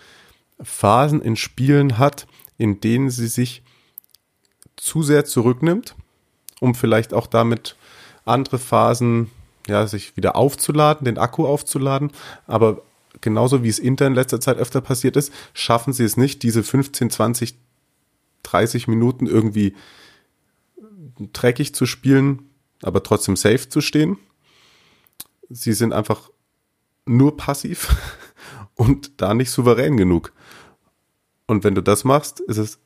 Phasen 0.60 1.22
in 1.22 1.36
Spielen 1.36 1.98
hat, 1.98 2.26
in 2.58 2.80
denen 2.80 3.10
sie 3.10 3.28
sich 3.28 3.62
zu 4.74 5.04
sehr 5.04 5.24
zurücknimmt, 5.24 5.94
um 6.60 6.74
vielleicht 6.74 7.14
auch 7.14 7.28
damit 7.28 7.76
andere 8.24 8.58
Phasen, 8.58 9.30
ja, 9.68 9.86
sich 9.86 10.16
wieder 10.16 10.34
aufzuladen, 10.34 11.04
den 11.04 11.18
Akku 11.18 11.46
aufzuladen. 11.46 12.10
Aber 12.48 12.82
genauso 13.20 13.62
wie 13.62 13.68
es 13.68 13.78
Inter 13.78 14.06
in 14.06 14.14
letzter 14.14 14.40
Zeit 14.40 14.58
öfter 14.58 14.80
passiert 14.80 15.16
ist, 15.16 15.32
schaffen 15.54 15.92
sie 15.92 16.04
es 16.04 16.16
nicht, 16.16 16.42
diese 16.42 16.62
15, 16.62 17.10
20, 17.10 17.58
30 18.42 18.88
Minuten 18.88 19.26
irgendwie 19.26 19.74
dreckig 21.32 21.74
zu 21.74 21.86
spielen, 21.86 22.50
aber 22.82 23.02
trotzdem 23.02 23.36
safe 23.36 23.68
zu 23.68 23.80
stehen. 23.80 24.18
Sie 25.48 25.72
sind 25.72 25.92
einfach 25.92 26.30
nur 27.06 27.36
passiv 27.36 27.96
und 28.74 29.20
da 29.20 29.34
nicht 29.34 29.50
souverän 29.50 29.96
genug. 29.96 30.32
Und 31.46 31.64
wenn 31.64 31.74
du 31.74 31.82
das 31.82 32.04
machst, 32.04 32.40
ist 32.40 32.58
es 32.58 32.78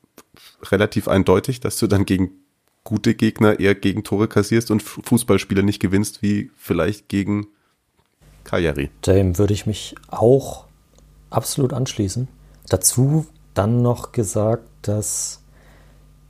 relativ 0.63 1.07
eindeutig, 1.07 1.59
dass 1.59 1.77
du 1.77 1.87
dann 1.87 2.05
gegen 2.05 2.31
gute 2.83 3.15
Gegner 3.15 3.59
eher 3.59 3.75
Gegentore 3.75 4.27
kassierst 4.27 4.71
und 4.71 4.81
Fußballspieler 4.81 5.63
nicht 5.63 5.79
gewinnst, 5.79 6.21
wie 6.21 6.51
vielleicht 6.55 7.09
gegen 7.09 7.47
Cagliari. 8.51 8.89
Dem 9.05 9.37
würde 9.37 9.53
ich 9.53 9.65
mich 9.65 9.95
auch 10.09 10.65
absolut 11.29 11.73
anschließen. 11.73 12.27
Dazu 12.67 13.25
dann 13.53 13.81
noch 13.81 14.11
gesagt, 14.11 14.67
dass 14.81 15.41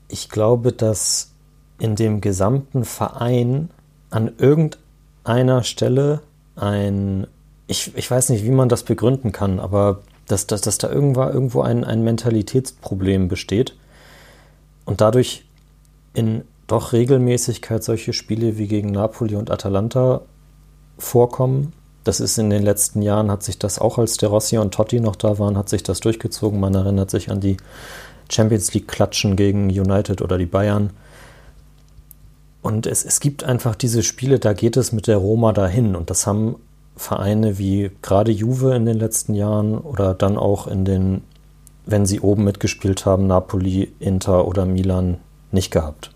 ich 0.08 0.30
glaube, 0.30 0.72
dass 0.72 1.32
in 1.80 1.96
dem 1.96 2.22
gesamten 2.22 2.86
Verein 2.86 3.70
an 4.12 4.32
irgendeiner 4.38 5.64
Stelle 5.64 6.22
ein, 6.56 7.26
ich, 7.68 7.96
ich 7.96 8.10
weiß 8.10 8.30
nicht, 8.30 8.44
wie 8.44 8.52
man 8.52 8.70
das 8.70 8.84
begründen 8.84 9.32
kann, 9.32 9.60
aber 9.60 10.02
dass, 10.28 10.46
dass, 10.46 10.62
dass 10.62 10.78
da 10.78 10.90
irgendwo, 10.90 11.24
irgendwo 11.24 11.62
ein, 11.62 11.84
ein 11.84 12.04
Mentalitätsproblem 12.04 13.30
besteht 13.30 13.76
und 14.86 15.02
dadurch 15.02 15.44
in 16.14 16.44
doch 16.68 16.94
Regelmäßigkeit 16.94 17.84
solche 17.84 18.14
Spiele 18.14 18.58
wie 18.58 18.68
gegen 18.68 18.92
Napoli 18.92 19.36
und 19.36 19.50
Atalanta 19.50 20.22
vorkommen. 20.98 21.74
Das 22.04 22.20
ist 22.20 22.38
in 22.38 22.50
den 22.50 22.64
letzten 22.64 23.02
Jahren, 23.02 23.30
hat 23.30 23.44
sich 23.44 23.60
das 23.60 23.78
auch 23.78 23.98
als 23.98 24.18
De 24.18 24.28
Rossi 24.28 24.58
und 24.58 24.74
Totti 24.74 25.00
noch 25.00 25.16
da 25.16 25.38
waren, 25.38 25.58
hat 25.58 25.70
sich 25.70 25.84
das 25.84 26.00
durchgezogen. 26.00 26.60
Man 26.60 26.74
erinnert 26.74 27.12
sich 27.12 27.30
an 27.30 27.42
die 27.42 27.58
Champions 28.32 28.74
League-Klatschen 28.74 29.36
gegen 29.36 29.70
United 29.70 30.22
oder 30.22 30.38
die 30.38 30.46
Bayern. 30.46 30.92
Und 32.62 32.88
es, 32.88 33.04
es 33.04 33.20
gibt 33.20 33.44
einfach 33.44 33.76
diese 33.76 34.04
Spiele, 34.04 34.40
da 34.40 34.54
geht 34.54 34.78
es 34.78 34.92
mit 34.92 35.08
der 35.08 35.18
Roma 35.18 35.52
dahin. 35.52 35.96
Und 35.96 36.10
das 36.10 36.26
haben 36.26 36.56
Vereine 36.96 37.58
wie 37.58 37.92
gerade 38.02 38.32
Juve 38.32 38.76
in 38.76 38.86
den 38.86 38.98
letzten 38.98 39.34
Jahren 39.34 39.78
oder 39.78 40.14
dann 40.14 40.38
auch 40.38 40.68
in 40.68 40.86
den, 40.86 41.22
wenn 41.86 42.06
sie 42.06 42.20
oben 42.20 42.44
mitgespielt 42.44 43.06
haben, 43.06 43.28
Napoli, 43.28 43.92
Inter 44.00 44.48
oder 44.48 44.66
Milan 44.66 45.18
nicht 45.52 45.72
gehabt. 45.72 46.12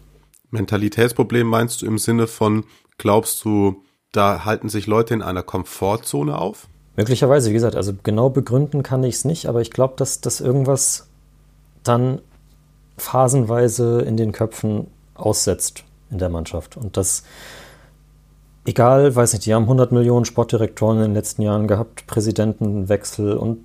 Mentalitätsproblem 0.51 1.47
meinst 1.47 1.81
du 1.81 1.85
im 1.85 1.97
Sinne 1.97 2.27
von, 2.27 2.63
glaubst 2.97 3.43
du, 3.43 3.83
da 4.15 4.45
halten 4.45 4.69
sich 4.69 4.87
Leute 4.87 5.13
in 5.13 5.21
einer 5.21 5.43
Komfortzone 5.43 6.37
auf? 6.37 6.67
Möglicherweise, 6.95 7.49
wie 7.49 7.53
gesagt, 7.53 7.75
also 7.75 7.93
genau 8.03 8.29
begründen 8.29 8.83
kann 8.83 9.03
ich 9.03 9.15
es 9.15 9.25
nicht, 9.25 9.47
aber 9.47 9.61
ich 9.61 9.71
glaube, 9.71 9.95
dass 9.97 10.21
das 10.21 10.39
irgendwas 10.39 11.07
dann 11.83 12.21
phasenweise 12.97 14.01
in 14.01 14.15
den 14.15 14.31
Köpfen 14.31 14.87
aussetzt 15.13 15.83
in 16.09 16.19
der 16.19 16.29
Mannschaft. 16.29 16.77
Und 16.77 16.95
das, 16.95 17.23
egal, 18.65 19.15
weiß 19.15 19.33
nicht, 19.33 19.45
die 19.45 19.53
haben 19.53 19.63
100 19.63 19.91
Millionen 19.91 20.25
Sportdirektoren 20.25 20.97
in 20.97 21.03
den 21.03 21.13
letzten 21.13 21.41
Jahren 21.41 21.67
gehabt, 21.67 22.07
Präsidentenwechsel 22.07 23.33
und 23.35 23.59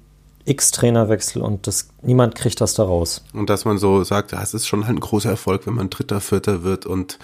X-Trainerwechsel 0.45 1.43
und 1.43 1.67
das, 1.67 1.91
niemand 2.03 2.35
kriegt 2.35 2.61
das 2.61 2.75
da 2.75 2.83
raus. 2.83 3.25
Und 3.33 3.51
dass 3.51 3.65
man 3.65 3.79
so 3.79 4.03
sagt, 4.05 4.33
ja, 4.33 4.43
es 4.43 4.55
ist 4.55 4.67
schon 4.67 4.87
halt 4.87 4.97
ein 4.97 5.01
großer 5.01 5.31
Erfolg, 5.31 5.67
wenn 5.67 5.75
man 5.75 5.91
Dritter, 5.91 6.21
Vierter 6.21 6.65
wird 6.65 6.87
und 6.87 7.19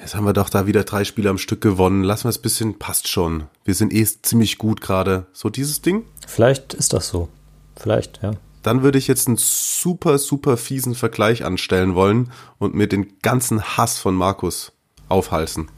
jetzt 0.00 0.14
haben 0.14 0.24
wir 0.24 0.32
doch 0.32 0.48
da 0.48 0.66
wieder 0.66 0.84
drei 0.84 1.04
Spiele 1.04 1.30
am 1.30 1.38
Stück 1.38 1.60
gewonnen. 1.60 2.02
Lassen 2.02 2.24
wir 2.24 2.30
es 2.30 2.38
ein 2.38 2.42
bisschen, 2.42 2.78
passt 2.78 3.08
schon. 3.08 3.44
Wir 3.64 3.74
sind 3.74 3.92
eh 3.92 4.04
ziemlich 4.04 4.58
gut 4.58 4.80
gerade. 4.80 5.26
So 5.32 5.50
dieses 5.50 5.82
Ding. 5.82 6.04
Vielleicht 6.26 6.74
ist 6.74 6.92
das 6.92 7.08
so. 7.08 7.28
Vielleicht, 7.76 8.22
ja. 8.22 8.32
Dann 8.62 8.82
würde 8.82 8.98
ich 8.98 9.08
jetzt 9.08 9.26
einen 9.26 9.38
super, 9.38 10.18
super 10.18 10.56
fiesen 10.56 10.94
Vergleich 10.94 11.44
anstellen 11.44 11.94
wollen 11.94 12.30
und 12.58 12.74
mir 12.74 12.88
den 12.88 13.18
ganzen 13.22 13.62
Hass 13.62 13.98
von 13.98 14.14
Markus 14.14 14.72
aufhalsen. 15.08 15.70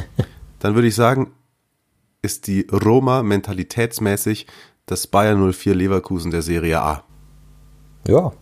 Dann 0.58 0.74
würde 0.74 0.88
ich 0.88 0.94
sagen, 0.94 1.30
ist 2.22 2.46
die 2.46 2.66
Roma 2.72 3.22
mentalitätsmäßig 3.22 4.46
das 4.86 5.06
Bayern 5.06 5.52
04 5.52 5.74
Leverkusen 5.74 6.30
der 6.30 6.42
Serie 6.42 6.80
A. 6.80 7.04
Ja. 8.06 8.32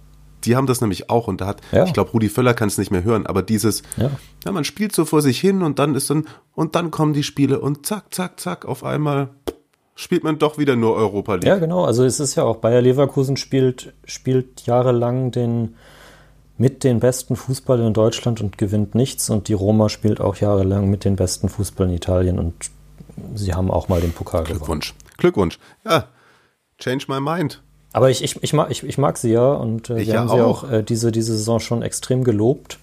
Die 0.45 0.57
haben 0.57 0.67
das 0.67 0.81
nämlich 0.81 1.11
auch 1.11 1.29
und 1.29 1.41
da 1.41 1.47
hat, 1.47 1.61
Ja. 1.73 1.85
ich 1.85 1.93
glaube, 1.93 2.11
Rudi 2.11 2.29
Völler 2.29 2.55
kann 2.55 2.69
es 2.69 2.79
nicht 2.79 2.91
mehr 2.91 3.05
hören, 3.05 3.27
aber 3.27 3.43
dieses, 3.43 3.83
Ja. 3.97 4.11
ja, 4.45 4.53
man 4.53 4.65
spielt 4.65 4.95
so 4.95 5.05
vor 5.05 5.23
sich 5.23 5.39
hin 5.41 5.63
und 5.63 5.79
dann 5.79 5.95
ist 5.95 6.11
dann, 6.11 6.27
und 6.55 6.75
dann 6.75 6.91
kommen 6.91 7.13
die 7.13 7.23
Spiele 7.23 7.61
und 7.61 7.87
zack, 7.87 8.13
zack, 8.15 8.39
zack, 8.41 8.65
auf 8.65 8.85
einmal 8.85 9.31
spielt 9.95 10.25
man 10.25 10.39
doch 10.39 10.59
wieder 10.59 10.75
nur 10.77 10.95
Europa 10.97 11.35
League. 11.35 11.45
Ja, 11.45 11.59
genau. 11.59 11.85
Also 11.85 12.05
es 12.05 12.19
ist 12.21 12.35
ja 12.35 12.45
auch, 12.45 12.57
Bayer 12.57 12.81
Leverkusen 12.83 13.37
spielt, 13.37 13.93
spielt 14.05 14.63
jahrelang 14.67 15.31
den 15.31 15.77
mit 16.59 16.85
den 16.85 17.01
besten 17.01 17.35
Fußball 17.37 17.81
in 17.81 17.93
Deutschland 17.93 18.41
und 18.41 18.57
gewinnt 18.59 18.95
nichts. 18.95 19.31
Und 19.31 19.49
die 19.49 19.53
Roma 19.53 19.89
spielt 19.89 20.21
auch 20.21 20.37
jahrelang 20.37 20.89
mit 20.91 21.05
den 21.05 21.17
besten 21.17 21.49
Fußball 21.49 21.89
in 21.89 21.95
Italien 21.95 22.39
und 22.39 22.55
sie 23.35 23.53
haben 23.55 23.71
auch 23.71 23.89
mal 23.89 24.01
den 24.01 24.13
Pokal 24.13 24.43
gewonnen. 24.45 24.59
Glückwunsch. 24.59 24.95
Glückwunsch. 25.19 25.59
Ja, 25.85 26.09
change 26.79 27.07
my 27.09 27.21
mind. 27.21 27.63
Aber 27.93 28.11
ich, 28.11 28.23
ich, 28.25 28.43
ich, 28.43 28.53
mag, 28.53 28.71
ich, 28.71 28.83
ich 28.83 28.99
mag 28.99 29.19
sie 29.19 29.33
ja 29.33 29.53
und 29.53 29.91
äh, 29.91 29.97
wir 29.97 30.03
ja 30.05 30.21
haben 30.21 30.29
sie 30.29 30.35
auch. 30.35 30.65
auch 30.65 30.71
äh, 30.71 30.83
diese, 30.83 31.13
diese 31.13 31.37
Saison 31.37 31.61
schon 31.61 31.83
extrem 31.83 32.25
gelobt. 32.25 32.79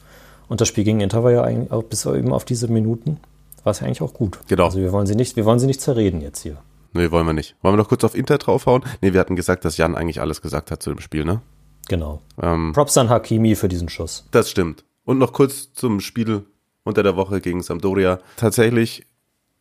Und 0.48 0.62
das 0.62 0.68
Spiel 0.68 0.84
gegen 0.84 1.00
Inter 1.00 1.24
war 1.24 1.32
ja 1.32 1.44
eigentlich 1.44 1.72
auch 1.72 1.84
bis 1.84 2.06
eben 2.06 2.34
auf 2.34 2.44
diese 2.46 2.68
Minuten 2.68 3.20
war 3.64 3.72
es 3.72 3.80
ja 3.80 3.86
eigentlich 3.86 4.02
auch 4.02 4.14
gut. 4.14 4.40
Genau. 4.48 4.66
Also 4.66 4.80
wir 4.80 4.92
wollen 4.92 5.08
sie 5.08 5.16
nicht, 5.16 5.36
wir 5.36 5.46
wollen 5.46 5.60
sie 5.60 5.68
nicht 5.68 5.82
zerreden 5.82 6.22
jetzt 6.22 6.42
hier. 6.42 6.58
Nee, 6.94 7.12
wollen 7.12 7.26
wir 7.26 7.34
nicht. 7.34 7.56
Wollen 7.62 7.74
wir 7.74 7.78
noch 7.78 7.90
kurz 7.90 8.04
auf 8.04 8.16
Inter 8.16 8.38
draufhauen? 8.38 8.84
Nee, 9.02 9.14
wir 9.14 9.20
hatten 9.20 9.36
gesagt, 9.36 9.64
dass 9.64 9.78
Jan 9.78 9.96
eigentlich 9.96 10.22
alles 10.22 10.42
gesagt 10.42 10.72
hat 10.72 10.82
zu 10.82 10.90
dem 10.90 11.00
Spiel, 11.00 11.24
ne? 11.24 11.42
Genau. 11.88 12.22
Ähm, 12.42 12.72
Props 12.74 12.98
an 12.98 13.10
Hakimi 13.10 13.56
für 13.56 13.68
diesen 13.68 13.90
Schuss. 13.90 14.26
Das 14.32 14.50
stimmt. 14.50 14.86
Und 15.04 15.18
noch 15.18 15.34
kurz 15.34 15.72
zum 15.74 16.00
Spiel 16.02 16.44
unter 16.84 17.04
der 17.04 17.16
Woche 17.16 17.42
gegen 17.42 17.62
Sampdoria. 17.62 18.20
Tatsächlich 18.38 19.06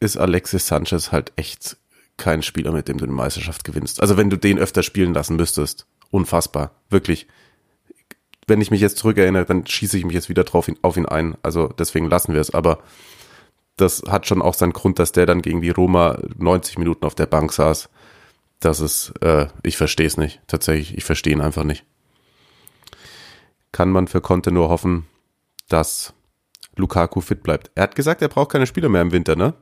ist 0.00 0.16
Alexis 0.16 0.66
Sanchez 0.66 1.12
halt 1.12 1.32
echt 1.36 1.76
kein 2.18 2.42
Spieler, 2.42 2.72
mit 2.72 2.88
dem 2.88 2.98
du 2.98 3.04
eine 3.04 3.14
Meisterschaft 3.14 3.64
gewinnst. 3.64 4.00
Also 4.02 4.16
wenn 4.16 4.30
du 4.30 4.36
den 4.36 4.58
öfter 4.58 4.82
spielen 4.82 5.14
lassen 5.14 5.36
müsstest. 5.36 5.86
Unfassbar. 6.10 6.72
Wirklich. 6.90 7.26
Wenn 8.46 8.60
ich 8.60 8.70
mich 8.70 8.80
jetzt 8.80 8.98
zurückerinnere, 8.98 9.44
dann 9.44 9.66
schieße 9.66 9.96
ich 9.96 10.04
mich 10.04 10.14
jetzt 10.14 10.28
wieder 10.28 10.44
drauf 10.44 10.70
auf 10.82 10.96
ihn 10.96 11.06
ein. 11.06 11.36
Also 11.42 11.68
deswegen 11.68 12.08
lassen 12.08 12.34
wir 12.34 12.40
es. 12.40 12.50
Aber 12.50 12.78
das 13.76 14.02
hat 14.08 14.26
schon 14.26 14.42
auch 14.42 14.54
seinen 14.54 14.72
Grund, 14.72 14.98
dass 14.98 15.12
der 15.12 15.26
dann 15.26 15.42
gegen 15.42 15.62
die 15.62 15.70
Roma 15.70 16.18
90 16.36 16.78
Minuten 16.78 17.04
auf 17.04 17.14
der 17.14 17.26
Bank 17.26 17.52
saß. 17.52 17.88
Das 18.60 18.80
ist, 18.80 19.12
äh, 19.20 19.46
ich 19.62 19.76
verstehe 19.76 20.06
es 20.06 20.16
nicht. 20.16 20.40
Tatsächlich, 20.46 20.96
ich 20.96 21.04
verstehe 21.04 21.32
ihn 21.32 21.40
einfach 21.40 21.64
nicht 21.64 21.84
kann 23.72 23.90
man 23.90 24.08
für 24.08 24.20
Conte 24.20 24.52
nur 24.52 24.68
hoffen, 24.68 25.06
dass 25.68 26.14
Lukaku 26.76 27.20
fit 27.20 27.42
bleibt. 27.42 27.70
Er 27.74 27.84
hat 27.84 27.94
gesagt, 27.94 28.22
er 28.22 28.28
braucht 28.28 28.52
keine 28.52 28.66
Spieler 28.66 28.88
mehr 28.88 29.02
im 29.02 29.12
Winter, 29.12 29.36
ne? 29.36 29.54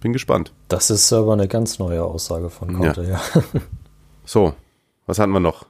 Bin 0.00 0.12
gespannt. 0.12 0.52
Das 0.68 0.90
ist 0.90 1.12
aber 1.12 1.34
eine 1.34 1.48
ganz 1.48 1.78
neue 1.78 2.02
Aussage 2.02 2.50
von 2.50 2.74
Conte, 2.74 3.02
ja. 3.02 3.20
ja. 3.34 3.42
So, 4.24 4.54
was 5.06 5.18
hatten 5.18 5.32
wir 5.32 5.40
noch? 5.40 5.66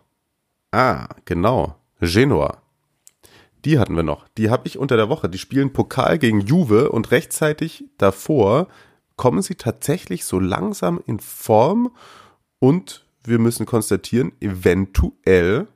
Ah, 0.71 1.09
genau. 1.25 1.77
Genua. 2.01 2.59
Die 3.65 3.79
hatten 3.79 3.97
wir 3.97 4.03
noch. 4.03 4.29
Die 4.37 4.51
habe 4.51 4.67
ich 4.67 4.79
unter 4.79 4.97
der 4.97 5.09
Woche. 5.09 5.29
Die 5.29 5.39
spielen 5.39 5.73
Pokal 5.73 6.19
gegen 6.19 6.41
Juve 6.41 6.91
und 6.91 7.11
rechtzeitig 7.11 7.85
davor 7.99 8.69
kommen 9.17 9.43
sie 9.43 9.55
tatsächlich 9.55 10.25
so 10.25 10.39
langsam 10.39 11.01
in 11.07 11.21
Form 11.21 11.91
und 12.59 13.05
wir 13.23 13.39
müssen 13.39 13.67
konstatieren, 13.67 14.33
eventuell 14.41 15.67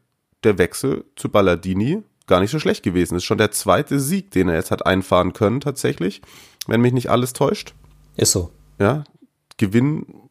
der 0.45 0.59
Wechsel 0.59 1.05
zu 1.17 1.29
Balladini 1.29 2.03
gar 2.27 2.41
nicht 2.41 2.51
so 2.51 2.59
schlecht 2.59 2.83
gewesen. 2.83 3.17
ist 3.17 3.25
schon 3.25 3.39
der 3.39 3.51
zweite 3.51 4.01
Sieg, 4.01 4.31
den 4.31 4.49
er 4.49 4.55
jetzt 4.55 4.71
hat 4.71 4.87
einfahren 4.87 5.35
können, 5.35 5.61
tatsächlich, 5.61 6.23
wenn 6.67 6.81
mich 6.81 6.95
nicht 6.95 7.11
alles 7.11 7.35
täuscht. 7.35 7.75
Ist 8.17 8.33
so. 8.33 8.51
Ja, 8.79 9.05
Gewinn 9.57 10.25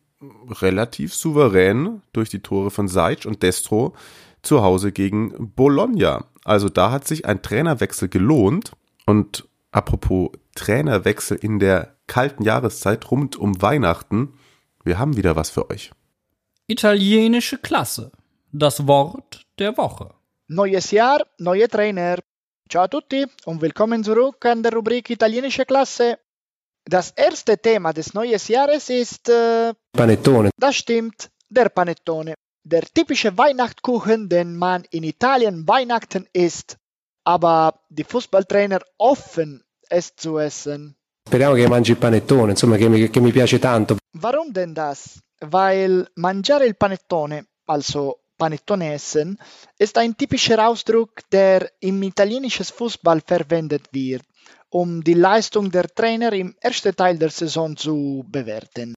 relativ 0.62 1.14
souverän 1.14 2.02
durch 2.14 2.30
die 2.30 2.40
Tore 2.40 2.72
von 2.72 2.88
Seitz 2.88 3.26
und 3.26 3.44
Destro 3.44 3.94
zu 4.42 4.62
Hause 4.62 4.92
gegen 4.92 5.54
Bologna. 5.56 6.26
Also 6.44 6.70
da 6.70 6.92
hat 6.92 7.08
sich 7.08 7.26
ein 7.26 7.42
Trainerwechsel 7.42 8.10
gelohnt. 8.10 8.74
Und 9.06 9.48
apropos 9.72 10.32
Trainerwechsel 10.56 11.38
in 11.38 11.60
der 11.60 11.96
kalten 12.08 12.44
Jahreszeit 12.44 13.10
rund 13.12 13.38
um 13.38 13.62
Weihnachten, 13.62 14.34
wir 14.84 15.00
haben 15.00 15.16
wieder 15.16 15.36
was 15.36 15.50
für 15.50 15.70
euch. 15.70 15.92
Italienische 16.68 17.58
Klasse. 17.58 18.12
Das 18.52 18.88
Wort 18.88 19.46
der 19.60 19.78
Woche. 19.78 20.14
Neues 20.48 20.92
Jahr, 20.92 21.26
neue 21.38 21.68
Trainer. 21.68 22.20
Ciao 22.70 22.84
a 22.84 22.88
tutti 22.88 23.26
und 23.46 23.62
willkommen 23.62 24.04
zurück 24.04 24.46
an 24.46 24.64
der 24.64 24.74
Rubrik 24.74 25.10
Italienische 25.10 25.66
Klasse. 25.66 26.18
Das 26.86 27.12
erste 27.16 27.58
Thema 27.58 27.94
des 27.94 28.14
neuen 28.14 28.40
Jahres 28.48 28.90
ist 28.90 29.30
äh, 29.30 29.74
Panettone. 29.94 30.50
Das 30.58 30.76
stimmt, 30.76 31.30
der 31.50 31.70
Panettone. 31.70 32.34
Der 32.66 32.82
typische 32.82 33.38
Weihnachtskuchen, 33.38 34.28
den 34.28 34.58
man 34.58 34.84
in 34.92 35.04
Italien 35.04 35.68
Weihnachten 35.68 36.28
isst, 36.34 36.78
aber 37.24 37.80
die 37.90 38.04
Fußballtrainer 38.04 38.82
offen 38.98 39.64
es 39.90 40.16
zu 40.16 40.38
essen. 40.38 40.96
Speriamo 41.26 41.56
che 41.56 41.68
mangi 41.70 41.92
il 41.92 41.98
panettone, 41.98 42.52
insomma, 42.52 42.76
che 42.76 42.90
mi, 42.90 43.10
che 43.10 43.22
mi 43.22 43.32
piace 43.32 43.60
tanto. 43.60 43.98
Warum 44.12 44.52
denn 44.52 44.74
das? 44.74 45.20
Weil 45.40 46.06
mangiare 46.16 46.66
il 46.66 46.76
panettone, 46.76 47.48
also 47.66 48.20
Panettone 48.38 48.94
essen, 48.94 49.38
ist 49.78 49.98
ein 49.98 50.18
typischer 50.18 50.68
Ausdruck, 50.68 51.22
der 51.32 51.72
im 51.80 52.04
italienischen 52.04 52.66
Fußball 52.66 53.22
verwendet 53.26 53.88
wird 53.94 54.24
um 54.74 55.04
die 55.04 55.14
Leistung 55.14 55.70
der 55.70 55.88
Trainer 55.88 56.34
im 56.34 56.56
ersten 56.60 56.96
Teil 56.96 57.18
der 57.18 57.30
Saison 57.30 57.78
zu 57.78 58.26
bewerten. 58.28 58.96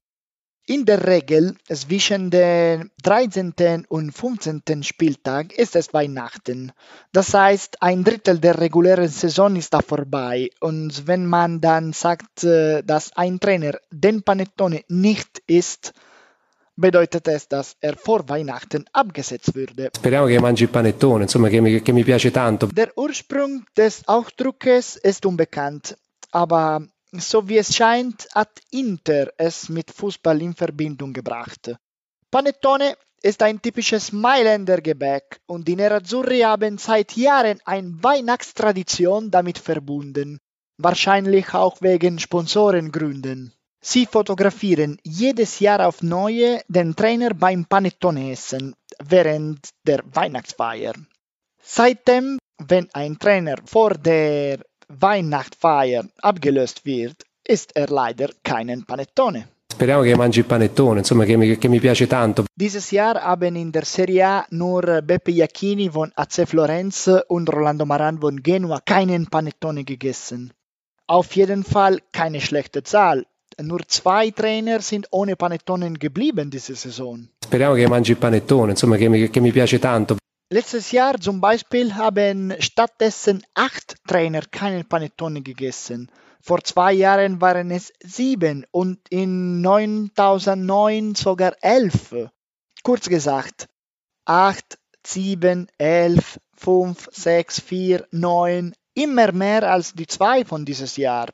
In 0.65 0.83
der 0.85 1.07
Regel 1.07 1.55
zwischen 1.71 2.29
dem 2.29 2.91
13. 3.03 3.85
und 3.87 4.11
15. 4.11 4.83
Spieltag 4.83 5.53
ist 5.53 5.77
es 5.77 5.93
Weihnachten. 5.93 6.73
Das 7.13 7.33
heißt, 7.33 7.81
ein 7.81 8.03
Drittel 8.03 8.39
der 8.39 8.59
regulären 8.59 9.07
Saison 9.07 9.55
ist 9.55 9.73
da 9.73 9.79
vorbei. 9.81 10.49
Und 10.59 11.07
wenn 11.07 11.25
man 11.25 11.61
dann 11.61 11.93
sagt, 11.93 12.43
äh, 12.43 12.83
dass 12.83 13.15
ein 13.15 13.39
Trainer 13.39 13.79
den 13.91 14.23
Panettone 14.23 14.83
nicht 14.89 15.41
isst, 15.47 15.93
bedeutet 16.77 17.27
es, 17.27 17.47
dass 17.47 17.75
er 17.81 17.97
vor 17.97 18.29
Weihnachten 18.29 18.85
abgesetzt 18.93 19.55
würde. 19.55 19.89
Speriamo 19.95 20.27
che 20.27 20.39
mangi 20.39 20.63
il 20.63 20.69
panettone, 20.69 21.23
insomma, 21.23 21.49
che 21.49 21.59
mi, 21.59 21.81
che 21.81 21.91
mi 21.91 22.03
piace 22.03 22.31
tanto. 22.31 22.67
Der 22.67 22.91
Ursprung 22.95 23.65
des 23.75 24.03
Ausdruckes 24.07 24.95
ist 24.95 25.25
unbekannt, 25.25 25.97
aber 26.31 26.81
so 27.11 27.47
wie 27.49 27.57
es 27.57 27.75
scheint, 27.75 28.27
hat 28.33 28.59
Inter 28.69 29.33
es 29.37 29.69
mit 29.69 29.91
Fußball 29.91 30.41
in 30.41 30.53
Verbindung 30.53 31.13
gebracht. 31.13 31.75
Panettone 32.29 32.95
ist 33.23 33.41
ein 33.41 33.61
typisches 33.61 34.11
Mailänder 34.11 34.79
Gebäck 34.81 35.39
und 35.47 35.67
die 35.67 35.75
Nerazzurri 35.75 36.41
haben 36.41 36.77
seit 36.77 37.15
Jahren 37.17 37.59
eine 37.65 37.91
Weihnachtstradition 38.03 39.31
damit 39.31 39.57
verbunden, 39.57 40.39
wahrscheinlich 40.77 41.53
auch 41.53 41.81
wegen 41.81 42.19
Sponsorengründen. 42.19 43.53
Sie 43.81 44.05
fotografieren 44.05 44.97
jedes 45.03 45.59
Jahr 45.59 45.87
auf 45.87 46.01
neue 46.01 46.61
den 46.67 46.95
Trainer 46.95 47.33
beim 47.33 47.65
Panettone-Essen 47.65 48.75
während 49.03 49.69
der 49.85 50.03
Weihnachtsfeier. 50.13 50.93
Seitdem, 51.61 52.37
wenn 52.57 52.87
ein 52.93 53.19
Trainer 53.19 53.55
vor 53.65 53.91
der 53.91 54.59
Weihnachtsfeier 54.87 56.05
abgelöst 56.21 56.85
wird, 56.85 57.23
ist 57.43 57.75
er 57.75 57.87
leider 57.87 58.29
keinen 58.43 58.85
Panettone. 58.85 59.47
Speriamo 59.77 60.01
che 60.01 60.15
mangi 60.15 60.39
il 60.39 60.45
panettone, 60.45 60.99
insomma, 60.99 61.23
che 61.23 61.37
mi, 61.37 61.55
che 61.59 61.67
mi 61.67 61.79
piace 61.79 62.07
tanto. 62.07 62.45
Dieses 62.51 62.89
Jahr 62.89 63.21
haben 63.21 63.55
in 63.55 63.69
der 63.69 63.85
Serie 63.85 64.23
A 64.23 64.45
nur 64.49 65.03
Beppe 65.03 65.29
Iacchini 65.29 65.87
von 65.87 66.11
AC 66.15 66.47
Florenz 66.47 67.07
und 67.27 67.47
Rolando 67.47 67.85
Maran 67.85 68.17
von 68.17 68.41
Genua 68.41 68.79
keinen 68.83 69.27
Panettone 69.27 69.83
gegessen. 69.83 70.51
Auf 71.05 71.35
jeden 71.35 71.63
Fall 71.63 72.01
keine 72.11 72.41
schlechte 72.41 72.81
Zahl, 72.81 73.27
nur 73.61 73.87
zwei 73.87 74.31
Trainer 74.31 74.81
sind 74.81 75.07
ohne 75.11 75.35
Panettone 75.35 75.91
geblieben 75.93 76.49
diese 76.49 76.75
Saison. 76.75 77.29
Speriamo 77.43 77.75
che 77.75 77.87
mangi 77.87 78.11
il 78.11 78.17
panettone, 78.17 78.71
insomma, 78.71 78.97
che 78.97 79.07
mi, 79.09 79.29
che 79.29 79.39
mi 79.39 79.51
piace 79.51 79.79
tanto. 79.79 80.17
Letztes 80.49 80.91
Jahr 80.91 81.19
zum 81.19 81.39
Beispiel 81.39 81.95
haben 81.95 82.55
stattdessen 82.59 83.43
acht 83.53 83.95
Trainer 84.07 84.43
keinen 84.49 84.85
Panettone 84.87 85.41
gegessen. 85.41 86.09
Vor 86.41 86.63
zwei 86.63 86.93
Jahren 86.93 87.41
waren 87.41 87.71
es 87.71 87.91
sieben 88.01 88.65
und 88.71 88.99
in 89.09 89.59
9009 89.61 91.15
sogar 91.15 91.57
elf. 91.61 92.15
Kurz 92.83 93.09
gesagt, 93.09 93.67
acht, 94.23 94.77
sieben, 95.05 95.67
elf, 95.77 96.39
fünf, 96.55 97.09
sechs, 97.11 97.59
vier, 97.59 98.07
neun, 98.11 98.73
immer 98.93 99.33
mehr 99.33 99.69
als 99.69 99.93
die 99.93 100.07
zwei 100.07 100.45
von 100.45 100.63
dieses 100.63 100.95
Jahr. 100.95 101.27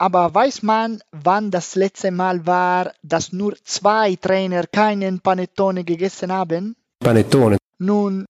Aber 0.00 0.32
weiß 0.32 0.62
man, 0.62 1.02
wann 1.10 1.50
das 1.50 1.74
letzte 1.74 2.12
Mal 2.12 2.46
war, 2.46 2.92
dass 3.02 3.32
nur 3.32 3.56
zwei 3.64 4.14
Trainer 4.14 4.64
keinen 4.66 5.20
Panettone 5.20 5.82
gegessen 5.82 6.32
haben? 6.32 6.76
Panettone. 7.00 7.58
Nun, 7.80 8.24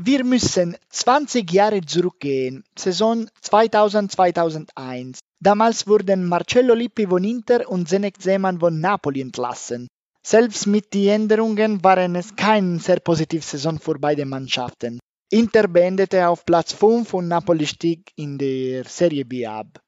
wir 0.00 0.24
müssen 0.24 0.78
20 0.88 1.52
Jahre 1.52 1.82
zurückgehen, 1.82 2.64
Saison 2.74 3.28
2000-2001. 3.44 5.18
Damals 5.42 5.86
wurden 5.86 6.26
Marcello 6.26 6.74
Lippi 6.74 7.06
von 7.06 7.24
Inter 7.24 7.68
und 7.68 7.88
Zenek 7.88 8.20
Zeman 8.20 8.58
von 8.58 8.80
Napoli 8.80 9.20
entlassen. 9.20 9.88
Selbst 10.26 10.66
mit 10.66 10.94
den 10.94 11.08
Änderungen 11.08 11.84
waren 11.84 12.16
es 12.16 12.34
keine 12.34 12.78
sehr 12.78 13.00
positive 13.00 13.42
Saison 13.42 13.78
für 13.78 13.98
beide 13.98 14.24
Mannschaften. 14.24 14.98
Inter 15.30 15.68
beendete 15.68 16.28
auf 16.28 16.46
Platz 16.46 16.72
5 16.72 17.12
und 17.14 17.28
Napoli 17.28 17.66
stieg 17.66 18.10
in 18.16 18.38
der 18.38 18.84
Serie 18.84 19.24
B 19.26 19.46
ab. 19.46 19.80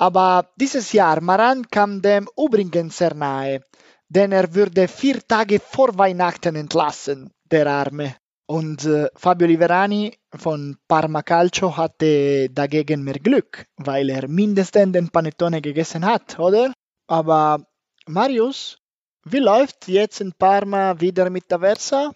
Aber 0.00 0.48
dieses 0.56 0.94
Jahr 0.94 1.20
Maran 1.20 1.68
kam 1.68 2.00
dem 2.00 2.26
übrigens 2.34 2.96
sehr 2.96 3.12
nahe, 3.12 3.60
denn 4.08 4.32
er 4.32 4.54
würde 4.54 4.88
vier 4.88 5.20
Tage 5.28 5.60
vor 5.60 5.98
Weihnachten 5.98 6.56
entlassen, 6.56 7.30
der 7.50 7.66
Arme. 7.66 8.16
Und 8.46 8.86
äh, 8.86 9.08
Fabio 9.14 9.46
Liverani 9.46 10.16
von 10.34 10.78
Parma 10.88 11.20
Calcio 11.20 11.76
hatte 11.76 12.48
dagegen 12.48 13.04
mehr 13.04 13.18
Glück, 13.18 13.66
weil 13.76 14.08
er 14.08 14.26
mindestens 14.26 14.92
den 14.92 15.10
Panettone 15.10 15.60
gegessen 15.60 16.06
hat, 16.06 16.38
oder? 16.38 16.72
Aber 17.06 17.66
Marius, 18.06 18.78
wie 19.24 19.38
läuft 19.38 19.86
jetzt 19.86 20.22
in 20.22 20.32
Parma 20.32 20.98
wieder 20.98 21.28
mit 21.28 21.50
der 21.50 21.60
Versa? 21.60 22.10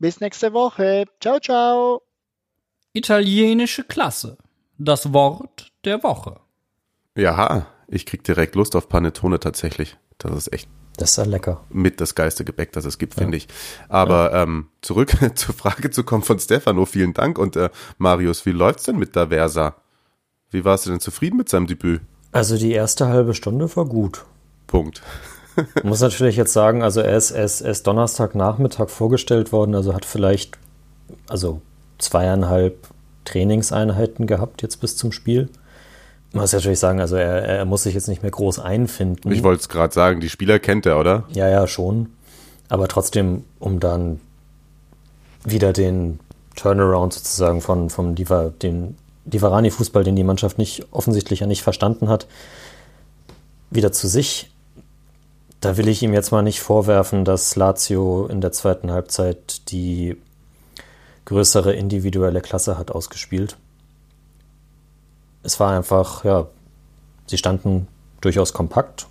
Bis 0.00 0.20
nächste 0.20 0.52
Woche. 0.52 1.04
Ciao, 1.20 1.38
ciao. 1.38 2.02
Italienische 2.92 3.84
Klasse. 3.84 4.36
Das 4.78 5.12
Wort 5.12 5.70
der 5.84 6.02
Woche. 6.02 6.40
Ja, 7.18 7.66
ich 7.88 8.06
krieg 8.06 8.22
direkt 8.22 8.54
Lust 8.54 8.76
auf 8.76 8.88
Panettone 8.88 9.40
tatsächlich. 9.40 9.96
Das 10.18 10.36
ist 10.36 10.52
echt. 10.52 10.68
Das 10.96 11.10
ist 11.10 11.16
ja 11.16 11.24
lecker. 11.24 11.64
Mit 11.68 12.00
das 12.00 12.14
geilste 12.14 12.44
Gebäck, 12.44 12.72
das 12.72 12.84
es 12.84 12.98
gibt, 12.98 13.14
ja. 13.14 13.22
finde 13.22 13.36
ich. 13.36 13.48
Aber 13.88 14.32
ja. 14.32 14.42
ähm, 14.44 14.68
zurück 14.82 15.16
zur 15.34 15.54
Frage 15.54 15.90
zu 15.90 16.04
kommen 16.04 16.22
von 16.22 16.38
Stefano, 16.38 16.86
vielen 16.86 17.14
Dank. 17.14 17.38
Und 17.38 17.56
äh, 17.56 17.70
Marius, 17.98 18.46
wie 18.46 18.52
läuft's 18.52 18.84
denn 18.84 18.98
mit 18.98 19.16
der 19.16 19.28
Versa? 19.28 19.74
Wie 20.50 20.64
warst 20.64 20.86
du 20.86 20.90
denn 20.90 21.00
zufrieden 21.00 21.36
mit 21.36 21.48
seinem 21.48 21.66
Debüt? 21.66 22.02
Also 22.30 22.56
die 22.56 22.72
erste 22.72 23.08
halbe 23.08 23.34
Stunde 23.34 23.74
war 23.74 23.84
gut. 23.84 24.24
Punkt. 24.66 25.02
Muss 25.82 26.00
natürlich 26.00 26.36
jetzt 26.36 26.52
sagen, 26.52 26.82
also 26.82 27.00
er 27.00 27.16
ist, 27.16 27.32
er 27.32 27.44
ist, 27.44 27.62
er 27.62 27.72
ist 27.72 27.86
Donnerstagnachmittag 27.86 28.90
vorgestellt 28.90 29.50
worden, 29.50 29.74
also 29.74 29.92
hat 29.92 30.04
vielleicht 30.04 30.56
also 31.28 31.62
zweieinhalb 31.98 32.88
Trainingseinheiten 33.24 34.26
gehabt 34.26 34.62
jetzt 34.62 34.76
bis 34.76 34.96
zum 34.96 35.10
Spiel. 35.10 35.48
Man 36.32 36.42
muss 36.42 36.52
natürlich 36.52 36.78
sagen, 36.78 37.00
also 37.00 37.16
er, 37.16 37.42
er 37.42 37.64
muss 37.64 37.84
sich 37.84 37.94
jetzt 37.94 38.08
nicht 38.08 38.22
mehr 38.22 38.30
groß 38.30 38.58
einfinden. 38.58 39.32
Ich 39.32 39.42
wollte 39.42 39.60
es 39.60 39.68
gerade 39.68 39.94
sagen, 39.94 40.20
die 40.20 40.28
Spieler 40.28 40.58
kennt 40.58 40.84
er, 40.84 40.98
oder? 41.00 41.24
Ja, 41.30 41.48
ja, 41.48 41.66
schon. 41.66 42.10
Aber 42.68 42.86
trotzdem, 42.86 43.44
um 43.58 43.80
dann 43.80 44.20
wieder 45.44 45.72
den 45.72 46.20
Turnaround 46.54 47.14
sozusagen 47.14 47.60
von, 47.60 47.88
vom 47.88 48.14
Diva, 48.14 48.50
den 48.62 48.96
die 49.24 49.42
Varani-Fußball, 49.42 50.04
den 50.04 50.16
die 50.16 50.24
Mannschaft 50.24 50.58
nicht 50.58 50.86
offensichtlich 50.90 51.40
ja 51.40 51.46
nicht 51.46 51.62
verstanden 51.62 52.08
hat, 52.08 52.26
wieder 53.70 53.92
zu 53.92 54.08
sich. 54.08 54.50
Da 55.60 55.76
will 55.76 55.88
ich 55.88 56.02
ihm 56.02 56.14
jetzt 56.14 56.30
mal 56.30 56.42
nicht 56.42 56.60
vorwerfen, 56.60 57.24
dass 57.24 57.56
Lazio 57.56 58.26
in 58.26 58.40
der 58.40 58.52
zweiten 58.52 58.90
Halbzeit 58.90 59.70
die 59.70 60.16
größere 61.24 61.74
individuelle 61.74 62.40
Klasse 62.40 62.78
hat 62.78 62.90
ausgespielt. 62.90 63.56
Es 65.48 65.58
war 65.60 65.74
einfach, 65.74 66.24
ja, 66.24 66.46
sie 67.24 67.38
standen 67.38 67.88
durchaus 68.20 68.52
kompakt, 68.52 69.06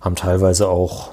haben 0.00 0.16
teilweise 0.16 0.66
auch 0.70 1.12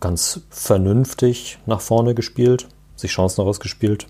ganz 0.00 0.40
vernünftig 0.50 1.58
nach 1.64 1.80
vorne 1.80 2.14
gespielt, 2.14 2.68
sich 2.94 3.10
Chancen 3.10 3.40
rausgespielt. 3.40 4.06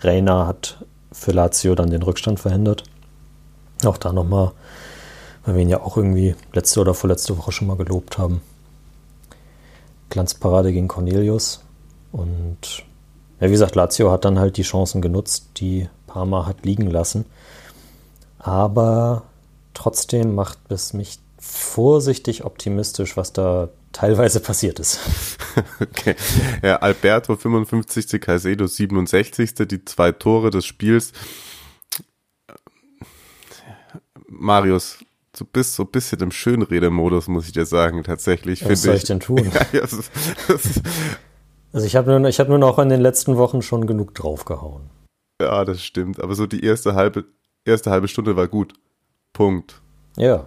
Reina 0.00 0.46
hat 0.46 0.82
für 1.12 1.32
Lazio 1.32 1.74
dann 1.74 1.90
den 1.90 2.02
Rückstand 2.02 2.40
verhindert. 2.40 2.84
Auch 3.84 3.98
da 3.98 4.14
nochmal, 4.14 4.52
weil 5.44 5.56
wir 5.56 5.60
ihn 5.60 5.68
ja 5.68 5.82
auch 5.82 5.98
irgendwie 5.98 6.34
letzte 6.54 6.80
oder 6.80 6.94
vorletzte 6.94 7.36
Woche 7.36 7.52
schon 7.52 7.68
mal 7.68 7.76
gelobt 7.76 8.16
haben. 8.16 8.40
Glanzparade 10.08 10.72
gegen 10.72 10.88
Cornelius. 10.88 11.62
Und 12.10 12.84
ja, 13.38 13.48
wie 13.48 13.52
gesagt, 13.52 13.74
Lazio 13.74 14.10
hat 14.10 14.24
dann 14.24 14.38
halt 14.38 14.56
die 14.56 14.62
Chancen 14.62 15.02
genutzt, 15.02 15.50
die 15.58 15.90
Parma 16.06 16.46
hat 16.46 16.64
liegen 16.64 16.90
lassen. 16.90 17.26
Aber 18.46 19.24
trotzdem 19.74 20.36
macht 20.36 20.70
es 20.70 20.92
mich 20.92 21.18
vorsichtig 21.36 22.44
optimistisch, 22.44 23.16
was 23.16 23.32
da 23.32 23.70
teilweise 23.92 24.40
passiert 24.40 24.78
ist. 24.80 25.00
Okay. 25.80 26.14
Ja, 26.62 26.76
Alberto 26.76 27.34
55. 27.34 28.20
Caicedo 28.20 28.66
67. 28.66 29.54
Die 29.54 29.82
zwei 29.86 30.12
Tore 30.12 30.50
des 30.50 30.66
Spiels. 30.66 31.12
Marius, 34.28 34.98
du 35.32 35.46
bist 35.46 35.76
so 35.76 35.84
ein 35.84 35.90
bisschen 35.90 36.20
im 36.20 36.30
Schönredemodus, 36.30 37.28
muss 37.28 37.46
ich 37.46 37.52
dir 37.52 37.64
sagen, 37.64 38.04
tatsächlich. 38.04 38.68
Was 38.68 38.82
soll 38.82 38.96
ich, 38.96 39.02
ich 39.02 39.06
denn 39.06 39.20
tun? 39.20 39.50
Ja, 39.72 39.80
das 39.80 39.94
ist, 39.94 40.12
das 40.46 40.66
ist 40.66 40.82
also 41.72 41.86
ich 41.86 41.96
habe 41.96 42.18
nur, 42.18 42.30
hab 42.30 42.48
nur 42.50 42.58
noch 42.58 42.78
in 42.78 42.90
den 42.90 43.00
letzten 43.00 43.38
Wochen 43.38 43.62
schon 43.62 43.86
genug 43.86 44.14
draufgehauen. 44.14 44.90
Ja, 45.40 45.64
das 45.64 45.82
stimmt. 45.82 46.20
Aber 46.20 46.34
so 46.34 46.46
die 46.46 46.64
erste 46.64 46.94
halbe, 46.94 47.24
erste 47.66 47.90
halbe 47.90 48.08
Stunde 48.08 48.36
war 48.36 48.48
gut. 48.48 48.74
Punkt. 49.32 49.80
Ja. 50.16 50.46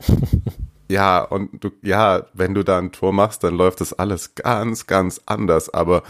ja, 0.88 1.22
und 1.22 1.62
du, 1.62 1.70
ja, 1.82 2.26
wenn 2.32 2.54
du 2.54 2.62
da 2.62 2.78
ein 2.78 2.92
Tor 2.92 3.12
machst, 3.12 3.44
dann 3.44 3.56
läuft 3.56 3.80
das 3.80 3.92
alles 3.92 4.34
ganz, 4.34 4.86
ganz 4.86 5.20
anders. 5.26 5.72
Aber 5.72 6.02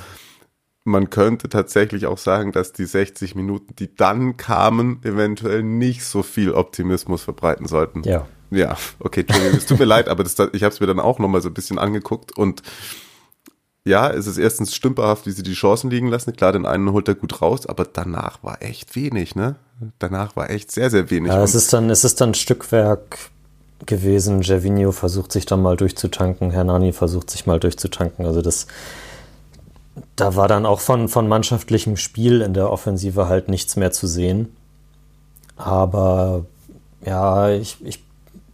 man 0.84 1.10
könnte 1.10 1.48
tatsächlich 1.48 2.06
auch 2.06 2.18
sagen, 2.18 2.52
dass 2.52 2.72
die 2.72 2.84
60 2.84 3.34
Minuten, 3.34 3.74
die 3.76 3.94
dann 3.94 4.36
kamen, 4.36 5.00
eventuell 5.02 5.62
nicht 5.62 6.04
so 6.04 6.22
viel 6.22 6.52
Optimismus 6.52 7.22
verbreiten 7.22 7.66
sollten. 7.66 8.02
Ja. 8.04 8.26
Ja, 8.50 8.76
okay, 9.00 9.26
es 9.56 9.66
tut 9.66 9.80
mir 9.80 9.84
leid, 9.86 10.08
aber 10.08 10.22
das, 10.22 10.38
ich 10.52 10.62
habe 10.62 10.72
es 10.72 10.78
mir 10.78 10.86
dann 10.86 11.00
auch 11.00 11.18
nochmal 11.18 11.42
so 11.42 11.48
ein 11.48 11.54
bisschen 11.54 11.80
angeguckt 11.80 12.36
und 12.38 12.62
ja, 13.86 14.10
es 14.10 14.26
ist 14.26 14.36
erstens 14.36 14.74
stümperhaft, 14.74 15.26
wie 15.26 15.30
sie 15.30 15.44
die 15.44 15.52
Chancen 15.52 15.90
liegen 15.90 16.08
lassen. 16.08 16.34
Klar, 16.34 16.52
den 16.52 16.66
einen 16.66 16.90
holt 16.90 17.06
er 17.06 17.14
gut 17.14 17.40
raus, 17.40 17.66
aber 17.66 17.84
danach 17.84 18.42
war 18.42 18.60
echt 18.60 18.96
wenig, 18.96 19.36
ne? 19.36 19.54
Danach 20.00 20.34
war 20.34 20.50
echt 20.50 20.72
sehr, 20.72 20.90
sehr 20.90 21.08
wenig. 21.08 21.30
Ja, 21.30 21.40
es 21.40 21.54
ist 21.54 21.72
dann, 21.72 21.88
es 21.88 22.02
ist 22.02 22.20
dann 22.20 22.34
Stückwerk 22.34 23.30
gewesen. 23.84 24.40
Gervinho 24.40 24.90
versucht 24.90 25.30
sich 25.30 25.46
dann 25.46 25.62
mal 25.62 25.76
durchzutanken, 25.76 26.50
Hernani 26.50 26.92
versucht 26.92 27.30
sich 27.30 27.46
mal 27.46 27.60
durchzutanken. 27.60 28.26
Also 28.26 28.42
das, 28.42 28.66
da 30.16 30.34
war 30.34 30.48
dann 30.48 30.66
auch 30.66 30.80
von, 30.80 31.08
von 31.08 31.28
mannschaftlichem 31.28 31.96
Spiel 31.96 32.40
in 32.40 32.54
der 32.54 32.72
Offensive 32.72 33.28
halt 33.28 33.48
nichts 33.48 33.76
mehr 33.76 33.92
zu 33.92 34.08
sehen. 34.08 34.56
Aber 35.56 36.44
ja, 37.04 37.50
ich, 37.50 37.76
ich 37.84 38.02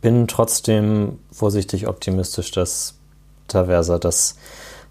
bin 0.02 0.28
trotzdem 0.28 1.20
vorsichtig 1.30 1.88
optimistisch, 1.88 2.50
dass 2.50 2.96
Taversa 3.48 3.98
das 3.98 4.36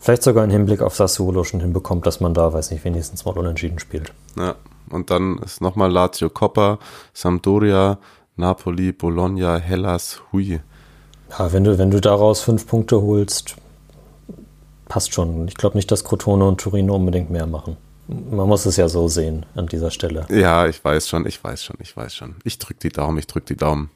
vielleicht 0.02 0.24
sogar 0.24 0.44
im 0.44 0.50
Hinblick 0.50 0.82
auf 0.82 0.96
Sassuolo 0.96 1.46
schon 1.46 1.62
hinbekommt, 1.62 2.06
dass 2.06 2.20
man 2.20 2.34
da, 2.34 2.52
weiß 2.52 2.72
nicht, 2.72 2.84
wenigstens 2.84 3.24
mal 3.24 3.38
unentschieden 3.38 3.80
spielt. 3.80 4.12
Ja, 4.36 4.56
und 4.90 5.10
dann 5.10 5.38
ist 5.38 5.62
nochmal 5.62 5.90
Lazio 5.90 6.30
Coppa, 6.30 6.80
Sampdoria, 7.14 7.98
Napoli, 8.36 8.92
Bologna, 8.92 9.58
Hellas, 9.58 10.22
Hui. 10.34 10.60
Ja, 11.30 11.54
wenn 11.54 11.64
du, 11.64 11.78
wenn 11.78 11.92
du 11.92 12.02
daraus 12.02 12.42
fünf 12.42 12.68
Punkte 12.68 13.02
holst, 13.02 13.56
passt 14.90 15.14
schon. 15.14 15.48
Ich 15.48 15.56
glaube 15.56 15.78
nicht, 15.78 15.90
dass 15.92 16.04
Crotone 16.04 16.46
und 16.46 16.60
Torino 16.60 16.96
unbedingt 16.96 17.30
mehr 17.30 17.48
machen. 17.48 17.78
Man 18.08 18.48
muss 18.48 18.66
es 18.66 18.76
ja 18.76 18.90
so 18.90 19.08
sehen 19.08 19.46
an 19.56 19.68
dieser 19.68 19.92
Stelle. 19.92 20.26
Ja, 20.30 20.68
ich 20.68 20.84
weiß 20.84 21.08
schon, 21.08 21.26
ich 21.26 21.42
weiß 21.42 21.64
schon, 21.64 21.78
ich 21.80 21.96
weiß 21.96 22.14
schon. 22.14 22.36
Ich 22.44 22.60
drück 22.60 22.80
die 22.80 22.90
Daumen, 22.90 23.18
ich 23.18 23.28
drück 23.28 23.46
die 23.46 23.56
Daumen. 23.56 23.90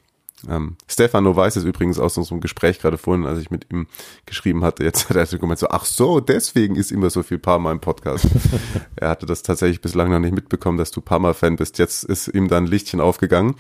Ähm, 0.50 0.76
Stefano 0.88 1.36
weiß 1.36 1.56
es 1.56 1.64
übrigens 1.64 1.98
aus 2.00 2.18
unserem 2.18 2.42
Gespräch 2.42 2.80
gerade 2.80 2.98
vorhin, 2.98 3.26
als 3.26 3.40
ich 3.40 3.52
mit 3.52 3.72
ihm 3.72 3.88
geschrieben 4.26 4.64
hatte. 4.64 4.84
Jetzt 4.84 5.10
hat 5.10 5.16
er 5.16 5.26
gemeint 5.38 5.60
so, 5.60 5.70
ach 5.70 5.86
so, 5.86 6.20
deswegen 6.20 6.76
ist 6.76 6.92
immer 6.92 7.10
so 7.10 7.24
viel 7.24 7.40
Parma 7.40 7.72
im 7.72 7.80
Podcast. 7.80 8.28
er 8.96 9.10
hatte 9.10 9.26
das 9.26 9.44
tatsächlich 9.44 9.82
bislang 9.82 10.12
noch 10.12 10.20
nicht 10.20 10.36
mitbekommen, 10.36 10.78
dass 10.78 10.92
du 10.92 11.02
Parma-Fan 11.02 11.56
bist. 11.56 11.80
Jetzt 11.80 12.04
ist 12.04 12.28
ihm 12.28 12.48
dann 12.48 12.66
ein 12.66 12.68
Lichtchen 12.68 13.02
aufgegangen. 13.02 13.56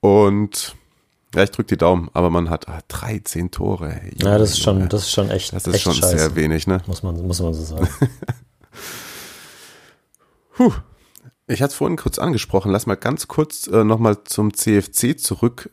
Und 0.00 0.76
ja, 1.34 1.42
ich 1.42 1.50
drücke 1.50 1.68
die 1.68 1.76
Daumen, 1.76 2.10
aber 2.14 2.30
man 2.30 2.50
hat 2.50 2.68
ah, 2.68 2.80
13 2.88 3.50
Tore. 3.50 4.00
Junge, 4.16 4.32
ja, 4.32 4.38
das 4.38 4.52
ist 4.52 4.60
schon, 4.60 4.88
das 4.88 5.02
ist 5.02 5.12
schon 5.12 5.30
echt. 5.30 5.52
Das 5.52 5.66
ist 5.66 5.74
echt 5.74 5.84
schon 5.84 5.94
scheiße. 5.94 6.18
sehr 6.18 6.36
wenig, 6.36 6.66
ne? 6.66 6.82
Muss 6.86 7.02
man, 7.02 7.14
muss 7.26 7.40
man 7.40 7.52
so 7.54 7.62
sagen. 7.62 7.88
Puh. 10.56 10.72
Ich 11.48 11.62
hatte 11.62 11.70
es 11.70 11.76
vorhin 11.76 11.96
kurz 11.96 12.18
angesprochen. 12.18 12.72
Lass 12.72 12.86
mal 12.86 12.96
ganz 12.96 13.28
kurz 13.28 13.68
äh, 13.68 13.84
nochmal 13.84 14.24
zum 14.24 14.52
CFC 14.52 15.18
zurück, 15.18 15.70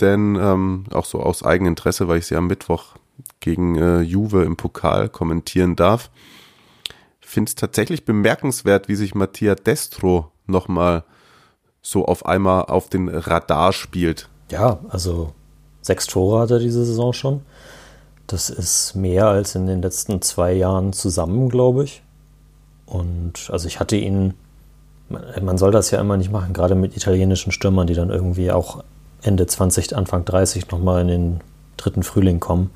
denn 0.00 0.36
ähm, 0.36 0.84
auch 0.92 1.04
so 1.04 1.20
aus 1.20 1.42
eigenem 1.42 1.72
Interesse, 1.72 2.06
weil 2.06 2.18
ich 2.18 2.26
sie 2.26 2.36
am 2.36 2.46
Mittwoch 2.46 2.94
gegen 3.40 3.76
äh, 3.76 4.00
Juve 4.00 4.44
im 4.44 4.56
Pokal 4.56 5.08
kommentieren 5.08 5.74
darf. 5.74 6.10
Finde 7.20 7.48
es 7.48 7.56
tatsächlich 7.56 8.04
bemerkenswert, 8.04 8.88
wie 8.88 8.94
sich 8.94 9.16
Mattia 9.16 9.56
Destro 9.56 10.30
nochmal 10.46 11.04
so 11.82 12.04
auf 12.04 12.24
einmal 12.24 12.66
auf 12.66 12.88
den 12.88 13.08
Radar 13.08 13.72
spielt. 13.72 14.28
Ja, 14.50 14.78
also 14.88 15.32
sechs 15.82 16.06
Tore 16.06 16.40
hat 16.40 16.52
er 16.52 16.60
diese 16.60 16.84
Saison 16.84 17.12
schon. 17.12 17.42
Das 18.28 18.48
ist 18.50 18.94
mehr 18.94 19.26
als 19.26 19.56
in 19.56 19.66
den 19.66 19.82
letzten 19.82 20.22
zwei 20.22 20.52
Jahren 20.52 20.92
zusammen, 20.92 21.48
glaube 21.48 21.84
ich. 21.84 22.02
Und 22.86 23.50
also 23.50 23.66
ich 23.66 23.80
hatte 23.80 23.96
ihn 23.96 24.34
man 25.08 25.58
soll 25.58 25.70
das 25.70 25.90
ja 25.90 26.00
immer 26.00 26.16
nicht 26.16 26.32
machen, 26.32 26.52
gerade 26.52 26.74
mit 26.74 26.96
italienischen 26.96 27.52
Stürmern, 27.52 27.86
die 27.86 27.94
dann 27.94 28.10
irgendwie 28.10 28.50
auch 28.50 28.82
Ende 29.22 29.46
20, 29.46 29.96
Anfang 29.96 30.24
30 30.24 30.70
nochmal 30.70 31.02
in 31.02 31.08
den 31.08 31.40
dritten 31.76 32.02
Frühling 32.02 32.40
kommen. 32.40 32.70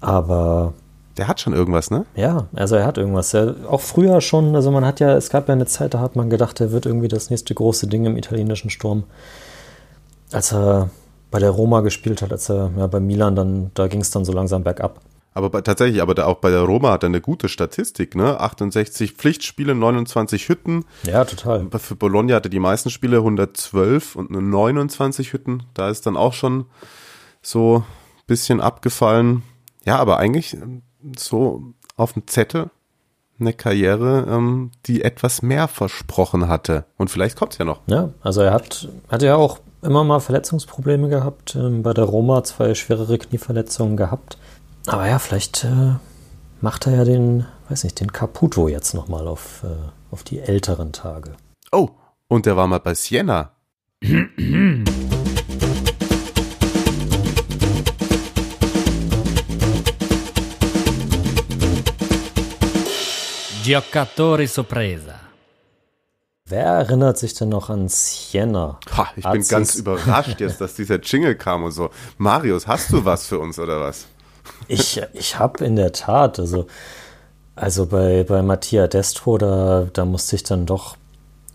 Aber. 0.00 0.72
Der 1.16 1.28
hat 1.28 1.40
schon 1.40 1.52
irgendwas, 1.52 1.90
ne? 1.90 2.06
Ja, 2.14 2.46
also 2.54 2.76
er 2.76 2.86
hat 2.86 2.96
irgendwas. 2.96 3.34
Er, 3.34 3.54
auch 3.68 3.80
früher 3.80 4.20
schon, 4.20 4.54
also 4.54 4.70
man 4.70 4.84
hat 4.84 5.00
ja, 5.00 5.16
es 5.16 5.28
gab 5.28 5.48
ja 5.48 5.54
eine 5.54 5.66
Zeit, 5.66 5.94
da 5.94 6.00
hat 6.00 6.16
man 6.16 6.30
gedacht, 6.30 6.60
er 6.60 6.72
wird 6.72 6.86
irgendwie 6.86 7.08
das 7.08 7.30
nächste 7.30 7.54
große 7.54 7.88
Ding 7.88 8.06
im 8.06 8.16
italienischen 8.16 8.70
Sturm. 8.70 9.04
Als 10.32 10.52
er 10.52 10.90
bei 11.30 11.38
der 11.38 11.50
Roma 11.50 11.80
gespielt 11.80 12.22
hat, 12.22 12.32
als 12.32 12.48
er 12.48 12.70
ja, 12.76 12.86
bei 12.86 13.00
Milan 13.00 13.36
dann, 13.36 13.70
da 13.74 13.88
ging 13.88 14.00
es 14.00 14.10
dann 14.10 14.24
so 14.24 14.32
langsam 14.32 14.62
bergab. 14.62 15.00
Aber 15.32 15.50
bei, 15.50 15.60
tatsächlich, 15.60 16.02
aber 16.02 16.14
da, 16.14 16.26
auch 16.26 16.38
bei 16.38 16.50
der 16.50 16.62
Roma 16.62 16.90
hat 16.90 17.04
er 17.04 17.08
eine 17.08 17.20
gute 17.20 17.48
Statistik, 17.48 18.16
ne? 18.16 18.40
68 18.40 19.12
Pflichtspiele, 19.12 19.74
29 19.74 20.48
Hütten. 20.48 20.84
Ja, 21.04 21.24
total. 21.24 21.68
Für 21.78 21.96
Bologna 21.96 22.34
hatte 22.34 22.50
die 22.50 22.58
meisten 22.58 22.90
Spiele 22.90 23.18
112 23.18 24.16
und 24.16 24.30
29 24.30 25.32
Hütten. 25.32 25.62
Da 25.74 25.88
ist 25.88 26.06
dann 26.06 26.16
auch 26.16 26.32
schon 26.32 26.66
so 27.42 27.78
ein 27.78 27.84
bisschen 28.26 28.60
abgefallen. 28.60 29.42
Ja, 29.84 29.96
aber 29.96 30.18
eigentlich 30.18 30.56
so 31.16 31.62
auf 31.96 32.14
dem 32.14 32.26
Zettel 32.26 32.70
eine 33.38 33.52
Karriere, 33.52 34.26
ähm, 34.28 34.70
die 34.86 35.02
etwas 35.02 35.42
mehr 35.42 35.68
versprochen 35.68 36.48
hatte. 36.48 36.84
Und 36.96 37.08
vielleicht 37.08 37.36
kommt 37.36 37.52
es 37.52 37.58
ja 37.58 37.64
noch. 37.64 37.80
Ja, 37.86 38.10
also 38.20 38.42
er 38.42 38.52
hat, 38.52 38.88
hat 39.08 39.22
ja 39.22 39.36
auch 39.36 39.60
immer 39.82 40.04
mal 40.04 40.20
Verletzungsprobleme 40.20 41.08
gehabt. 41.08 41.56
Ähm, 41.56 41.82
bei 41.82 41.94
der 41.94 42.04
Roma 42.04 42.44
zwei 42.44 42.74
schwerere 42.74 43.18
Knieverletzungen 43.18 43.96
gehabt. 43.96 44.36
Aber 44.86 45.06
ja, 45.06 45.18
vielleicht 45.18 45.64
äh, 45.64 45.94
macht 46.60 46.86
er 46.86 46.94
ja 46.94 47.04
den, 47.04 47.46
weiß 47.68 47.84
nicht, 47.84 48.00
den 48.00 48.12
Caputo 48.12 48.68
jetzt 48.68 48.94
nochmal 48.94 49.28
auf, 49.28 49.62
äh, 49.64 49.68
auf 50.10 50.24
die 50.24 50.40
älteren 50.40 50.92
Tage. 50.92 51.32
Oh, 51.70 51.90
und 52.28 52.46
der 52.46 52.56
war 52.56 52.66
mal 52.66 52.80
bei 52.80 52.94
Siena. 52.94 53.52
Giocatori 63.62 64.46
Sorpresa. 64.46 65.14
Wer 66.46 66.64
erinnert 66.64 67.18
sich 67.18 67.34
denn 67.34 67.50
noch 67.50 67.70
an 67.70 67.88
Siena? 67.88 68.80
Ha, 68.96 69.10
ich 69.14 69.24
bin 69.24 69.46
ganz 69.46 69.76
überrascht 69.76 70.40
jetzt, 70.40 70.60
dass 70.60 70.74
dieser 70.74 70.98
Jingle 70.98 71.36
kam 71.36 71.62
und 71.62 71.70
so. 71.70 71.90
Marius, 72.18 72.66
hast 72.66 72.90
du 72.92 73.04
was 73.04 73.26
für 73.26 73.38
uns 73.38 73.58
oder 73.58 73.78
was? 73.78 74.06
Ich, 74.70 75.02
ich 75.14 75.36
habe 75.36 75.64
in 75.64 75.74
der 75.74 75.92
Tat, 75.92 76.38
also, 76.38 76.66
also 77.56 77.86
bei, 77.86 78.22
bei 78.22 78.40
Mattia 78.40 78.86
Destro, 78.86 79.36
da, 79.36 79.88
da 79.92 80.04
musste 80.04 80.36
ich 80.36 80.44
dann 80.44 80.64
doch 80.64 80.96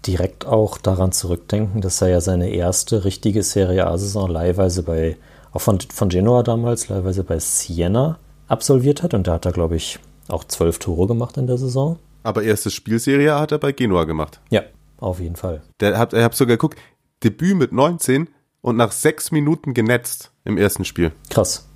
direkt 0.06 0.46
auch 0.46 0.78
daran 0.78 1.14
zurückdenken, 1.14 1.80
dass 1.80 2.02
er 2.02 2.10
ja 2.10 2.20
seine 2.20 2.50
erste 2.50 3.06
richtige 3.06 3.42
Serie 3.42 3.88
A-Saison 3.88 4.30
leihweise 4.30 4.84
bei, 4.84 5.16
auch 5.54 5.62
von, 5.62 5.80
von 5.80 6.10
Genoa 6.10 6.44
damals, 6.44 6.90
leihweise 6.90 7.24
bei 7.24 7.40
Siena 7.40 8.20
absolviert 8.50 9.02
hat. 9.02 9.14
Und 9.14 9.28
da 9.28 9.36
hat 9.36 9.46
er, 9.46 9.54
glaube 9.54 9.78
ich, 9.78 9.98
auch 10.28 10.44
zwölf 10.44 10.80
Tore 10.80 11.08
gemacht 11.08 11.38
in 11.38 11.48
der 11.48 11.58
Saison. 11.58 11.98
Aber 12.24 12.44
erste 12.44 12.70
Spielserie 12.70 13.40
hat 13.40 13.54
er 13.54 13.60
bei 13.60 13.72
Genua 13.72 14.04
gemacht. 14.04 14.42
Ja, 14.50 14.64
auf 14.98 15.22
jeden 15.22 15.38
Fall. 15.38 15.62
Der 15.80 15.98
hat, 15.98 16.12
ich 16.12 16.22
habe 16.22 16.36
sogar 16.36 16.58
geguckt, 16.58 16.78
Debüt 17.24 17.56
mit 17.56 17.72
19 17.72 18.28
und 18.60 18.76
nach 18.76 18.92
sechs 18.92 19.32
Minuten 19.32 19.74
genetzt 19.74 20.32
im 20.44 20.58
ersten 20.58 20.84
Spiel. 20.84 21.14
Krass, 21.30 21.68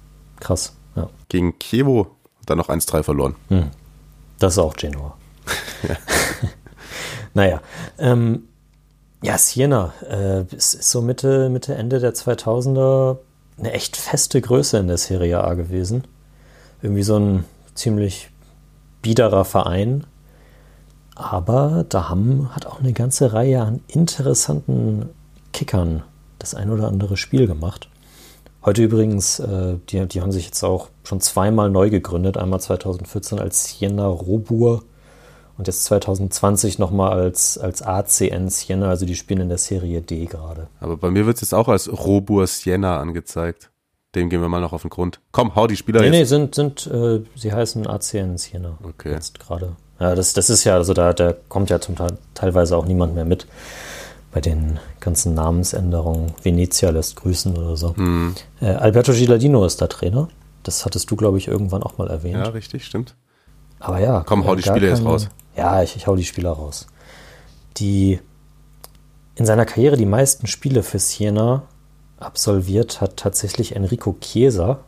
krass, 0.41 0.75
ja. 0.95 1.09
Gegen 1.27 1.57
Kiewo 1.59 2.07
dann 2.45 2.57
noch 2.57 2.69
1-3 2.69 3.03
verloren. 3.03 3.35
Hm. 3.49 3.69
Das 4.39 4.53
ist 4.53 4.59
auch 4.59 4.75
Genua. 4.75 5.17
naja, 7.33 7.61
ähm, 7.97 8.43
ja, 9.21 9.37
Siena 9.37 9.93
äh, 10.09 10.43
ist, 10.55 10.75
ist 10.75 10.91
so 10.91 11.01
Mitte, 11.01 11.49
Mitte, 11.49 11.75
Ende 11.75 11.99
der 11.99 12.13
2000er 12.13 13.17
eine 13.57 13.73
echt 13.73 13.97
feste 13.97 14.39
Größe 14.39 14.77
in 14.77 14.87
der 14.87 14.97
Serie 14.97 15.43
A 15.43 15.53
gewesen. 15.53 16.05
Irgendwie 16.81 17.03
so 17.03 17.17
ein 17.17 17.45
ziemlich 17.75 18.29
biederer 19.01 19.45
Verein. 19.45 20.05
Aber 21.15 21.85
da 21.89 22.07
haben, 22.07 22.55
hat 22.55 22.65
auch 22.65 22.79
eine 22.79 22.93
ganze 22.93 23.33
Reihe 23.33 23.61
an 23.61 23.81
interessanten 23.87 25.09
Kickern 25.51 26.03
das 26.39 26.55
ein 26.55 26.69
oder 26.69 26.87
andere 26.87 27.17
Spiel 27.17 27.47
gemacht. 27.47 27.89
Heute 28.63 28.83
übrigens, 28.83 29.39
äh, 29.39 29.77
die, 29.89 30.05
die 30.07 30.21
haben 30.21 30.31
sich 30.31 30.45
jetzt 30.45 30.63
auch 30.63 30.89
schon 31.03 31.21
zweimal 31.21 31.69
neu 31.69 31.89
gegründet. 31.89 32.37
Einmal 32.37 32.59
2014 32.59 33.39
als 33.39 33.65
Siena 33.65 34.07
Robur 34.07 34.83
und 35.57 35.67
jetzt 35.67 35.85
2020 35.85 36.77
nochmal 36.77 37.13
als, 37.13 37.57
als 37.57 37.81
ACN 37.81 38.49
Siena. 38.49 38.89
Also 38.89 39.05
die 39.05 39.15
spielen 39.15 39.41
in 39.41 39.49
der 39.49 39.57
Serie 39.57 40.01
D 40.01 40.25
gerade. 40.25 40.67
Aber 40.81 40.97
bei 40.97 41.09
mir 41.09 41.25
wird 41.25 41.35
es 41.35 41.41
jetzt 41.41 41.53
auch 41.53 41.69
als 41.69 41.89
Robur 41.91 42.47
Siena 42.47 42.99
angezeigt. 42.99 43.69
Dem 44.15 44.29
gehen 44.29 44.41
wir 44.41 44.49
mal 44.49 44.59
noch 44.59 44.73
auf 44.73 44.81
den 44.81 44.89
Grund. 44.89 45.19
Komm, 45.31 45.55
hau 45.55 45.67
die 45.67 45.77
Spieler 45.77 46.01
nee, 46.01 46.07
jetzt. 46.07 46.13
Nee, 46.15 46.23
sind, 46.25 46.55
sind, 46.55 46.87
äh, 46.87 47.21
sie 47.35 47.53
heißen 47.53 47.87
ACN 47.87 48.37
Siena. 48.37 48.77
Okay. 48.83 49.11
Jetzt 49.11 49.39
gerade. 49.39 49.75
Ja, 49.99 50.15
das, 50.15 50.33
das 50.33 50.49
ist 50.49 50.63
ja, 50.63 50.75
also 50.75 50.93
da, 50.93 51.13
da 51.13 51.33
kommt 51.47 51.69
ja 51.69 51.79
zum 51.79 51.95
Teil 51.95 52.17
teilweise 52.33 52.75
auch 52.75 52.85
niemand 52.85 53.15
mehr 53.15 53.25
mit 53.25 53.47
bei 54.31 54.41
den 54.41 54.79
ganzen 54.99 55.33
Namensänderungen. 55.33 56.33
Venezia 56.43 56.89
lässt 56.91 57.15
grüßen 57.15 57.57
oder 57.57 57.75
so. 57.75 57.95
Hm. 57.95 58.35
Äh, 58.61 58.67
Alberto 58.67 59.11
Gilardino 59.11 59.65
ist 59.65 59.81
der 59.81 59.89
Trainer. 59.89 60.27
Das 60.63 60.85
hattest 60.85 61.09
du, 61.09 61.15
glaube 61.15 61.37
ich, 61.37 61.47
irgendwann 61.47 61.81
auch 61.83 61.97
mal 61.97 62.07
erwähnt. 62.09 62.35
Ja, 62.45 62.49
richtig, 62.49 62.85
stimmt. 62.85 63.15
Aber 63.79 63.99
ja. 63.99 64.23
Komm, 64.25 64.45
hau 64.45 64.55
die 64.55 64.61
gar 64.61 64.75
Spieler 64.75 64.89
jetzt 64.89 64.99
keine- 64.99 65.09
raus. 65.09 65.29
Ja, 65.55 65.81
ich, 65.81 65.95
ich 65.95 66.05
hau 66.07 66.15
die 66.15 66.25
Spieler 66.25 66.51
raus. 66.51 66.87
Die 67.77 68.19
in 69.35 69.45
seiner 69.45 69.65
Karriere 69.65 69.95
die 69.97 70.05
meisten 70.05 70.47
Spiele 70.47 70.83
für 70.83 70.99
Siena 70.99 71.63
absolviert 72.19 72.99
hat 72.99 73.15
tatsächlich 73.17 73.75
Enrico 73.75 74.15
Chiesa, 74.19 74.79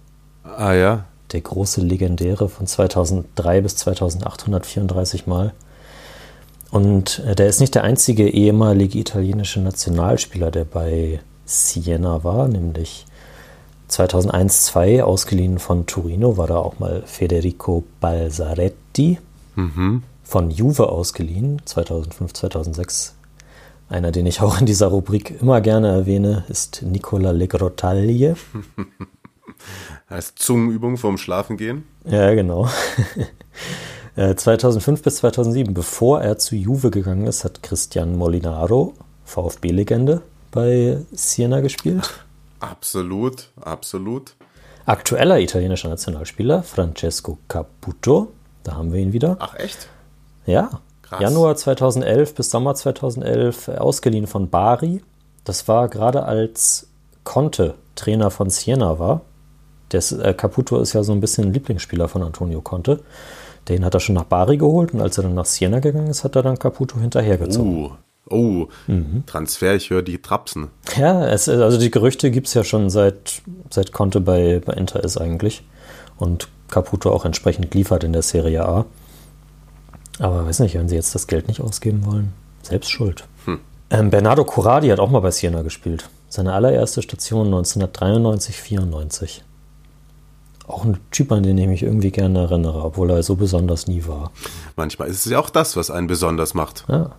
Ah 0.44 0.74
ja. 0.74 1.06
der 1.32 1.40
große 1.42 1.80
Legendäre 1.82 2.50
von 2.50 2.68
2003 2.68 3.62
bis 3.62 3.78
2834 3.78 5.28
Mal. 5.28 5.54
Und 6.72 7.20
äh, 7.28 7.36
der 7.36 7.48
ist 7.48 7.60
nicht 7.60 7.76
der 7.76 7.84
einzige 7.84 8.28
ehemalige 8.30 8.98
italienische 8.98 9.60
Nationalspieler, 9.60 10.52
der 10.52 10.64
bei 10.66 11.20
Siena 11.46 12.24
war, 12.24 12.48
nämlich 12.48 13.06
2001-2 13.90 15.02
ausgeliehen 15.02 15.60
von 15.60 15.86
Torino 15.86 16.38
war 16.38 16.48
da 16.48 16.56
auch 16.58 16.80
mal 16.80 17.04
Federico 17.06 17.84
Balzaretti, 18.00 19.20
Mhm. 19.56 20.04
von 20.24 20.50
Juve 20.50 20.88
ausgeliehen, 20.88 21.62
2005, 21.66 22.32
2006. 22.34 23.16
Einer, 23.90 24.14
den 24.14 24.26
ich 24.26 24.40
auch 24.40 24.62
in 24.62 24.66
dieser 24.66 24.88
Rubrik 24.88 25.42
immer 25.42 25.60
gerne 25.60 25.90
erwähne, 25.90 26.46
ist 26.48 26.84
Nicola 26.84 27.32
Legrotaglie. 27.32 28.38
Als 30.08 30.34
Zungenübung 30.36 30.96
vorm 30.96 31.18
Schlafengehen. 31.18 31.84
Ja, 32.06 32.34
genau. 32.34 32.70
Äh, 34.16 34.36
2005 34.36 35.02
bis 35.04 35.18
2007, 35.18 35.74
bevor 35.74 36.22
er 36.22 36.38
zu 36.38 36.56
Juve 36.56 36.92
gegangen 36.92 37.28
ist, 37.28 37.44
hat 37.44 37.64
Cristian 37.64 38.18
Molinaro, 38.18 38.94
VfB-Legende, 39.26 40.22
bei 40.52 40.98
Siena 41.12 41.62
gespielt. 41.62 42.10
Absolut, 42.60 43.50
absolut. 43.60 44.36
Aktueller 44.86 45.40
italienischer 45.40 45.90
Nationalspieler, 45.90 46.64
Francesco 46.64 47.38
Caputo, 47.48 48.34
da 48.64 48.76
haben 48.76 48.92
wir 48.92 49.00
ihn 49.00 49.14
wieder. 49.14 49.38
Ach 49.40 49.56
echt? 49.56 49.88
Ja, 50.46 50.82
Krass. 51.04 51.22
Januar 51.22 51.56
2011 51.56 52.36
bis 52.36 52.50
Sommer 52.52 52.76
2011 52.76 53.68
äh, 53.68 53.78
ausgeliehen 53.78 54.28
von 54.28 54.50
Bari. 54.50 55.02
Das 55.44 55.68
war 55.68 55.88
gerade 55.88 56.24
als 56.24 56.88
Conte 57.24 57.76
Trainer 57.96 58.32
von 58.32 58.50
Siena 58.50 59.00
war. 59.00 59.22
Das, 59.90 60.12
äh, 60.12 60.34
Caputo 60.34 60.80
ist 60.80 60.94
ja 60.94 61.04
so 61.04 61.12
ein 61.12 61.20
bisschen 61.20 61.52
Lieblingsspieler 61.52 62.08
von 62.08 62.24
Antonio 62.24 62.62
Conte. 62.62 63.02
Den 63.68 63.86
hat 63.86 63.94
er 63.94 64.00
schon 64.00 64.16
nach 64.16 64.24
Bari 64.24 64.58
geholt 64.58 64.94
und 64.94 65.02
als 65.02 65.18
er 65.18 65.24
dann 65.24 65.36
nach 65.36 65.46
Siena 65.46 65.80
gegangen 65.80 66.08
ist, 66.08 66.24
hat 66.24 66.36
er 66.36 66.44
dann 66.44 66.58
Caputo 66.58 67.00
hinterhergezogen. 67.00 67.86
Oh, 67.86 67.92
oh. 68.30 68.68
Mhm. 68.88 69.24
Transfer, 69.28 69.76
ich 69.76 69.90
höre 69.90 70.02
die 70.02 70.22
Trapsen. 70.22 70.70
Ja, 70.98 71.28
es, 71.28 71.48
also 71.48 71.78
die 71.78 71.92
Gerüchte 71.92 72.32
gibt 72.32 72.48
es 72.48 72.54
ja 72.54 72.64
schon 72.64 72.90
seit, 72.90 73.42
seit 73.70 73.92
Conte 73.92 74.20
bei, 74.20 74.62
bei 74.66 74.74
Inter 74.74 75.04
ist 75.04 75.18
eigentlich. 75.18 75.64
Und 76.18 76.48
Caputo 76.70 77.12
auch 77.12 77.26
entsprechend 77.26 77.74
liefert 77.74 78.04
in 78.04 78.14
der 78.14 78.22
Serie 78.24 78.66
A. 78.66 78.86
Aber 80.20 80.46
weiß 80.46 80.60
nicht, 80.60 80.76
wenn 80.76 80.90
sie 80.90 80.96
jetzt 80.96 81.16
das 81.16 81.28
Geld 81.28 81.48
nicht 81.48 81.62
ausgeben 81.62 82.06
wollen, 82.06 82.34
selbst 82.64 82.92
schuld. 82.92 83.26
Hm. 83.46 83.60
Ähm, 83.90 84.10
Bernardo 84.10 84.46
Corradi 84.46 84.90
hat 84.90 85.00
auch 85.00 85.10
mal 85.10 85.20
bei 85.20 85.32
Siena 85.32 85.62
gespielt. 85.62 86.10
Seine 86.30 86.54
allererste 86.54 87.02
Station 87.02 87.48
1993, 87.48 88.56
94. 88.56 89.44
Auch 90.68 90.86
ein 90.86 91.00
Typ, 91.12 91.32
an 91.32 91.44
den 91.44 91.58
ich 91.58 91.68
mich 91.68 91.84
irgendwie 91.84 92.12
gerne 92.12 92.40
erinnere, 92.40 92.84
obwohl 92.84 93.10
er 93.10 93.24
so 93.24 93.36
besonders 93.36 93.88
nie 93.88 94.06
war. 94.08 94.32
Manchmal 94.76 95.10
ist 95.10 95.26
es 95.26 95.32
ja 95.32 95.40
auch 95.40 95.50
das, 95.50 95.76
was 95.76 95.90
einen 95.92 96.08
besonders 96.08 96.54
macht. 96.54 96.86
Ja. 96.88 97.12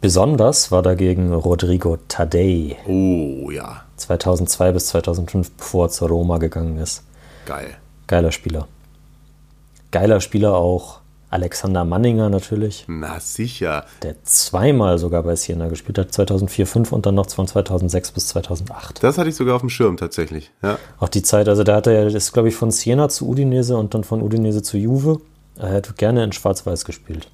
Besonders 0.00 0.70
war 0.72 0.82
dagegen 0.82 1.32
Rodrigo 1.32 1.98
Tadei. 2.08 2.76
Oh 2.86 3.50
ja, 3.50 3.82
2002 3.96 4.72
bis 4.72 4.86
2005, 4.86 5.50
bevor 5.52 5.86
er 5.86 5.90
zur 5.90 6.08
Roma 6.08 6.38
gegangen 6.38 6.78
ist. 6.78 7.02
geil. 7.46 7.76
Geiler 8.06 8.32
Spieler. 8.32 8.66
Geiler 9.92 10.20
Spieler 10.20 10.54
auch 10.56 10.99
Alexander 11.30 11.84
Manninger 11.84 12.28
natürlich, 12.28 12.84
Na 12.88 13.20
sicher. 13.20 13.84
der 14.02 14.22
zweimal 14.24 14.98
sogar 14.98 15.22
bei 15.22 15.36
Siena 15.36 15.68
gespielt 15.68 15.98
hat, 15.98 16.12
2004, 16.12 16.66
5 16.66 16.92
und 16.92 17.06
dann 17.06 17.14
noch 17.14 17.30
von 17.30 17.46
2006 17.46 18.10
bis 18.12 18.28
2008. 18.28 19.02
Das 19.02 19.16
hatte 19.16 19.28
ich 19.28 19.36
sogar 19.36 19.54
auf 19.54 19.60
dem 19.62 19.70
Schirm 19.70 19.96
tatsächlich. 19.96 20.50
Ja. 20.62 20.78
Auch 20.98 21.08
die 21.08 21.22
Zeit, 21.22 21.48
also 21.48 21.62
da 21.62 21.76
hat 21.76 21.86
er, 21.86 22.04
das 22.04 22.14
ist 22.14 22.32
glaube 22.32 22.48
ich 22.48 22.56
von 22.56 22.70
Siena 22.70 23.08
zu 23.08 23.28
Udinese 23.28 23.76
und 23.76 23.94
dann 23.94 24.04
von 24.04 24.22
Udinese 24.22 24.62
zu 24.62 24.76
Juve. 24.76 25.20
Er 25.56 25.72
hat 25.74 25.96
gerne 25.96 26.24
in 26.24 26.32
Schwarz-Weiß 26.32 26.84
gespielt. 26.84 27.28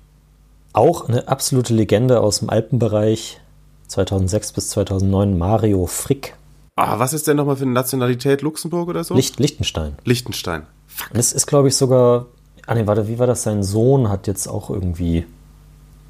Auch 0.73 1.09
eine 1.09 1.29
absolute 1.29 1.73
Legende 1.73 2.21
aus 2.21 2.41
dem 2.41 2.51
Alpenbereich, 2.51 3.41
2006 3.89 4.53
bis 4.53 4.69
2009, 4.71 5.39
Mario 5.39 5.87
Frick, 5.87 6.35
Ah, 6.79 6.99
was 6.99 7.15
ist 7.15 7.27
denn 7.27 7.39
nochmal 7.39 7.57
für 7.57 7.63
eine 7.63 7.73
Nationalität? 7.73 8.43
Luxemburg 8.43 8.89
oder 8.89 9.03
so? 9.03 9.15
Licht, 9.15 9.41
Liechtenstein. 9.41 9.97
Liechtenstein. 10.05 10.67
Und 11.11 11.19
es 11.19 11.33
ist, 11.33 11.47
glaube 11.47 11.69
ich, 11.69 11.77
sogar. 11.77 12.27
Ah, 12.67 12.75
nee, 12.75 12.87
warte, 12.87 13.09
wie 13.09 13.19
war 13.19 13.27
das? 13.27 13.45
Sein 13.45 13.62
Sohn 13.62 14.09
hat 14.09 14.27
jetzt 14.27 14.49
auch 14.49 14.71
irgendwie 14.71 15.25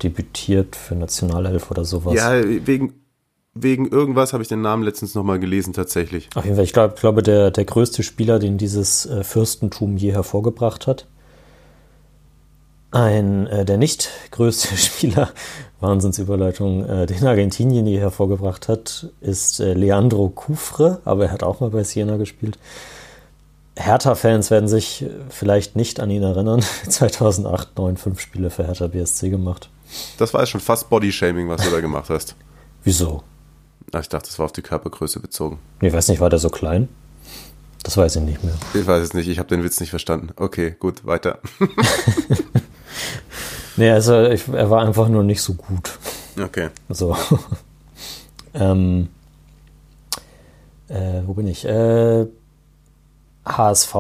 debütiert 0.03 0.77
für 0.77 0.95
Nationalelf 0.95 1.71
oder 1.71 1.85
sowas. 1.85 2.15
Ja, 2.15 2.33
wegen, 2.67 2.95
wegen 3.55 3.89
irgendwas 3.89 4.33
habe 4.33 4.43
ich 4.43 4.49
den 4.49 4.63
Namen 4.63 4.83
letztens 4.83 5.15
nochmal 5.15 5.39
gelesen 5.39 5.73
tatsächlich. 5.73 6.29
Auf 6.35 6.45
jeden 6.45 6.57
Fall, 6.57 6.65
ich 6.65 6.73
glaube, 6.73 6.95
glaube 6.99 7.23
der, 7.23 7.51
der 7.51 7.65
größte 7.65 8.03
Spieler, 8.03 8.39
den 8.39 8.59
dieses 8.59 9.07
äh, 9.07 9.23
Fürstentum 9.25 9.97
je 9.97 10.13
hervorgebracht 10.13 10.87
hat. 10.87 11.07
Ein, 12.91 13.47
äh, 13.49 13.65
der 13.65 13.77
nicht 13.77 14.11
größte 14.31 14.77
Spieler, 14.77 15.31
Wahnsinnsüberleitung, 15.81 16.85
äh, 16.85 17.07
den 17.07 17.27
Argentinien 17.27 17.87
je 17.87 17.99
hervorgebracht 17.99 18.69
hat, 18.69 19.11
ist 19.21 19.61
äh, 19.61 19.75
Leandro 19.75 20.31
Cufre, 20.31 21.01
aber 21.05 21.27
er 21.27 21.33
hat 21.33 21.43
auch 21.43 21.61
mal 21.61 21.71
bei 21.71 21.85
Siena 21.85 22.17
gespielt. 22.17 22.59
Hertha-Fans 23.77 24.51
werden 24.51 24.69
sich 24.69 25.05
vielleicht 25.29 25.77
nicht 25.77 26.01
an 26.01 26.11
ihn 26.11 26.23
erinnern. 26.23 26.63
2008 26.89 27.77
9 27.77 27.97
5 27.97 28.21
Spiele 28.21 28.51
für 28.51 28.67
Hertha 28.67 28.87
BSC 28.87 29.31
gemacht. 29.31 29.69
Das 30.19 30.35
war 30.35 30.41
jetzt 30.41 30.51
schon 30.51 30.61
fast 30.61 30.89
Bodyshaming, 30.89 31.49
was 31.49 31.63
du 31.63 31.71
da 31.71 31.81
gemacht 31.81 32.11
hast. 32.11 32.35
Wieso? 32.85 33.23
Ah, 33.93 34.01
ich 34.01 34.09
dachte, 34.09 34.29
das 34.29 34.39
war 34.39 34.47
auf 34.47 34.53
die 34.53 34.63
Körpergröße 34.63 35.21
bezogen. 35.21 35.59
Ich 35.81 35.93
weiß 35.93 36.09
nicht, 36.09 36.21
war 36.21 36.31
der 36.31 36.39
so 36.39 36.51
klein? 36.51 36.89
Das 37.83 37.97
weiß 37.97 38.17
ich 38.17 38.23
nicht 38.23 38.43
mehr. 38.43 38.55
Ich 38.75 38.87
weiß 38.87 39.03
es 39.03 39.15
nicht, 39.15 39.29
ich 39.29 39.39
habe 39.39 39.49
den 39.49 39.63
Witz 39.63 39.79
nicht 39.79 39.91
verstanden. 39.91 40.31
Okay, 40.37 40.75
gut, 40.79 41.07
weiter. 41.07 41.39
Nee, 43.77 43.91
also 43.91 44.25
ich, 44.25 44.49
er 44.49 44.71
war 44.71 44.87
einfach 44.87 45.09
nur 45.09 45.23
nicht 45.23 45.43
so 45.43 45.55
gut. 45.55 45.99
Okay. 46.43 46.71
So. 46.89 47.17
ähm, 48.55 49.09
äh, 50.89 51.21
wo 51.27 51.35
bin 51.35 51.47
ich? 51.47 51.65
Äh, 51.67 52.27
HSV 53.47 53.95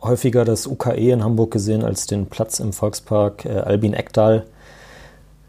häufiger 0.00 0.44
das 0.44 0.66
UKE 0.66 1.12
in 1.12 1.24
Hamburg 1.24 1.52
gesehen 1.52 1.84
als 1.84 2.06
den 2.06 2.26
Platz 2.26 2.60
im 2.60 2.72
Volkspark. 2.72 3.44
Äh, 3.44 3.60
Albin 3.60 3.94
Eckdahl 3.94 4.46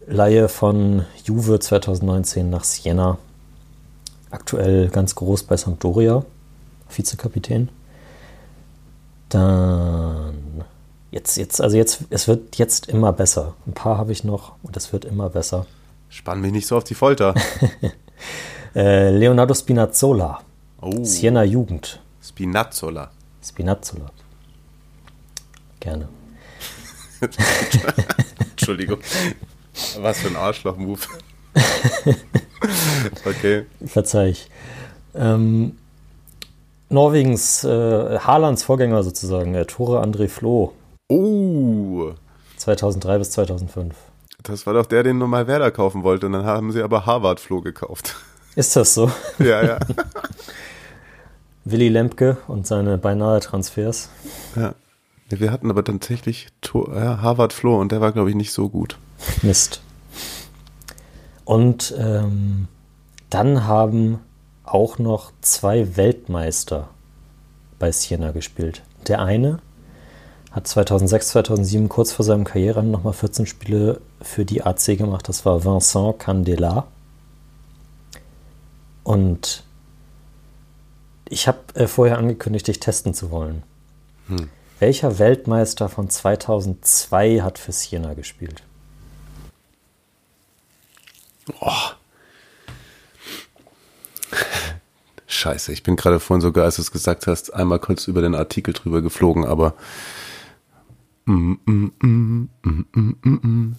Laie 0.09 0.47
von 0.47 1.05
Juve 1.25 1.59
2019 1.59 2.49
nach 2.49 2.63
Siena. 2.63 3.17
Aktuell 4.31 4.87
ganz 4.87 5.15
groß 5.15 5.43
bei 5.43 5.57
Sampdoria, 5.57 6.23
Vizekapitän. 6.89 7.67
Dann 9.27 10.63
jetzt, 11.11 11.35
jetzt, 11.35 11.59
also 11.59 11.75
jetzt, 11.75 12.05
es 12.09 12.29
wird 12.29 12.55
jetzt 12.55 12.87
immer 12.87 13.11
besser. 13.11 13.55
Ein 13.65 13.73
paar 13.73 13.97
habe 13.97 14.13
ich 14.13 14.23
noch 14.23 14.53
und 14.63 14.77
es 14.77 14.93
wird 14.93 15.03
immer 15.03 15.29
besser. 15.29 15.65
Spann 16.07 16.39
mich 16.39 16.53
nicht 16.53 16.67
so 16.67 16.77
auf 16.77 16.83
die 16.83 16.95
Folter. 16.95 17.33
Äh, 18.75 19.09
Leonardo 19.09 19.55
Spinazzola, 19.55 20.39
Oh, 20.81 21.03
Siena 21.03 21.43
Jugend. 21.43 21.99
Spinazzola. 22.27 23.11
Spinazzola. 23.43 24.11
Gerne. 25.79 26.09
Entschuldigung. 28.51 28.99
Was 29.99 30.19
für 30.19 30.27
ein 30.27 30.35
Arschloch-Move. 30.35 30.99
okay. 33.25 33.65
Verzeih 33.85 34.29
ich. 34.29 34.49
Ähm, 35.15 35.77
Norwegens, 36.89 37.63
äh, 37.63 38.19
Haalands 38.19 38.63
Vorgänger 38.63 39.03
sozusagen, 39.03 39.53
der 39.53 39.67
Tore 39.67 40.01
André 40.03 40.27
Flo, 40.27 40.73
Oh, 41.09 42.11
2003 42.57 43.17
bis 43.19 43.31
2005. 43.31 43.95
das 44.43 44.65
war 44.65 44.73
doch 44.73 44.85
der, 44.85 45.03
den 45.03 45.17
nochmal 45.17 45.47
Werder 45.47 45.71
kaufen 45.71 46.03
wollte. 46.03 46.25
Und 46.25 46.33
dann 46.33 46.45
haben 46.45 46.71
sie 46.73 46.81
aber 46.81 47.05
Harvard-Flo 47.05 47.61
gekauft. 47.61 48.15
Ist 48.55 48.75
das 48.75 48.93
so? 48.93 49.09
ja, 49.39 49.63
ja. 49.63 49.79
Willy 51.71 51.89
Lemke 51.89 52.37
und 52.47 52.67
seine 52.67 52.97
beinahe 52.97 53.39
Transfers. 53.39 54.09
ja. 54.55 54.73
Wir 55.29 55.51
hatten 55.51 55.69
aber 55.69 55.83
tatsächlich 55.83 56.47
Tor, 56.61 56.95
ja, 56.95 57.21
Harvard-Flo 57.21 57.81
und 57.81 57.91
der 57.91 57.99
war, 57.99 58.13
glaube 58.13 58.29
ich, 58.29 58.35
nicht 58.35 58.53
so 58.53 58.69
gut. 58.69 58.97
Mist. 59.41 59.81
Und 61.43 61.93
ähm, 61.97 62.69
dann 63.29 63.65
haben 63.65 64.19
auch 64.63 64.99
noch 64.99 65.31
zwei 65.41 65.97
Weltmeister 65.97 66.87
bei 67.77 67.91
Siena 67.91 68.31
gespielt. 68.31 68.83
Der 69.07 69.21
eine 69.21 69.59
hat 70.51 70.67
2006, 70.67 71.29
2007 71.29 71.89
kurz 71.89 72.11
vor 72.11 72.25
seinem 72.25 72.43
Karriereende 72.43 72.91
nochmal 72.91 73.13
14 73.13 73.45
Spiele 73.45 74.01
für 74.21 74.45
die 74.45 74.63
AC 74.63 74.97
gemacht. 74.97 75.27
Das 75.29 75.45
war 75.45 75.63
Vincent 75.63 76.19
Candela. 76.19 76.87
Und 79.03 79.63
ich 81.29 81.47
habe 81.47 81.59
äh, 81.75 81.87
vorher 81.87 82.17
angekündigt, 82.17 82.67
dich 82.67 82.79
testen 82.79 83.13
zu 83.13 83.31
wollen. 83.31 83.63
Hm. 84.27 84.49
Welcher 84.79 85.17
Weltmeister 85.19 85.89
von 85.89 86.09
2002 86.09 87.41
hat 87.41 87.57
für 87.57 87.71
Siena 87.71 88.13
gespielt? 88.13 88.63
Oh. 91.59 91.71
Scheiße, 95.25 95.71
ich 95.71 95.83
bin 95.83 95.95
gerade 95.95 96.19
vorhin 96.19 96.41
sogar, 96.41 96.65
als 96.65 96.75
du 96.75 96.81
es 96.81 96.91
gesagt 96.91 97.27
hast, 97.27 97.53
einmal 97.53 97.79
kurz 97.79 98.07
über 98.07 98.21
den 98.21 98.35
Artikel 98.35 98.73
drüber 98.73 99.01
geflogen, 99.01 99.45
aber. 99.45 99.73
Mm, 101.25 101.55
mm, 101.65 102.49
mm. 102.63 103.75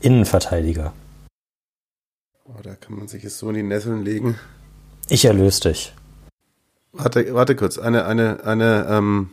Innenverteidiger. 0.00 0.92
Oh, 2.44 2.60
da 2.62 2.74
kann 2.74 2.96
man 2.96 3.08
sich 3.08 3.24
jetzt 3.24 3.38
so 3.38 3.48
in 3.50 3.56
die 3.56 3.62
Nesseln 3.62 4.04
legen. 4.04 4.38
Ich 5.08 5.24
erlöse 5.24 5.70
dich. 5.70 5.94
Warte, 6.92 7.32
warte 7.34 7.54
kurz, 7.56 7.78
eine, 7.78 8.04
eine, 8.06 8.44
eine, 8.44 8.86
ähm, 8.88 9.30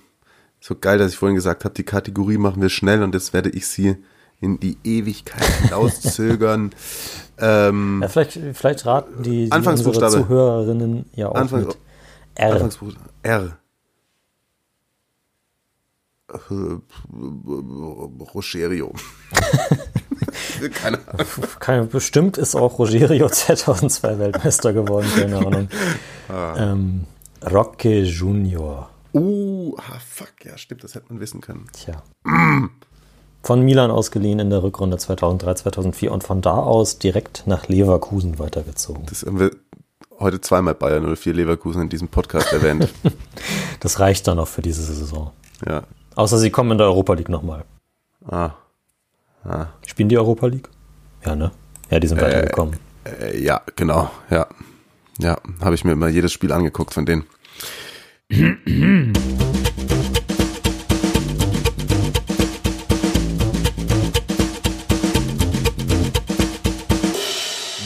so 0.60 0.76
geil, 0.76 0.98
dass 0.98 1.12
ich 1.12 1.18
vorhin 1.18 1.36
gesagt 1.36 1.64
habe, 1.66 1.74
die 1.74 1.84
Kategorie 1.84 2.38
machen 2.38 2.62
wir 2.62 2.70
schnell 2.70 3.04
und 3.04 3.14
jetzt 3.14 3.34
werde 3.34 3.50
ich 3.50 3.68
sie 3.68 3.98
in 4.42 4.60
die 4.60 4.78
Ewigkeit 4.84 5.44
hinauszögern. 5.62 6.72
ähm, 7.40 8.00
Ja, 8.02 8.10
vielleicht, 8.10 8.40
vielleicht 8.54 8.86
raten 8.86 9.24
die, 9.24 9.52
Anfangsbuchstabe. 9.52 10.12
Zuhörerinnen 10.12 11.06
ja 11.14 11.30
auch 11.30 11.36
Anfang- 11.36 11.66
mit 11.68 11.78
R. 12.36 12.54
Anfangsbuchstabe. 12.54 13.10
R. 13.24 13.58
Äh, 16.28 16.38
Rogerio. 18.34 18.94
Keine 20.74 21.00
Ahnung. 21.08 21.90
Bestimmt 21.90 22.38
ist 22.38 22.56
auch 22.56 22.80
Rogerio 22.80 23.30
2002 23.32 24.20
Weltmeister 24.20 24.74
geworden, 24.74 25.08
keine 25.16 25.38
Ahnung. 25.46 25.70
Ah. 26.30 26.72
Ähm, 26.72 27.06
Roque 27.52 28.02
Junior. 28.04 28.90
Uh, 29.14 29.76
ah, 29.78 30.00
fuck, 30.06 30.34
ja, 30.44 30.58
stimmt, 30.58 30.84
das 30.84 30.96
hätte 30.96 31.06
man 31.10 31.20
wissen 31.20 31.42
können. 31.42 31.68
Tja. 31.72 32.04
Von 33.44 33.62
Milan 33.62 33.92
ausgeliehen 33.92 34.40
in 34.40 34.50
der 34.50 34.64
Rückrunde 34.64 34.98
2003, 34.98 35.54
2004 35.54 36.12
und 36.12 36.24
von 36.24 36.42
da 36.42 36.56
aus 36.56 37.00
direkt 37.00 37.44
nach 37.46 37.68
Leverkusen 37.68 38.40
weitergezogen. 38.40 39.06
Das 39.06 39.24
haben 39.24 39.40
wir 39.40 39.52
heute 40.20 40.42
zweimal 40.42 40.74
Bayern 40.74 41.16
04 41.16 41.34
Leverkusen 41.34 41.84
in 41.84 41.90
diesem 41.90 42.08
Podcast 42.08 42.52
erwähnt. 42.52 42.90
Das 43.80 44.00
reicht 44.00 44.28
dann 44.28 44.40
auch 44.40 44.48
für 44.48 44.62
diese 44.62 44.84
Saison. 44.84 45.32
ja. 45.66 45.84
Außer 46.16 46.38
sie 46.38 46.50
kommen 46.50 46.72
in 46.72 46.78
der 46.78 46.88
Europa 46.88 47.14
League 47.14 47.28
nochmal. 47.30 47.66
Ah. 48.26 48.52
Ah. 49.48 49.68
Spielen 49.86 50.10
die 50.10 50.18
Europa 50.18 50.48
League? 50.48 50.70
Ja, 51.24 51.36
ne? 51.36 51.52
Ja, 51.90 52.00
die 52.00 52.08
sind 52.08 52.20
weitergekommen. 52.20 52.80
Äh, 53.04 53.44
ja, 53.44 53.62
genau, 53.76 54.10
ja. 54.30 54.48
Ja, 55.20 55.38
habe 55.62 55.76
ich 55.76 55.86
mir 55.86 55.92
immer 55.94 56.08
jedes 56.10 56.34
Spiel 56.34 56.52
angeguckt 56.52 56.94
von 56.94 57.06
denen. 57.06 57.26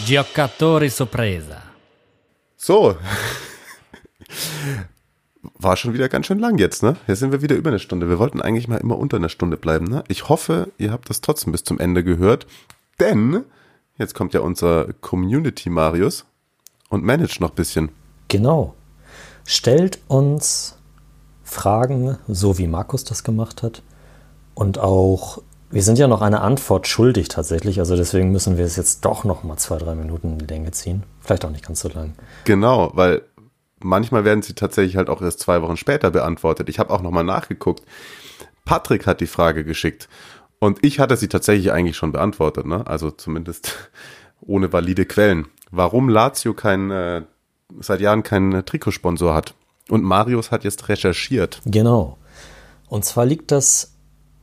Giocatori 0.06 0.90
sorpresa. 0.90 1.62
So. 2.58 2.98
War 5.62 5.76
schon 5.76 5.94
wieder 5.94 6.08
ganz 6.08 6.26
schön 6.26 6.40
lang 6.40 6.58
jetzt, 6.58 6.84
ne? 6.84 6.96
Jetzt 7.06 7.20
sind 7.20 7.34
wir 7.34 7.42
wieder 7.42 7.58
über 7.58 7.70
eine 7.70 7.80
Stunde. 7.80 8.08
Wir 8.08 8.18
wollten 8.18 8.42
eigentlich 8.42 8.70
mal 8.70 8.78
immer 8.78 8.98
unter 8.98 9.18
einer 9.18 9.28
Stunde 9.28 9.58
bleiben, 9.58 9.86
ne? 9.86 10.06
Ich 10.08 10.30
hoffe, 10.30 10.72
ihr 10.78 10.92
habt 10.92 11.10
das 11.10 11.20
trotzdem 11.20 11.52
bis 11.52 11.66
zum 11.66 11.80
Ende 11.80 12.04
gehört, 12.04 12.48
denn 13.02 13.44
jetzt 13.98 14.16
kommt 14.16 14.34
ja 14.34 14.40
unser 14.40 14.94
Community 15.02 15.70
Marius 15.70 16.26
und 16.88 17.04
managt 17.04 17.42
noch 17.42 17.50
ein 17.50 17.56
bisschen. 17.56 17.90
Genau. 18.30 18.74
Stellt 19.46 20.00
uns 20.08 20.78
Fragen, 21.44 22.18
so 22.30 22.58
wie 22.58 22.68
Markus 22.68 23.04
das 23.04 23.26
gemacht 23.26 23.62
hat. 23.62 23.82
Und 24.54 24.78
auch, 24.78 25.42
wir 25.72 25.84
sind 25.84 25.98
ja 25.98 26.08
noch 26.08 26.22
eine 26.22 26.42
Antwort 26.42 26.88
schuldig 26.88 27.28
tatsächlich. 27.28 27.80
Also 27.80 27.98
deswegen 27.98 28.32
müssen 28.32 28.58
wir 28.58 28.66
es 28.66 28.76
jetzt 28.76 29.04
doch 29.04 29.24
noch 29.26 29.44
mal 29.44 29.58
zwei, 29.58 29.78
drei 29.78 29.96
Minuten 29.96 30.34
in 30.34 30.40
die 30.40 30.46
Länge 30.46 30.72
ziehen. 30.72 31.04
Vielleicht 31.22 31.44
auch 31.44 31.52
nicht 31.52 31.66
ganz 31.66 31.82
so 31.82 31.90
lang. 31.90 32.14
Genau, 32.46 32.92
weil 32.94 33.24
manchmal 33.82 34.26
werden 34.26 34.42
sie 34.42 34.54
tatsächlich 34.54 34.98
halt 34.98 35.10
auch 35.10 35.22
erst 35.22 35.40
zwei 35.40 35.62
Wochen 35.62 35.78
später 35.78 36.12
beantwortet. 36.12 36.70
Ich 36.70 36.80
habe 36.80 36.92
auch 36.92 37.02
nochmal 37.02 37.24
nachgeguckt. 37.24 37.84
Patrick 38.66 39.08
hat 39.08 39.22
die 39.22 39.28
Frage 39.28 39.64
geschickt 39.64 40.10
und 40.60 40.80
ich 40.84 41.00
hatte 41.00 41.18
sie 41.18 41.30
tatsächlich 41.30 41.72
eigentlich 41.72 41.98
schon 41.98 42.12
beantwortet, 42.12 42.66
ne? 42.66 42.86
Also 42.86 43.12
zumindest 43.12 43.90
ohne 44.42 44.72
valide 44.72 45.06
Quellen. 45.06 45.48
Warum 45.72 46.10
Lazio 46.10 46.54
kein, 46.54 46.92
äh, 46.92 47.24
seit 47.80 48.02
Jahren 48.02 48.24
keinen 48.24 48.66
Trikotsponsor 48.66 49.34
hat. 49.34 49.54
Und 49.90 50.04
Marius 50.04 50.52
hat 50.52 50.64
jetzt 50.64 50.88
recherchiert. 50.88 51.62
Genau. 51.66 52.18
Und 52.90 53.06
zwar 53.06 53.26
liegt 53.26 53.52
das 53.52 53.94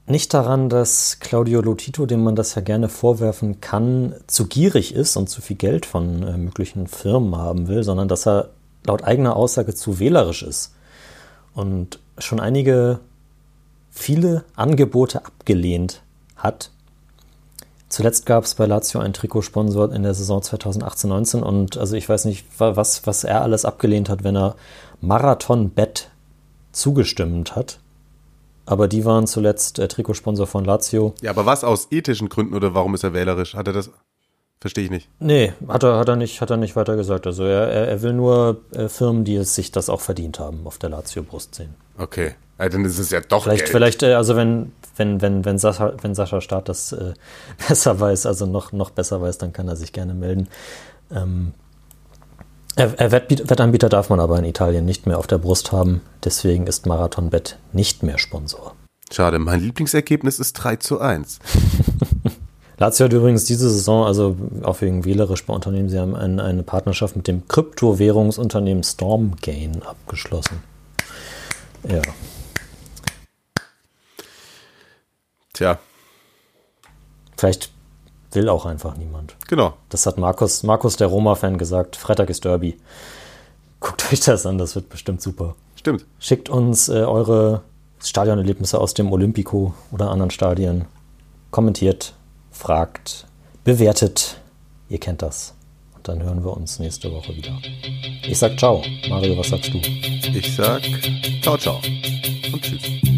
nicht 0.06 0.32
daran, 0.34 0.68
dass 0.68 1.18
Claudio 1.20 1.60
Lotito, 1.60 2.06
dem 2.06 2.22
man 2.22 2.36
das 2.36 2.54
ja 2.54 2.62
gerne 2.62 2.88
vorwerfen 2.88 3.60
kann, 3.60 4.14
zu 4.26 4.46
gierig 4.46 4.94
ist 4.94 5.16
und 5.16 5.28
zu 5.28 5.40
viel 5.40 5.56
Geld 5.56 5.84
von 5.84 6.22
äh, 6.22 6.38
möglichen 6.38 6.86
Firmen 6.86 7.36
haben 7.36 7.66
will, 7.68 7.82
sondern 7.82 8.08
dass 8.08 8.26
er 8.26 8.50
laut 8.86 9.04
eigener 9.04 9.36
Aussage 9.36 9.74
zu 9.74 9.98
wählerisch 9.98 10.42
ist 10.42 10.74
und 11.54 11.98
schon 12.18 12.40
einige, 12.40 13.00
viele 13.90 14.44
Angebote 14.56 15.24
abgelehnt 15.24 16.02
hat. 16.36 16.70
Zuletzt 17.88 18.26
gab 18.26 18.44
es 18.44 18.54
bei 18.56 18.66
Lazio 18.66 19.00
einen 19.00 19.14
Trikotsponsor 19.14 19.92
in 19.92 20.02
der 20.02 20.12
Saison 20.12 20.40
2018-19 20.40 21.40
und 21.40 21.78
also 21.78 21.94
ich 21.96 22.08
weiß 22.08 22.24
nicht, 22.24 22.44
wa- 22.58 22.76
was, 22.76 23.06
was 23.06 23.24
er 23.24 23.42
alles 23.42 23.64
abgelehnt 23.64 24.08
hat, 24.08 24.24
wenn 24.24 24.36
er 24.36 24.56
Marathon 25.00 25.70
Bet 25.70 26.10
zugestimmt 26.72 27.54
hat. 27.56 27.78
Aber 28.66 28.88
die 28.88 29.04
waren 29.04 29.28
zuletzt 29.28 29.78
äh, 29.78 29.86
Trikotsponsor 29.86 30.48
von 30.48 30.64
Lazio. 30.64 31.14
Ja, 31.22 31.30
aber 31.30 31.46
was 31.46 31.62
aus 31.62 31.86
ethischen 31.92 32.28
Gründen 32.28 32.54
oder 32.54 32.74
warum 32.74 32.94
ist 32.94 33.04
er 33.04 33.12
wählerisch? 33.14 33.54
Hat 33.54 33.68
er 33.68 33.72
das? 33.72 33.90
Verstehe 34.60 34.84
ich 34.84 34.90
nicht. 34.90 35.08
Nee, 35.18 35.52
hat 35.68 35.82
er, 35.82 35.98
hat 35.98 36.08
er, 36.08 36.16
nicht, 36.16 36.40
hat 36.40 36.50
er 36.50 36.56
nicht 36.56 36.76
weiter 36.76 36.96
gesagt. 36.96 37.26
Also 37.26 37.44
er, 37.44 37.68
er, 37.68 37.88
er 37.88 38.02
will 38.02 38.14
nur 38.14 38.62
äh, 38.72 38.88
Firmen, 38.88 39.24
die 39.24 39.36
es 39.36 39.54
sich 39.54 39.70
das 39.70 39.90
auch 39.90 40.00
verdient 40.00 40.38
haben, 40.38 40.66
auf 40.66 40.78
der 40.78 40.90
Lazio-Brust 40.90 41.54
sehen. 41.54 41.74
Okay. 41.98 42.34
Ja, 42.58 42.70
dann 42.70 42.86
ist 42.86 42.98
es 42.98 43.10
ja 43.10 43.20
doch 43.20 43.44
Vielleicht, 43.44 43.64
Geld. 43.64 43.70
vielleicht, 43.70 44.02
äh, 44.02 44.14
also 44.14 44.34
wenn, 44.34 44.72
wenn, 44.96 45.20
wenn, 45.20 45.44
wenn 45.44 45.58
Sascha, 45.58 45.92
wenn 46.00 46.14
Sascha 46.14 46.40
Staat 46.40 46.70
das 46.70 46.92
äh, 46.92 47.12
besser 47.68 48.00
weiß, 48.00 48.24
also 48.24 48.46
noch, 48.46 48.72
noch 48.72 48.90
besser 48.90 49.20
weiß, 49.20 49.36
dann 49.38 49.52
kann 49.52 49.68
er 49.68 49.76
sich 49.76 49.92
gerne 49.92 50.14
melden. 50.14 50.48
Ähm, 51.10 51.52
er, 52.76 52.98
er 52.98 53.12
Wettanbieter 53.12 53.88
darf 53.88 54.08
man 54.08 54.20
aber 54.20 54.38
in 54.38 54.44
Italien 54.44 54.84
nicht 54.84 55.06
mehr 55.06 55.18
auf 55.18 55.26
der 55.26 55.38
Brust 55.38 55.72
haben. 55.72 56.00
Deswegen 56.24 56.66
ist 56.66 56.86
Marathon 56.86 57.30
Bet 57.30 57.58
nicht 57.72 58.02
mehr 58.02 58.18
Sponsor. 58.18 58.74
Schade, 59.12 59.38
mein 59.38 59.60
Lieblingsergebnis 59.60 60.38
ist 60.38 60.54
3 60.54 60.76
zu 60.76 61.00
1. 61.00 61.38
Lazio 62.78 63.06
hat 63.06 63.12
übrigens 63.12 63.44
diese 63.44 63.70
Saison, 63.70 64.04
also 64.04 64.36
auch 64.62 64.80
wegen 64.82 65.04
wählerisch 65.04 65.44
bei 65.46 65.54
Unternehmen, 65.54 65.88
sie 65.88 65.98
haben 65.98 66.14
ein, 66.14 66.40
eine 66.40 66.62
Partnerschaft 66.62 67.16
mit 67.16 67.26
dem 67.26 67.48
Kryptowährungsunternehmen 67.48 68.82
Stormgain 68.82 69.82
abgeschlossen. 69.82 70.62
Ja. 71.88 72.02
Tja, 75.54 75.78
Vielleicht 77.36 77.70
will 78.32 78.48
auch 78.48 78.66
einfach 78.66 78.96
niemand. 78.96 79.36
genau. 79.46 79.74
Das 79.88 80.06
hat 80.06 80.18
Markus, 80.18 80.62
Markus 80.62 80.96
der 80.96 81.06
Roma-Fan 81.08 81.58
gesagt. 81.58 81.96
Freitag 81.96 82.28
ist 82.30 82.44
Derby. 82.44 82.76
Guckt 83.80 84.10
euch 84.12 84.20
das 84.20 84.46
an, 84.46 84.58
das 84.58 84.74
wird 84.74 84.88
bestimmt 84.88 85.22
super. 85.22 85.54
Stimmt. 85.76 86.04
Schickt 86.18 86.48
uns 86.48 86.88
äh, 86.88 87.04
eure 87.04 87.62
Stadionerlebnisse 88.00 88.78
aus 88.78 88.94
dem 88.94 89.12
Olympico 89.12 89.74
oder 89.90 90.10
anderen 90.10 90.30
Stadien. 90.30 90.86
Kommentiert, 91.50 92.14
fragt, 92.56 93.26
bewertet. 93.64 94.38
Ihr 94.88 94.98
kennt 94.98 95.22
das. 95.22 95.54
Und 95.94 96.08
dann 96.08 96.22
hören 96.22 96.44
wir 96.44 96.56
uns 96.56 96.78
nächste 96.78 97.12
Woche 97.12 97.36
wieder. 97.36 97.58
Ich 98.22 98.38
sag 98.38 98.58
ciao. 98.58 98.82
Mario, 99.08 99.36
was 99.36 99.48
sagst 99.48 99.72
du? 99.72 99.78
Ich 99.78 100.56
sag 100.56 100.82
ciao, 101.42 101.56
ciao 101.56 101.80
und 102.52 102.62
tschüss. 102.62 103.15